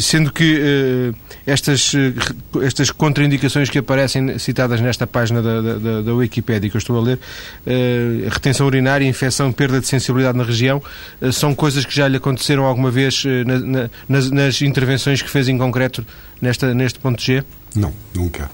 Sendo 0.00 0.32
que 0.32 0.58
uh, 0.58 1.14
estas, 1.46 1.92
uh, 1.94 2.62
estas 2.62 2.90
contraindicações 2.90 3.68
que 3.68 3.78
aparecem 3.78 4.38
citadas 4.38 4.80
nesta 4.80 5.06
página 5.06 5.42
da, 5.42 5.60
da, 5.60 6.02
da 6.02 6.14
Wikipédia 6.14 6.70
que 6.70 6.76
eu 6.76 6.78
estou 6.78 6.98
a 6.98 7.02
ler, 7.02 7.18
retenção 8.30 8.66
urinária, 8.66 9.06
infecção, 9.06 9.52
perda 9.52 9.80
de 9.80 9.86
sensibilidade 9.86 10.38
na 10.38 10.44
região, 10.44 10.82
são 11.32 11.54
coisas 11.54 11.84
que 11.84 11.94
já 11.94 12.08
lhe 12.08 12.16
aconteceram 12.16 12.64
alguma 12.64 12.90
vez 12.90 13.24
na, 13.46 13.58
na, 13.58 13.90
nas, 14.08 14.30
nas 14.30 14.62
intervenções 14.62 15.20
que 15.22 15.28
fez 15.28 15.48
em 15.48 15.58
concreto 15.58 16.04
nesta, 16.40 16.72
neste 16.74 16.98
ponto 16.98 17.20
G? 17.22 17.44
Não, 17.74 17.92
nunca. 18.14 18.50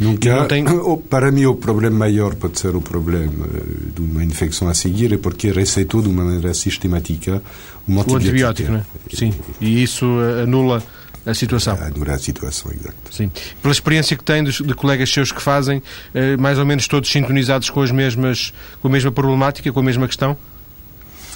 Nunca, 0.00 0.46
tem... 0.46 0.64
Para 1.08 1.30
mim, 1.30 1.46
o 1.46 1.54
problema 1.54 1.98
maior 1.98 2.34
pode 2.34 2.58
ser 2.58 2.74
o 2.74 2.80
problema 2.80 3.46
de 3.94 4.00
uma 4.00 4.24
infecção 4.24 4.68
a 4.68 4.74
seguir, 4.74 5.12
é 5.12 5.18
porque 5.18 5.50
receitou 5.50 6.02
de 6.02 6.08
uma 6.08 6.24
maneira 6.24 6.54
sistemática 6.54 7.42
um 7.88 8.00
antibiótico. 8.00 8.12
O 8.12 8.16
antibiótico, 8.16 8.72
né? 8.72 8.84
Sim. 9.12 9.34
E 9.60 9.82
isso 9.82 10.06
anula 10.42 10.82
a 11.26 11.34
situação. 11.34 11.74
Anula 11.80 12.14
a 12.14 12.18
situação, 12.18 12.72
exato. 12.72 12.94
Sim. 13.10 13.30
Pela 13.60 13.72
experiência 13.72 14.16
que 14.16 14.24
tem 14.24 14.42
de, 14.42 14.62
de 14.62 14.74
colegas 14.74 15.10
seus 15.10 15.32
que 15.32 15.42
fazem, 15.42 15.82
eh, 16.14 16.36
mais 16.36 16.58
ou 16.58 16.64
menos 16.64 16.88
todos 16.88 17.10
sintonizados 17.10 17.68
com 17.70 17.82
as 17.82 17.90
mesmas, 17.90 18.52
com 18.80 18.88
a 18.88 18.90
mesma 18.90 19.12
problemática, 19.12 19.72
com 19.72 19.80
a 19.80 19.82
mesma 19.82 20.06
questão? 20.06 20.36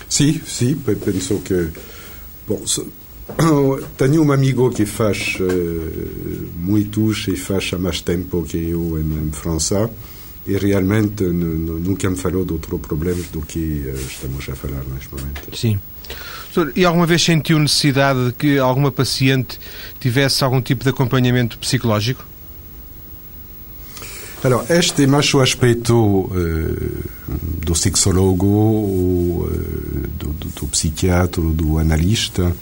Sim, 0.09 0.41
sim. 0.47 0.75
Penso 0.77 1.39
que. 1.41 1.71
Bom, 2.47 2.63
tenho 3.97 4.22
um 4.22 4.33
amigo 4.33 4.70
que 4.70 4.85
faz 4.85 5.37
uh, 5.41 6.51
muitos 6.57 7.27
e 7.29 7.37
faz 7.37 7.70
há 7.72 7.79
mais 7.79 8.01
tempo 8.01 8.43
que 8.43 8.57
eu 8.57 8.99
em, 8.99 9.29
em 9.29 9.33
França 9.33 9.91
e 10.47 10.57
realmente 10.59 11.25
nunca 11.25 12.11
me 12.11 12.16
falou 12.16 12.45
de 12.45 12.53
outros 12.53 12.81
problemas 12.81 13.27
do 13.29 13.41
que 13.41 13.85
uh, 13.87 13.97
estamos 13.97 14.49
a 14.49 14.55
falar 14.55 14.85
neste 14.93 15.09
momento. 15.11 15.57
Sim. 15.57 15.79
Doutor, 16.55 16.72
e 16.77 16.85
alguma 16.85 17.07
vez 17.07 17.22
sentiu 17.22 17.59
necessidade 17.59 18.27
de 18.27 18.33
que 18.33 18.59
alguma 18.59 18.93
paciente 18.93 19.59
tivesse 19.99 20.45
algum 20.45 20.61
tipo 20.61 20.85
de 20.85 20.91
acompanhamento 20.91 21.59
psicológico? 21.59 22.25
Alors, 24.45 24.66
este 24.68 25.05
é 25.05 25.07
mais 25.07 25.33
o 25.33 25.41
aspecto 25.41 25.95
uh, 25.95 27.05
do 27.64 27.75
sexólogo, 27.75 28.47
ou, 28.47 29.45
uh, 29.45 30.09
do, 30.18 30.33
do, 30.35 30.49
do, 30.51 30.66
psiquiatra, 30.66 31.43
do 31.43 31.79
analista. 31.79 32.55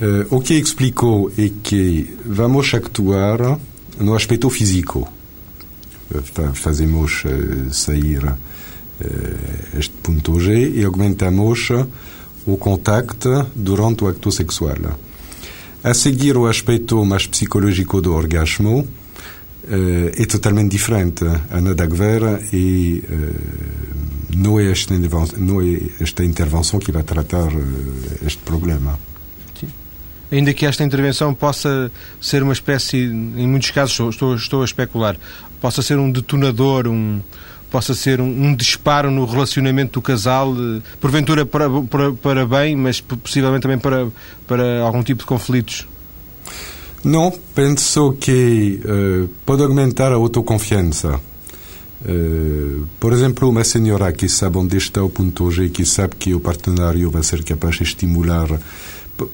Uh, 0.00 0.26
o 0.30 0.40
que 0.40 0.54
explicou 0.54 1.28
é 1.36 1.50
que 1.60 2.16
vamos 2.24 2.72
actuar 2.72 3.58
no 3.98 4.14
aspecto 4.14 4.48
físico. 4.48 5.08
Fazemos 6.54 7.24
sair 7.70 8.22
este 9.76 9.94
ponto 10.02 10.40
G 10.40 10.70
e 10.70 10.84
aumentamos 10.84 11.70
o 12.46 12.56
contacto 12.56 13.50
durante 13.54 14.04
o 14.04 14.08
acto 14.08 14.30
sexual. 14.30 14.98
A 15.82 15.92
seguir, 15.92 16.36
o 16.36 16.46
aspecto 16.46 17.04
mais 17.04 17.26
psicológico 17.26 18.00
do 18.00 18.14
orgasmo 18.14 18.86
é 19.68 20.24
totalmente 20.24 20.70
diferente. 20.72 21.26
A 21.50 21.60
nada 21.60 21.84
a 21.84 21.86
ver 21.86 22.22
e 22.54 23.02
não, 24.34 24.58
é 24.58 24.70
esta 24.70 26.24
intervenção 26.24 26.80
que 26.80 26.90
vai 26.92 27.02
tratar 27.02 27.50
este 28.24 28.42
problema. 28.44 28.98
Ainda 30.30 30.52
que 30.52 30.66
esta 30.66 30.84
intervenção 30.84 31.32
possa 31.32 31.90
ser 32.20 32.42
uma 32.42 32.52
espécie, 32.52 32.98
em 32.98 33.46
muitos 33.46 33.70
casos 33.70 34.14
estou, 34.14 34.34
estou 34.34 34.62
a 34.62 34.64
especular, 34.64 35.16
possa 35.60 35.80
ser 35.80 35.98
um 35.98 36.10
detonador, 36.10 36.86
um, 36.86 37.20
possa 37.70 37.94
ser 37.94 38.20
um, 38.20 38.26
um, 38.26 38.54
disparo 38.54 39.10
no 39.10 39.24
relacionamento 39.24 39.92
do 39.94 40.02
casal, 40.02 40.54
porventura 41.00 41.46
para, 41.46 41.68
para, 41.82 42.12
para 42.12 42.46
bem, 42.46 42.76
mas 42.76 43.00
possivelmente 43.00 43.62
também 43.62 43.78
para, 43.78 44.08
para 44.46 44.80
algum 44.80 45.02
tipo 45.02 45.20
de 45.20 45.26
conflitos? 45.26 45.86
Não, 47.04 47.32
penso 47.54 48.16
que 48.20 48.80
uh, 48.84 49.28
pode 49.46 49.62
aumentar 49.62 50.12
a 50.12 50.16
autoconfiança. 50.16 51.20
Uh, 52.00 52.86
por 53.00 53.12
exemplo, 53.12 53.48
uma 53.48 53.64
senhora 53.64 54.12
que 54.12 54.28
sabe 54.28 54.58
onde 54.58 54.76
está 54.76 55.02
o 55.02 55.08
ponto 55.08 55.50
G, 55.50 55.68
que 55.68 55.84
sabe 55.84 56.16
que 56.16 56.34
o 56.34 56.40
partenário 56.40 57.10
vai 57.10 57.22
ser 57.22 57.42
capaz 57.44 57.76
de 57.76 57.84
estimular, 57.84 58.48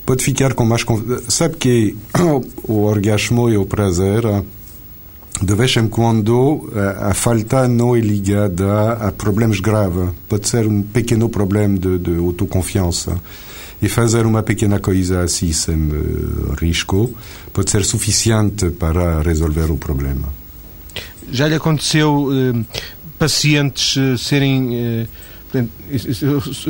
pode 0.07 0.25
ficar 0.25 0.55
com 0.55 0.65
mais 0.65 0.85
confiança. 0.85 1.31
Sabe 1.31 1.57
que 1.57 1.97
o 2.69 2.83
orgasmo 2.83 3.49
e 3.49 3.57
o 3.57 3.67
prazer, 3.67 4.23
de 5.43 5.55
vez 5.55 5.77
em 5.77 5.89
quando, 5.89 6.71
a 7.01 7.15
falta 7.15 7.69
não 7.69 7.95
é 7.95 8.01
ligada 8.01 8.93
a 8.93 9.13
problemas 9.13 9.61
graves. 9.61 10.11
Pode 10.29 10.49
ser 10.49 10.67
um 10.67 10.83
pequeno 10.83 11.29
problema 11.29 11.79
de, 11.79 11.99
de 11.99 12.17
autoconfiança 12.17 13.21
e 13.85 13.89
fazer 13.89 14.25
uma 14.25 14.43
pequena 14.43 14.79
coisa 14.79 15.23
assim 15.23 15.53
sem 15.53 15.91
risco 16.59 17.13
pode 17.53 17.71
ser 17.71 17.85
suficiente 17.85 18.71
para 18.71 19.21
resolver 19.21 19.71
o 19.71 19.77
problema. 19.77 20.33
Já 21.31 21.47
lhe 21.49 21.55
aconteceu 21.55 22.29
eh, 22.33 22.65
pacientes 23.19 23.97
eh, 23.97 24.17
serem 24.17 24.75
eh, 24.75 25.07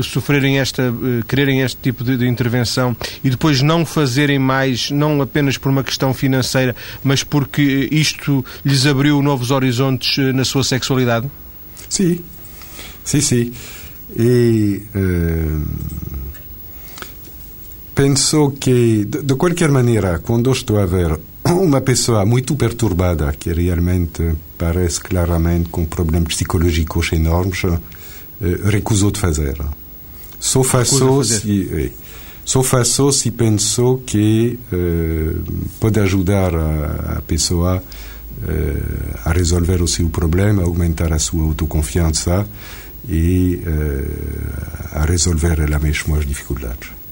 sofrerem 0.03 0.59
esta, 0.59 0.82
eh, 0.82 1.22
quererem 1.26 1.61
este 1.61 1.76
tipo 1.76 2.03
de, 2.03 2.16
de, 2.16 2.26
intervenção 2.26 2.97
e 3.22 3.30
depois 3.30 3.62
não 3.62 3.85
fazerem 3.85 4.39
mais, 4.39 4.91
não 4.91 5.20
apenas 5.22 5.57
por 5.57 5.70
uma 5.70 5.85
questão 5.85 6.12
financeira, 6.12 6.74
mas 7.03 7.22
porque 7.22 7.89
isto 7.91 8.45
lhes 8.64 8.87
abriu 8.87 9.22
novos 9.22 9.51
horizontes 9.51 10.18
eh, 10.18 10.32
na 10.32 10.45
sua 10.45 10.64
sexualidade? 10.64 11.30
Sim, 11.89 12.20
sim, 13.05 13.20
sim. 13.20 13.53
E 14.16 14.82
uh, 14.95 15.66
penso 17.95 18.53
que, 18.61 19.05
de, 19.05 19.22
de 19.22 19.35
qualquer 19.35 19.70
maneira, 19.70 20.20
quando 20.20 20.53
estou 20.53 20.78
a 20.78 20.87
ver 20.87 21.18
uma 21.45 21.80
pessoa 21.80 22.24
muito 22.24 22.57
perturbada, 22.57 23.32
que 23.39 23.53
realmente 23.53 24.35
parece 24.57 25.01
claramente 25.01 25.68
com 25.68 25.85
problemas 25.85 26.35
psicológicos 26.35 27.12
enormes, 27.12 27.62
eh, 28.41 28.70
recusou 28.70 29.11
de 29.11 29.20
fazer. 29.20 29.57
Só 30.39 30.62
faço 30.62 31.24
se, 31.24 31.68
eh, 31.72 31.91
só 32.45 32.62
faço 32.62 33.11
se 33.12 33.30
que 34.07 34.59
pode 35.80 35.99
ajudar 36.01 36.55
a, 36.55 37.16
a 37.18 37.22
pessoa 37.22 37.82
uh, 38.43 39.18
a 39.24 39.32
resolver 39.32 39.82
o 39.82 39.89
seu 39.89 40.09
problema, 40.09 40.62
a 40.62 40.66
aumentar 40.66 41.12
a 41.12 41.18
sua 41.18 41.43
autoconfiança 41.45 42.47
e 43.09 43.61
uh, 43.66 44.99
a 45.01 45.05
resolver 45.05 45.61
ela 45.61 45.78
mesma 45.78 46.18
as 46.18 46.26
dificuldades. 46.26 47.03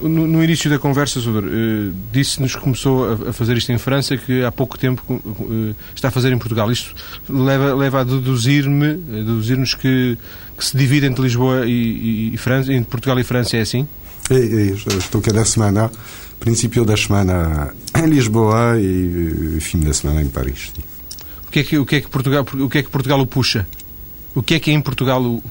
No, 0.00 0.26
no, 0.26 0.42
início 0.42 0.68
da 0.70 0.78
conversa, 0.78 1.20
Sudor, 1.20 1.44
uh, 1.44 1.92
disse-nos 2.12 2.54
que 2.54 2.60
começou 2.60 3.08
a, 3.08 3.30
a, 3.30 3.32
fazer 3.32 3.56
isto 3.56 3.70
em 3.72 3.78
França, 3.78 4.16
que 4.16 4.42
há 4.42 4.50
pouco 4.50 4.78
tempo 4.78 5.02
uh, 5.14 5.74
está 5.94 6.08
a 6.08 6.10
fazer 6.10 6.32
em 6.32 6.38
Portugal. 6.38 6.70
Isto 6.70 6.94
leva, 7.28 7.74
leva 7.74 8.00
a 8.00 8.04
deduzir-me, 8.04 8.86
a 8.86 9.16
deduzir-nos 9.16 9.74
que, 9.74 10.18
que, 10.56 10.64
se 10.64 10.76
divide 10.76 11.06
entre 11.06 11.22
Lisboa 11.22 11.66
e, 11.66 11.70
e, 11.70 12.34
e, 12.34 12.36
França, 12.36 12.72
entre 12.72 12.90
Portugal 12.90 13.18
e 13.18 13.24
França, 13.24 13.56
é 13.56 13.60
assim? 13.60 13.86
É, 14.30 14.34
é, 14.34 14.66
estou 14.98 15.20
cada 15.20 15.44
semana, 15.44 15.90
princípio 16.40 16.84
da 16.84 16.96
semana 16.96 17.74
em 17.96 18.06
Lisboa 18.06 18.78
e 18.80 19.58
fim 19.60 19.80
da 19.80 19.92
semana 19.92 20.22
em 20.22 20.28
Paris. 20.28 20.72
O 21.46 21.50
que 21.50 21.60
é 21.60 21.64
que, 21.64 21.78
o 21.78 21.86
que, 21.86 21.96
é 21.96 22.00
que, 22.00 22.08
Portugal, 22.08 22.44
o, 22.54 22.68
que 22.68 22.78
é 22.78 22.82
que 22.82 22.90
Portugal 22.90 23.20
o 23.20 23.26
puxa? 23.26 23.66
O 24.34 24.42
que 24.42 24.54
é 24.54 24.60
que 24.60 24.70
é 24.70 24.74
em 24.74 24.80
Portugal, 24.80 25.22
o, 25.22 25.36
uh, 25.36 25.42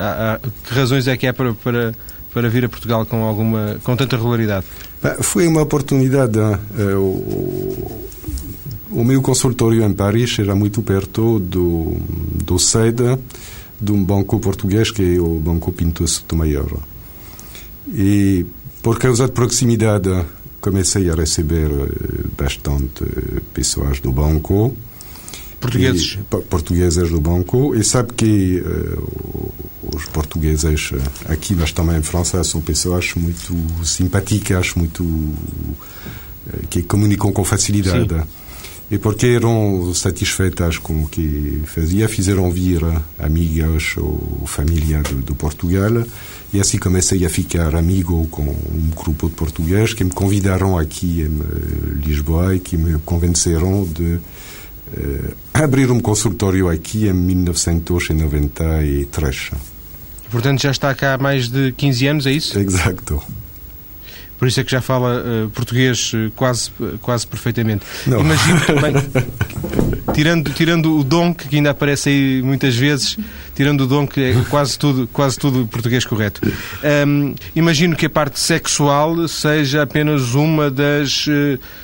há, 0.00 0.34
há, 0.34 0.38
que 0.38 0.74
razões 0.74 1.08
é 1.08 1.16
que 1.16 1.26
é 1.26 1.32
para, 1.32 1.54
para 1.54 1.94
para 2.36 2.50
vir 2.50 2.66
a 2.66 2.68
Portugal 2.68 3.06
com 3.06 3.24
alguma 3.24 3.80
com 3.82 3.96
tanta 3.96 4.14
regularidade? 4.14 4.66
Foi 5.22 5.48
uma 5.48 5.62
oportunidade. 5.62 6.38
Eh, 6.38 6.94
o, 8.90 9.02
meu 9.02 9.22
consultório 9.22 9.82
em 9.82 9.94
Paris 9.94 10.38
era 10.38 10.54
muito 10.54 10.82
perto 10.82 11.38
do, 11.38 11.96
do 12.44 12.58
sede 12.58 13.18
de 13.80 13.90
um 13.90 14.04
banco 14.04 14.38
português 14.38 14.90
que 14.90 15.16
é 15.16 15.18
o 15.18 15.38
Banco 15.38 15.72
Pinto 15.72 16.06
Sotomayor. 16.06 16.78
E 17.88 18.44
por 18.82 18.98
causa 18.98 19.24
de 19.24 19.32
proximidade 19.32 20.10
comecei 20.60 21.08
a 21.08 21.14
receber 21.14 21.70
eh, 21.70 21.86
bastante 22.36 23.02
pessoas 23.54 23.98
do 23.98 24.12
banco. 24.12 24.76
Portugueses? 25.60 26.18
E, 26.20 26.42
portugueses 26.42 27.10
do 27.10 27.20
banco. 27.20 27.74
E 27.74 27.82
sabe 27.82 28.12
que 28.12 28.60
uh, 28.60 29.52
os 29.94 30.04
portugueses 30.06 30.92
aqui, 31.26 31.54
mas 31.54 31.72
também 31.72 31.96
em 31.96 32.02
França, 32.02 32.42
são 32.44 32.60
pessoas 32.60 33.14
muito 33.14 33.54
simpáticas, 33.84 34.74
muito 34.74 35.04
eh, 36.52 36.66
que 36.68 36.82
comunicam 36.82 37.32
com 37.32 37.44
facilidade. 37.44 38.14
Sim. 38.14 38.22
E 38.88 38.98
porque 38.98 39.26
eram 39.26 39.92
satisfeitas 39.94 40.78
com 40.78 41.02
o 41.02 41.08
que 41.08 41.62
fazia, 41.66 42.08
fizeram 42.08 42.48
vir 42.52 42.82
amigas 43.18 43.94
ou 43.96 44.44
família 44.46 45.02
de, 45.02 45.22
de 45.22 45.34
Portugal 45.34 46.04
e 46.52 46.60
assim 46.60 46.78
comecei 46.78 47.26
a 47.26 47.28
ficar 47.28 47.74
amigo 47.74 48.28
com 48.28 48.42
um 48.42 48.90
grupo 48.94 49.28
de 49.28 49.34
portugueses 49.34 49.92
que 49.92 50.04
me 50.04 50.10
convidaram 50.10 50.78
aqui 50.78 51.22
em 51.22 51.40
eh, 51.40 52.06
Lisboa 52.06 52.54
e 52.54 52.60
que 52.60 52.76
me 52.76 52.96
convenceram 53.00 53.84
de 53.84 54.04
uh, 54.04 54.20
abrir 55.52 55.90
um 55.90 55.98
consultório 56.00 56.68
aqui 56.68 57.08
em 57.08 57.12
1993. 57.12 59.50
Portanto, 60.30 60.62
já 60.62 60.70
está 60.70 60.94
cá 60.94 61.14
há 61.14 61.18
mais 61.18 61.48
de 61.48 61.72
15 61.72 62.06
anos, 62.06 62.24
é 62.26 62.32
isso? 62.32 62.56
Exato. 62.58 63.20
Por 64.38 64.46
isso 64.46 64.60
é 64.60 64.64
que 64.64 64.70
já 64.70 64.80
fala 64.80 65.22
uh, 65.22 65.50
português 65.50 66.12
uh, 66.12 66.30
quase, 66.36 66.70
uh, 66.78 66.98
quase 67.00 67.26
perfeitamente. 67.26 67.84
Não. 68.06 68.20
Imagino 68.20 68.60
também, 68.60 68.94
tirando, 70.12 70.52
tirando 70.52 70.98
o 70.98 71.02
dom 71.02 71.32
que 71.32 71.56
ainda 71.56 71.70
aparece 71.70 72.10
aí 72.10 72.42
muitas 72.42 72.76
vezes, 72.76 73.16
tirando 73.54 73.82
o 73.82 73.86
dom 73.86 74.06
que 74.06 74.20
é 74.20 74.44
quase 74.50 74.78
tudo, 74.78 75.08
quase 75.10 75.38
tudo 75.38 75.66
português 75.66 76.04
correto. 76.04 76.40
Um, 77.06 77.34
imagino 77.54 77.96
que 77.96 78.06
a 78.06 78.10
parte 78.10 78.38
sexual 78.38 79.26
seja 79.26 79.82
apenas 79.82 80.34
uma 80.34 80.70
das 80.70 81.26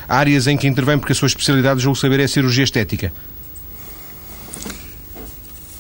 áreas 0.09 0.47
em 0.47 0.57
que 0.57 0.67
intervém, 0.67 0.99
porque 0.99 1.13
a 1.13 1.17
sua 1.17 1.29
especialidade, 1.29 1.81
julgo 1.81 1.99
saber, 1.99 2.21
é 2.21 2.25
a 2.25 2.29
cirurgia 2.29 2.65
estética. 2.65 3.13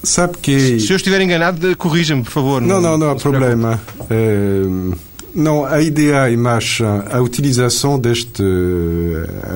Sabe 0.03 0.39
que... 0.39 0.81
Se 0.81 0.93
eu 0.93 0.97
estiver 0.97 1.21
enganado, 1.21 1.77
corrija-me, 1.77 2.25
por 2.25 2.31
favor. 2.31 2.61
Não, 2.61 2.81
não, 2.81 2.93
não, 2.93 2.99
não 2.99 3.11
há 3.11 3.17
problema. 3.17 3.81
É, 4.11 4.63
não, 5.35 5.65
a 5.65 5.81
ideia 5.81 6.31
é 6.31 6.37
mais 6.37 6.79
a 7.11 7.21
utilização 7.21 7.99
deste 7.99 8.43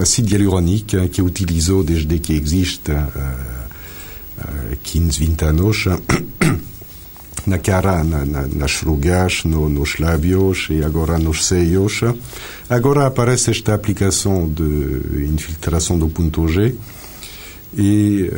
ácido 0.01 0.33
hialurônico 0.33 1.09
que 1.09 1.21
utilizou 1.21 1.85
desde 1.85 2.19
que 2.19 2.33
existe 2.33 2.93
há 2.93 4.77
15, 4.83 5.19
20 5.19 5.45
anos 5.45 5.85
na 7.47 7.59
cara, 7.59 8.03
na, 8.03 8.25
na, 8.25 8.47
nas 8.47 8.81
rugas, 8.81 9.45
no, 9.45 9.69
nos 9.69 9.99
lábios 9.99 10.67
e 10.71 10.83
agora 10.83 11.19
nos 11.19 11.47
seios. 11.47 12.01
Agora 12.69 13.07
aparece 13.07 13.51
esta 13.51 13.75
aplicação 13.75 14.49
de 14.49 15.27
infiltração 15.27 15.99
do 15.99 16.09
ponto 16.09 16.49
G 16.49 16.75
e... 17.77 18.31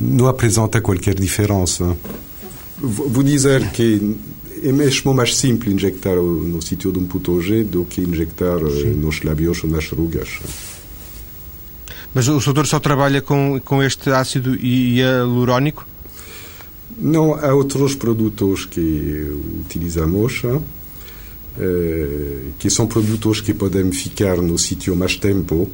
não 0.00 0.28
apresenta 0.28 0.80
qualquer 0.80 1.14
diferença. 1.14 1.96
Vou 2.78 3.22
dizer 3.22 3.70
que 3.70 4.16
é 4.66 4.72
mesmo 4.72 5.14
mais 5.14 5.36
simples 5.36 5.72
injectar 5.72 6.16
no 6.16 6.60
sítio 6.60 6.90
de 6.90 6.98
um 6.98 7.06
ponto 7.06 7.40
G 7.40 7.62
do 7.62 7.84
que 7.84 8.00
injectar 8.00 8.58
Sim. 8.58 8.94
nos 8.94 9.22
lábios 9.22 9.62
ou 9.62 9.70
nas 9.70 9.88
rugas. 9.90 10.40
Mas 12.12 12.26
o 12.28 12.40
doutor 12.40 12.66
só 12.66 12.80
trabalha 12.80 13.22
com, 13.22 13.60
com 13.64 13.82
este 13.82 14.10
ácido 14.10 14.56
hialurónico? 14.56 15.86
Não, 16.98 17.34
há 17.34 17.54
outros 17.54 17.94
produtos 17.94 18.64
que 18.64 19.30
utilizamos, 19.60 20.42
eh, 21.58 22.50
que 22.58 22.70
são 22.70 22.86
produtos 22.86 23.40
que 23.42 23.52
podem 23.52 23.92
ficar 23.92 24.38
no 24.38 24.58
sítio 24.58 24.96
mais 24.96 25.16
tempo, 25.16 25.70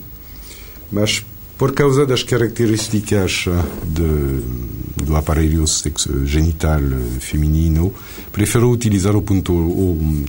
mas 0.91 1.25
por 1.59 1.73
causa 1.75 2.05
das 2.05 2.23
características 2.23 3.47
de, 3.85 5.05
do 5.05 5.17
aparelho 5.17 5.67
sexo, 5.67 6.27
genital 6.27 6.81
feminino, 7.21 7.95
prefiro 8.31 8.71
utilizar 8.71 9.15
o, 9.15 9.23
ponto, 9.23 9.53
o, 9.53 10.25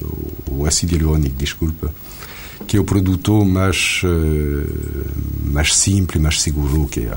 o 0.50 0.66
ácido 0.66 0.94
hialurônico, 0.96 1.36
desculpa 1.36 1.94
que 2.68 2.78
é 2.78 2.80
o 2.80 2.84
produto 2.84 3.44
mais, 3.46 4.02
eh, 4.04 4.68
mais 5.52 5.76
simples, 5.76 6.22
mais 6.22 6.42
seguro 6.42 6.88
que 6.88 7.02
é. 7.02 7.14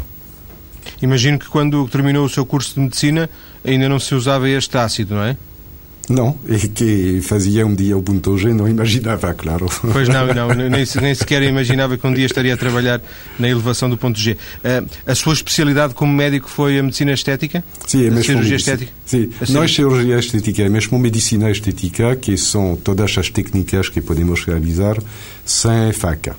Imagino 1.03 1.39
que 1.39 1.49
quando 1.49 1.87
terminou 1.89 2.25
o 2.25 2.29
seu 2.29 2.47
curso 2.47 2.75
de 2.75 2.81
medicina 2.81 3.29
ainda 3.65 3.89
não 3.89 3.99
se 3.99 4.15
usava 4.15 4.49
este 4.49 4.77
ácido, 4.77 5.15
não 5.15 5.23
é? 5.23 5.37
Não, 6.09 6.39
e 6.49 6.69
que 6.69 7.21
fazia 7.21 7.67
um 7.67 7.75
dia 7.75 7.97
o 7.97 8.03
ponto 8.03 8.39
G, 8.39 8.55
não 8.55 8.69
imaginava, 8.69 9.35
claro. 9.35 9.67
Pois 9.93 10.09
não, 10.09 10.27
não 10.33 10.49
nem, 10.55 10.71
nem 10.71 11.15
sequer 11.15 11.43
imaginava 11.43 11.97
que 11.99 12.07
um 12.07 12.15
dia 12.15 12.27
estaria 12.27 12.55
a 12.55 12.57
trabalhar 12.57 13.01
na 13.39 13.49
elevação 13.49 13.91
do 13.91 13.97
ponto 13.97 14.19
G. 14.19 14.33
Uh, 14.33 14.89
a 15.05 15.15
sua 15.15 15.33
especialidade 15.33 15.95
como 15.95 16.13
médico 16.13 16.49
foi 16.49 16.79
a 16.79 16.83
medicina 16.83 17.13
estética? 17.13 17.65
Sim, 17.87 18.05
é 18.05 18.09
a 18.09 18.11
mesmo. 18.11 18.25
cirurgia 18.25 18.57
estética? 18.57 18.93
Sim, 19.05 19.31
não 19.49 19.65
é 19.65 19.69
cirurgia 19.69 20.19
estética, 20.19 20.63
é 20.63 20.69
mesmo 20.69 20.97
medicina 20.99 21.51
estética, 21.51 22.15
que 22.15 22.37
são 22.37 22.77
todas 22.77 23.19
as 23.19 23.29
técnicas 23.31 23.89
que 23.89 24.01
podemos 24.01 24.45
realizar 24.45 24.97
sem 25.45 25.93
faca. 25.93 26.37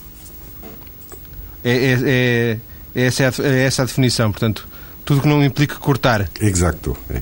É, 1.64 1.72
é, 1.72 2.00
é, 2.06 2.58
é 2.96 3.06
essa, 3.06 3.24
é 3.44 3.66
essa 3.66 3.82
a 3.82 3.86
definição, 3.86 4.32
portanto, 4.32 4.66
tudo 5.04 5.22
que 5.22 5.28
não 5.28 5.44
implique 5.44 5.76
cortar. 5.76 6.30
Exato. 6.40 6.96
É. 7.10 7.22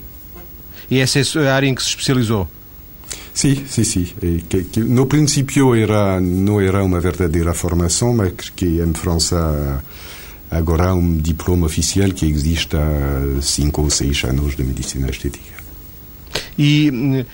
E 0.90 1.00
essa 1.00 1.20
é 1.20 1.50
a 1.50 1.56
área 1.56 1.68
em 1.68 1.76
que 1.76 1.82
se 1.82 1.90
especializou? 1.90 2.48
Sim, 3.34 3.66
sim, 3.68 3.84
sim. 3.84 4.08
No 4.78 5.08
princípio 5.08 5.76
era, 5.76 6.22
não 6.22 6.62
era 6.62 6.84
uma 6.84 7.00
verdadeira 7.00 7.54
formação, 7.54 8.14
mas 8.14 8.50
que 8.56 8.80
em 8.80 8.94
França 8.94 9.84
agora 10.50 10.90
há 10.90 10.94
um 10.94 11.18
diploma 11.18 11.66
oficial 11.66 12.10
que 12.12 12.26
existe 12.26 12.78
há 12.78 13.42
cinco 13.42 13.82
ou 13.82 13.90
seis 13.90 14.24
anos 14.24 14.56
de 14.56 14.64
medicina 14.64 15.10
estética. 15.10 15.56
E 16.58 17.26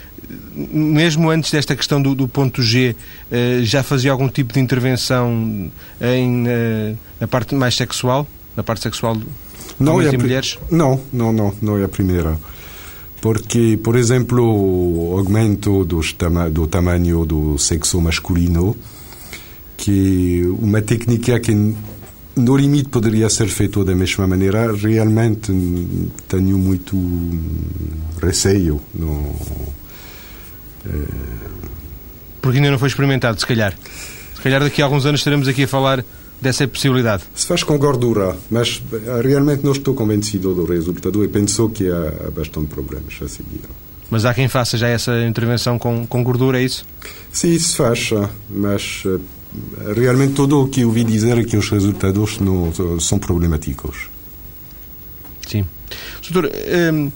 mesmo 0.73 1.29
antes 1.29 1.51
desta 1.51 1.75
questão 1.75 2.01
do, 2.01 2.15
do 2.15 2.27
ponto 2.27 2.63
G, 2.63 2.95
eh, 3.31 3.59
já 3.63 3.83
fazia 3.83 4.11
algum 4.11 4.27
tipo 4.27 4.53
de 4.53 4.59
intervenção 4.59 5.71
em, 5.99 6.43
eh, 6.47 6.95
na 7.19 7.27
parte 7.27 7.53
mais 7.53 7.75
sexual? 7.75 8.27
Na 8.55 8.63
parte 8.63 8.81
sexual 8.81 9.15
de 9.15 9.25
não 9.79 10.01
é 10.01 10.11
mulheres? 10.17 10.57
Não, 10.69 11.01
não, 11.11 11.31
não, 11.31 11.53
não 11.61 11.77
é 11.77 11.83
a 11.83 11.89
primeira 11.89 12.37
porque, 13.21 13.79
por 13.81 13.95
exemplo, 13.95 14.43
o 14.43 15.17
aumento 15.19 15.85
tama 16.17 16.49
do 16.49 16.67
tamanho 16.67 17.23
do 17.23 17.57
sexo 17.57 18.01
masculino, 18.01 18.75
que 19.77 20.43
uma 20.59 20.81
técnica 20.81 21.39
que 21.39 21.53
no 22.35 22.57
limite 22.57 22.89
poderia 22.89 23.29
ser 23.29 23.47
feita 23.47 23.83
da 23.83 23.95
mesma 23.95 24.25
maneira, 24.25 24.73
realmente 24.73 25.53
tenho 26.27 26.57
muito 26.57 26.97
receio. 28.19 28.81
No, 28.93 29.35
é... 30.87 31.05
Porque 32.41 32.57
ainda 32.57 32.71
não 32.71 32.79
foi 32.79 32.87
experimentado, 32.87 33.39
se 33.39 33.45
calhar. 33.45 33.75
Se 34.33 34.41
calhar 34.41 34.61
daqui 34.61 34.81
a 34.81 34.85
alguns 34.85 35.05
anos 35.05 35.21
estaremos 35.21 35.47
aqui 35.47 35.63
a 35.63 35.67
falar 35.67 36.03
dessa 36.41 36.67
possibilidade? 36.67 37.23
Se 37.35 37.45
faz 37.45 37.63
com 37.63 37.77
gordura, 37.77 38.35
mas 38.49 38.81
eh, 38.91 39.21
realmente 39.23 39.63
não 39.63 39.71
estou 39.71 39.93
convencido 39.93 40.53
do 40.53 40.65
resultado 40.65 41.23
e 41.23 41.27
penso 41.27 41.69
que 41.69 41.89
há 41.89 42.31
bastante 42.31 42.67
problemas 42.67 43.13
a 43.21 43.27
seguir. 43.27 43.61
Mas 44.09 44.25
há 44.25 44.33
quem 44.33 44.47
faça 44.49 44.77
já 44.77 44.87
essa 44.87 45.23
intervenção 45.23 45.79
com, 45.79 46.05
com 46.05 46.23
gordura, 46.23 46.59
é 46.59 46.63
isso? 46.63 46.85
Sim, 47.31 47.57
se 47.57 47.75
faz, 47.77 48.09
mas 48.49 49.03
eh, 49.05 49.93
realmente 49.95 50.33
tudo 50.33 50.61
o 50.61 50.67
que 50.67 50.83
ouvi 50.83 51.03
dizer 51.03 51.37
é 51.37 51.43
que 51.43 51.55
os 51.55 51.69
resultados 51.69 52.39
não 52.39 52.71
são 52.99 53.19
problemáticos. 53.19 54.09
Sim. 55.47 55.65
Doutor, 56.29 56.49
um, 56.49 57.11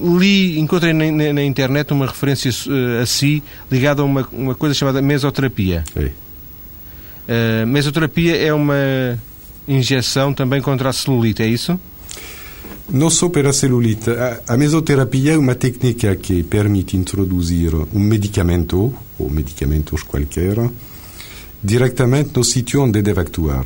ehm, 0.00 0.18
li, 0.18 0.58
encontrei 0.58 0.92
na, 0.92 1.32
na, 1.32 1.42
internet 1.42 1.92
uma 1.92 2.06
referência 2.06 2.50
uh, 2.50 3.02
a 3.02 3.06
si 3.06 3.42
ligada 3.70 4.02
a 4.02 4.04
uma, 4.04 4.26
uma 4.32 4.54
coisa 4.54 4.74
chamada 4.74 5.02
mesoterapia. 5.02 5.84
É. 5.96 6.10
A 7.32 7.66
mesoterapia 7.66 8.36
é 8.36 8.52
uma 8.52 9.18
injeção 9.66 10.34
também 10.34 10.60
contra 10.60 10.90
a 10.90 10.92
celulite, 10.92 11.42
é 11.42 11.46
isso? 11.46 11.78
Não 12.90 13.08
só 13.08 13.28
para 13.30 13.48
a 13.50 13.52
celulite. 13.52 14.10
A, 14.46 14.56
mesoterapia 14.56 15.32
é 15.32 15.38
uma 15.38 15.54
técnica 15.54 16.14
que 16.16 16.42
permite 16.42 16.96
introduzir 16.96 17.74
um 17.74 18.00
medicamento, 18.00 18.92
ou 19.18 19.30
medicamentos 19.30 20.02
qualquer, 20.02 20.58
diretamente 21.62 22.30
no 22.34 22.44
sítio 22.44 22.82
onde 22.82 23.00
deve 23.00 23.20
actuar. 23.20 23.64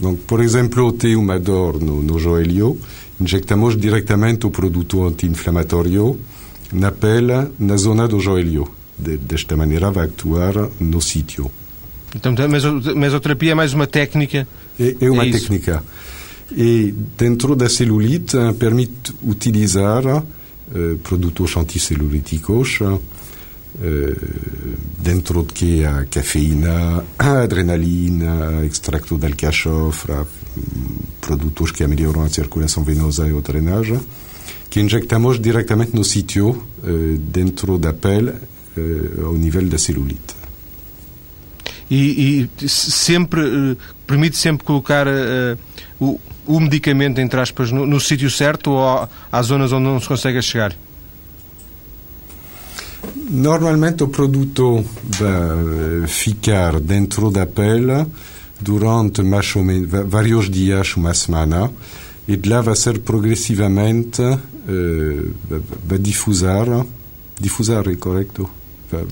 Donc, 0.00 0.22
por 0.26 0.40
exemplo, 0.40 0.92
tem 0.92 1.16
uma 1.16 1.40
dor 1.40 1.80
no, 1.80 2.02
no 2.02 2.18
joelho, 2.18 2.78
injectamos 3.20 3.76
diretamente 3.76 4.46
o 4.46 4.50
produto 4.50 5.04
anti-inflamatório 5.06 6.20
na 6.72 6.92
pele, 6.92 7.48
na 7.58 7.76
zona 7.76 8.06
do 8.06 8.20
joelho. 8.20 8.68
De, 8.96 9.16
desta 9.16 9.56
maneira 9.56 9.90
vai 9.90 10.04
actuar 10.04 10.54
no 10.78 11.00
sítio. 11.00 11.50
Então, 12.14 12.34
a 12.38 12.94
mesoterapia 12.94 13.52
é 13.52 13.54
mais 13.54 13.72
uma 13.72 13.86
técnica? 13.86 14.46
É, 14.78 14.96
é 15.00 15.10
uma 15.10 15.26
é 15.26 15.30
técnica. 15.30 15.82
E 16.50 16.94
dentro 17.16 17.56
da 17.56 17.68
celulite 17.68 18.36
permite 18.58 19.14
utilizar 19.22 20.04
uh, 20.06 20.98
produtos 21.02 21.56
anticelulíticos 21.56 22.80
uh, 22.80 23.00
dentro 24.98 25.42
de 25.44 25.52
que 25.54 25.84
a 25.84 26.04
cafeína, 26.04 27.02
a 27.18 27.40
adrenalina, 27.42 28.64
extracto 28.66 29.16
de 29.16 29.26
alcachofra, 29.26 30.26
produtos 31.20 31.70
que 31.70 31.86
melhoram 31.86 32.24
a 32.24 32.28
circulação 32.28 32.84
venosa 32.84 33.26
e 33.26 33.34
a 33.34 33.40
drenagem, 33.40 34.00
que 34.68 34.80
injectamos 34.80 35.40
diretamente 35.40 35.96
no 35.96 36.04
sítio 36.04 36.50
uh, 36.50 37.16
dentro 37.18 37.78
da 37.78 37.94
pele 37.94 38.32
ao 39.22 39.34
nível 39.34 39.68
da 39.68 39.76
celulite 39.76 40.41
e, 41.94 42.48
e 42.62 42.68
sempre 42.68 43.40
uh, 43.42 43.76
permite 44.06 44.36
sempre 44.38 44.64
colocar 44.64 45.06
uh, 45.06 45.58
o, 46.00 46.18
o, 46.46 46.58
medicamento, 46.58 47.20
entre 47.20 47.38
aspas, 47.38 47.70
no, 47.70 47.84
no 47.84 48.00
sítio 48.00 48.30
certo 48.30 48.70
ou 48.70 49.08
há 49.30 49.42
zonas 49.42 49.72
onde 49.72 49.84
não 49.84 50.00
se 50.00 50.08
consegue 50.08 50.40
chegar? 50.40 50.74
Normalmente 53.28 54.04
o 54.04 54.08
produto 54.08 54.82
vai 55.04 56.06
ficar 56.06 56.80
dentro 56.80 57.30
da 57.30 57.44
pele 57.44 58.06
durante 58.58 59.22
mais 59.22 59.54
ou 59.54 59.62
menos 59.62 59.90
vários 59.90 60.48
dias, 60.48 60.96
uma 60.96 61.12
semana, 61.12 61.70
e 62.26 62.36
de 62.36 62.48
lá 62.48 62.62
vai 62.62 62.76
ser 62.76 63.00
progressivamente 63.00 64.22
uh, 64.22 65.34
vai 65.84 65.98
difusar, 65.98 66.86
difusar 67.38 67.86
é 67.88 67.96
correto? 67.96 68.61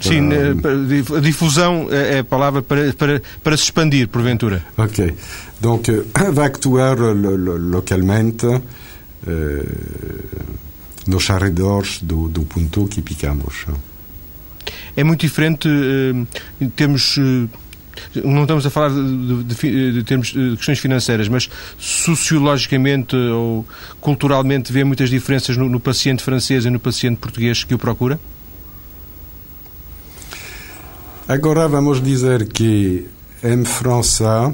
Sim, 0.00 0.30
a 0.32 1.16
eh, 1.16 1.20
difusão 1.20 1.88
é 1.90 2.18
a 2.18 2.24
palavra 2.24 2.62
para, 2.62 2.92
para, 2.92 3.22
para 3.42 3.56
se 3.56 3.64
expandir, 3.64 4.08
porventura. 4.08 4.64
Ok. 4.76 5.14
Donc, 5.60 5.90
vai 6.32 6.46
actuar 6.46 6.96
localmente 6.98 8.46
eh, 8.46 9.66
nos 11.06 11.30
arredores 11.30 12.00
do, 12.02 12.28
do 12.28 12.42
ponto 12.42 12.86
que 12.86 13.02
picamos. 13.02 13.66
É 14.96 15.04
muito 15.04 15.20
diferente 15.20 15.68
eh, 15.68 16.66
temos 16.76 17.18
não 18.24 18.42
estamos 18.42 18.64
a 18.64 18.70
falar 18.70 18.90
de, 18.90 19.44
de, 19.44 19.92
de, 19.92 20.04
termos 20.04 20.28
de 20.28 20.56
questões 20.56 20.78
financeiras, 20.78 21.28
mas 21.28 21.50
sociologicamente 21.78 23.14
ou 23.14 23.66
culturalmente 24.00 24.72
vê 24.72 24.84
muitas 24.84 25.10
diferenças 25.10 25.56
no, 25.56 25.68
no 25.68 25.78
paciente 25.78 26.22
francês 26.22 26.64
e 26.64 26.70
no 26.70 26.80
paciente 26.80 27.18
português 27.18 27.62
que 27.64 27.74
o 27.74 27.78
procura? 27.78 28.18
Agora 31.30 31.68
vamos 31.68 32.02
dizer 32.02 32.48
que 32.48 33.06
em 33.44 33.64
França 33.64 34.52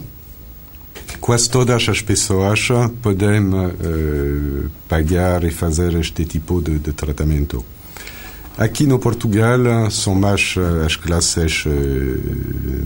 quase 1.23 1.49
todas 1.49 1.89
as 1.89 2.03
pessoas 2.03 2.69
podem 3.01 3.49
uh, 3.49 4.71
pagar 4.87 5.43
e 5.45 5.51
fazer 5.51 5.95
este 5.95 6.27
tipo 6.27 6.61
de, 6.61 6.79
de, 6.79 6.93
tratamento. 6.93 7.65
Aqui 8.59 8.87
no 8.87 8.99
Portugal 8.99 9.91
são 9.91 10.15
mais 10.15 10.55
uh, 10.59 10.85
as 10.85 10.97
classes 10.97 11.65
uh, 11.65 11.71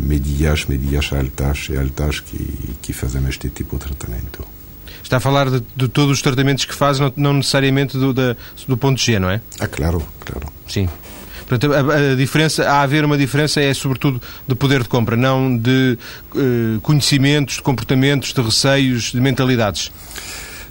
médias, 0.07 0.67
médias 0.67 1.13
altas 1.13 1.67
e 1.71 1.77
altas 1.77 2.21
que, 2.21 2.77
que 2.81 2.93
fazem 2.93 3.27
este 3.29 3.49
tipo 3.49 3.77
de 3.77 3.87
tratamento. 3.87 4.47
Está 5.03 5.17
a 5.17 5.21
falar 5.21 5.51
de, 5.51 5.65
de 5.75 5.89
todos 5.89 6.13
os 6.13 6.23
tratamentos 6.23 6.65
que 6.65 6.77
faz, 6.77 7.01
não, 7.01 7.13
não 7.17 7.33
necessariamente 7.33 7.99
do, 7.99 8.15
da, 8.15 8.37
do 8.69 8.77
ponto 8.77 9.01
G, 9.01 9.19
não 9.19 9.31
é? 9.31 9.41
Ah, 9.59 9.67
claro, 9.67 10.01
claro. 10.21 10.47
Sim. 10.69 10.89
Portanto, 11.51 11.75
a, 11.75 12.13
a, 12.13 12.15
diferença, 12.15 12.63
a 12.65 12.83
haver 12.83 13.05
uma 13.05 13.19
diferença 13.19 13.61
é 13.61 13.75
sobretudo 13.75 14.23
de 14.47 14.55
poder 14.55 14.85
de 14.85 14.89
compra, 14.89 15.17
não 15.17 15.57
de 15.57 15.99
uh, 16.33 16.81
conhecimentos, 16.81 17.57
de 17.57 17.63
comportamentos, 17.63 18.33
de 18.33 18.41
receios, 18.41 19.11
de 19.11 19.21
mentalidades. 19.21 19.91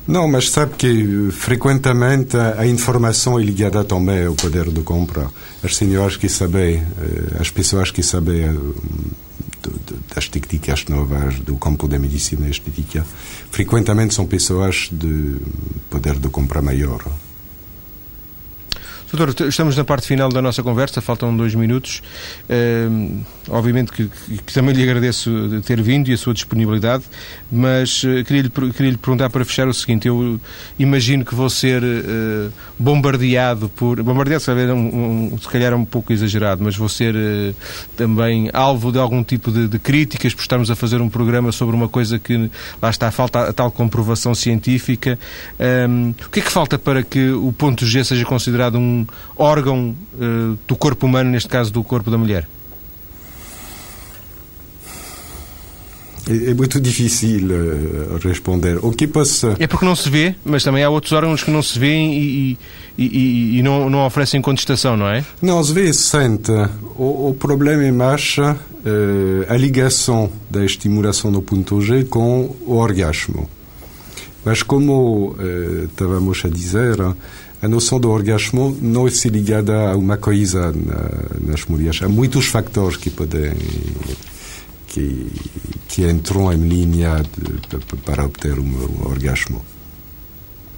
Não, 0.07 0.25
mas 0.25 0.49
sabe 0.49 0.75
que 0.77 1.29
frequentemente 1.31 2.37
a 2.37 2.65
informação 2.65 3.37
é 3.37 3.43
ligada 3.43 3.83
também 3.83 4.25
ao 4.25 4.33
poder 4.35 4.71
de 4.71 4.79
compra. 4.81 5.29
As 5.61 5.75
senhoras 5.75 6.15
que 6.15 6.29
sabem, 6.29 6.77
eh, 6.77 7.37
as 7.39 7.51
pessoas 7.51 7.91
que 7.91 8.01
sabem 8.01 8.45
eh, 8.45 9.69
das 10.15 10.29
técnicas 10.29 10.85
novas 10.85 11.39
do 11.41 11.57
campo 11.57 11.87
da 11.87 11.99
medicina 11.99 12.49
estética, 12.49 13.05
frequentemente 13.51 14.15
são 14.15 14.25
pessoas 14.25 14.89
de 14.91 15.35
poder 15.91 16.15
de 16.17 16.29
compra 16.29 16.61
maior. 16.61 17.03
Doutor, 19.11 19.47
estamos 19.47 19.75
na 19.75 19.83
parte 19.83 20.05
final 20.05 20.29
da 20.29 20.39
nossa 20.39 20.61
conversa, 20.61 21.01
faltam 21.01 21.35
dois 21.35 21.55
minutos. 21.55 22.03
Uh, 22.47 23.25
obviamente 23.49 23.91
que, 23.91 24.07
que, 24.07 24.53
também 24.53 24.75
lhe 24.75 24.83
agradeço 24.83 25.31
ter 25.65 25.81
vindo 25.81 26.09
e 26.09 26.13
a 26.13 26.17
sua 26.17 26.31
disponibilidade, 26.31 27.03
mas 27.51 28.03
uh, 28.03 28.23
queria-lhe 28.23 28.49
queria 28.49 28.95
perguntar 28.99 29.31
para 29.31 29.43
fechar 29.43 29.67
o 29.67 29.73
seguinte: 29.73 30.07
eu 30.07 30.39
imagino 30.77 31.25
que 31.25 31.33
vou 31.33 31.49
ser 31.49 31.81
uh, 31.81 32.51
bombardeado 32.77 33.67
por. 33.69 34.03
Bombardeado, 34.03 34.41
se 34.41 34.45
calhar, 34.45 34.69
é 34.69 34.73
um, 34.73 35.31
um, 35.33 35.37
se 35.39 35.47
calhar 35.49 35.73
é 35.73 35.75
um 35.75 35.85
pouco 35.85 36.13
exagerado, 36.13 36.63
mas 36.63 36.77
vou 36.77 36.87
ser 36.87 37.15
eh, 37.15 37.53
também 37.97 38.49
alvo 38.53 38.91
de 38.91 38.99
algum 38.99 39.23
tipo 39.23 39.51
de, 39.51 39.67
de, 39.67 39.79
críticas 39.79 40.35
por 40.35 40.41
estarmos 40.41 40.69
a 40.69 40.75
fazer 40.75 41.01
um 41.01 41.09
programa 41.09 41.51
sobre 41.51 41.75
uma 41.75 41.87
coisa 41.87 42.19
que 42.19 42.49
lá 42.79 42.91
está, 42.91 43.09
falta 43.09 43.49
a 43.49 43.53
tal 43.53 43.71
comprovação 43.71 44.35
científica. 44.35 45.17
Um, 45.59 46.13
o 46.25 46.29
que 46.29 46.41
é 46.41 46.43
que 46.43 46.51
falta 46.51 46.77
para 46.77 47.01
que 47.01 47.31
o 47.31 47.51
ponto 47.51 47.85
G 47.85 48.03
seja 48.03 48.23
considerado 48.23 48.77
um 48.77 48.98
órgão 49.35 49.95
uh, 50.15 50.57
do 50.67 50.75
corpo 50.75 51.05
humano, 51.05 51.29
neste 51.29 51.49
caso 51.49 51.71
do 51.71 51.83
corpo 51.83 52.09
da 52.09 52.17
mulher? 52.17 52.47
É, 56.29 56.51
é 56.51 56.53
muito 56.53 56.79
difícil 56.81 57.47
uh, 57.47 58.17
responder. 58.21 58.77
O 58.83 58.91
que 58.91 59.07
passa... 59.07 59.55
É 59.59 59.65
porque 59.65 59.85
não 59.85 59.95
se 59.95 60.09
vê, 60.09 60.35
mas 60.45 60.63
também 60.63 60.83
há 60.83 60.89
outros 60.89 61.11
órgãos 61.11 61.43
que 61.43 61.51
não 61.51 61.63
se 61.63 61.77
vêem 61.77 62.13
e, 62.13 62.57
e, 62.97 63.05
e, 63.05 63.59
e 63.59 63.63
não, 63.63 63.89
não 63.89 64.05
oferecem 64.05 64.41
contestação, 64.41 64.95
não 64.95 65.09
é? 65.09 65.25
Não, 65.41 65.63
se 65.63 65.73
vê 65.73 65.91
sente. 65.91 66.51
O, 66.95 67.29
o 67.29 67.35
problema 67.37 67.83
é 67.83 67.91
mais 67.91 68.37
uh, 68.37 68.55
a 69.49 69.57
ligação 69.57 70.31
da 70.49 70.63
estimulação 70.63 71.31
do 71.31 71.41
ponto 71.41 71.81
G 71.81 72.03
com 72.03 72.55
o 72.65 72.75
orgasmo. 72.75 73.49
Mas 74.45 74.63
como 74.63 75.35
estávamos 75.83 76.43
a 76.45 76.49
dizer, 76.49 76.97
a 77.61 77.67
noção 77.67 77.99
do 77.99 78.09
orgasmo 78.09 78.77
não 78.81 79.07
é 79.07 79.11
ligada 79.25 79.91
a 79.91 79.97
uma 79.97 80.17
coisa 80.17 80.71
na, 80.71 81.51
nas 81.51 81.65
mulheres. 81.65 82.01
Há 82.01 82.07
muitos 82.07 82.45
fatores 82.47 82.97
que 82.97 83.09
podem 83.09 83.53
que, 84.87 85.31
que 85.87 86.09
entram 86.09 86.51
em 86.51 86.67
linha 86.67 87.21
de, 87.37 87.97
para 87.97 88.25
obter 88.25 88.57
um, 88.57 88.63
um 88.63 89.07
orgasmo. 89.07 89.63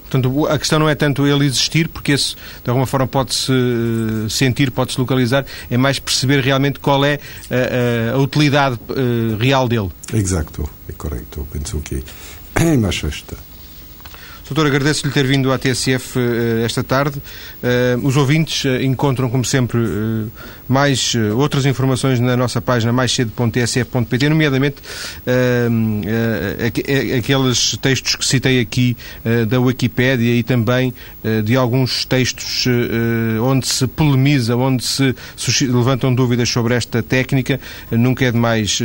Portanto, 0.09 0.45
a 0.47 0.59
questão 0.59 0.77
não 0.77 0.89
é 0.89 0.95
tanto 0.95 1.25
ele 1.25 1.45
existir, 1.45 1.87
porque 1.87 2.11
esse, 2.11 2.35
de 2.35 2.69
alguma 2.69 2.85
forma, 2.85 3.07
pode-se 3.07 3.49
eh, 3.49 4.27
sentir, 4.29 4.69
pode-se 4.69 4.99
localizar, 4.99 5.45
é 5.69 5.77
mais 5.77 5.99
perceber 5.99 6.41
realmente 6.41 6.81
qual 6.81 7.05
é 7.05 7.17
a, 7.49 8.11
a, 8.11 8.15
a 8.15 8.17
utilidade 8.17 8.77
uh, 8.89 9.37
real 9.37 9.69
dele. 9.69 9.89
Exato, 10.13 10.69
é 10.89 10.91
correto. 10.91 11.47
Penso 11.49 11.79
que 11.79 12.03
é 12.55 12.75
mais 12.75 13.01
esta. 13.05 13.37
Doutor, 14.51 14.67
agradeço-lhe 14.67 15.13
ter 15.13 15.25
vindo 15.25 15.49
à 15.53 15.57
TSF 15.57 16.19
uh, 16.19 16.65
esta 16.65 16.83
tarde. 16.83 17.17
Uh, 17.63 18.05
os 18.05 18.17
ouvintes 18.17 18.65
uh, 18.65 18.81
encontram, 18.81 19.29
como 19.29 19.45
sempre, 19.45 19.79
mais 20.67 21.15
outras 21.37 21.65
informações 21.65 22.19
na 22.19 22.35
nossa 22.35 22.61
página 22.61 22.91
maiscedo.tsf.pt, 22.91 24.29
nomeadamente 24.29 24.77
aqueles 27.17 27.77
textos 27.77 28.15
que 28.15 28.25
citei 28.25 28.61
aqui 28.61 28.95
da 29.49 29.59
Wikipédia 29.59 30.33
e 30.33 30.43
também 30.43 30.93
de 31.43 31.57
alguns 31.57 32.05
textos 32.05 32.65
onde 33.43 33.67
se 33.67 33.85
polemiza, 33.85 34.55
onde 34.55 34.85
se 34.85 35.13
levantam 35.67 36.15
dúvidas 36.15 36.47
sobre 36.47 36.73
esta 36.73 37.03
técnica. 37.03 37.59
Nunca 37.91 38.23
é 38.23 38.31
demais 38.31 38.79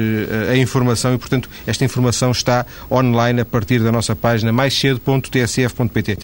a 0.51 0.57
informação 0.57 1.14
e, 1.14 1.19
portanto, 1.19 1.49
esta 1.69 1.85
informação 1.85 2.33
está 2.33 2.67
online 2.91 3.43
a 3.43 3.45
partir 3.45 3.79
da 3.79 3.93
nossa 3.93 4.17
página 4.17 4.51
maiscedo.tsf.pt. 5.57 6.11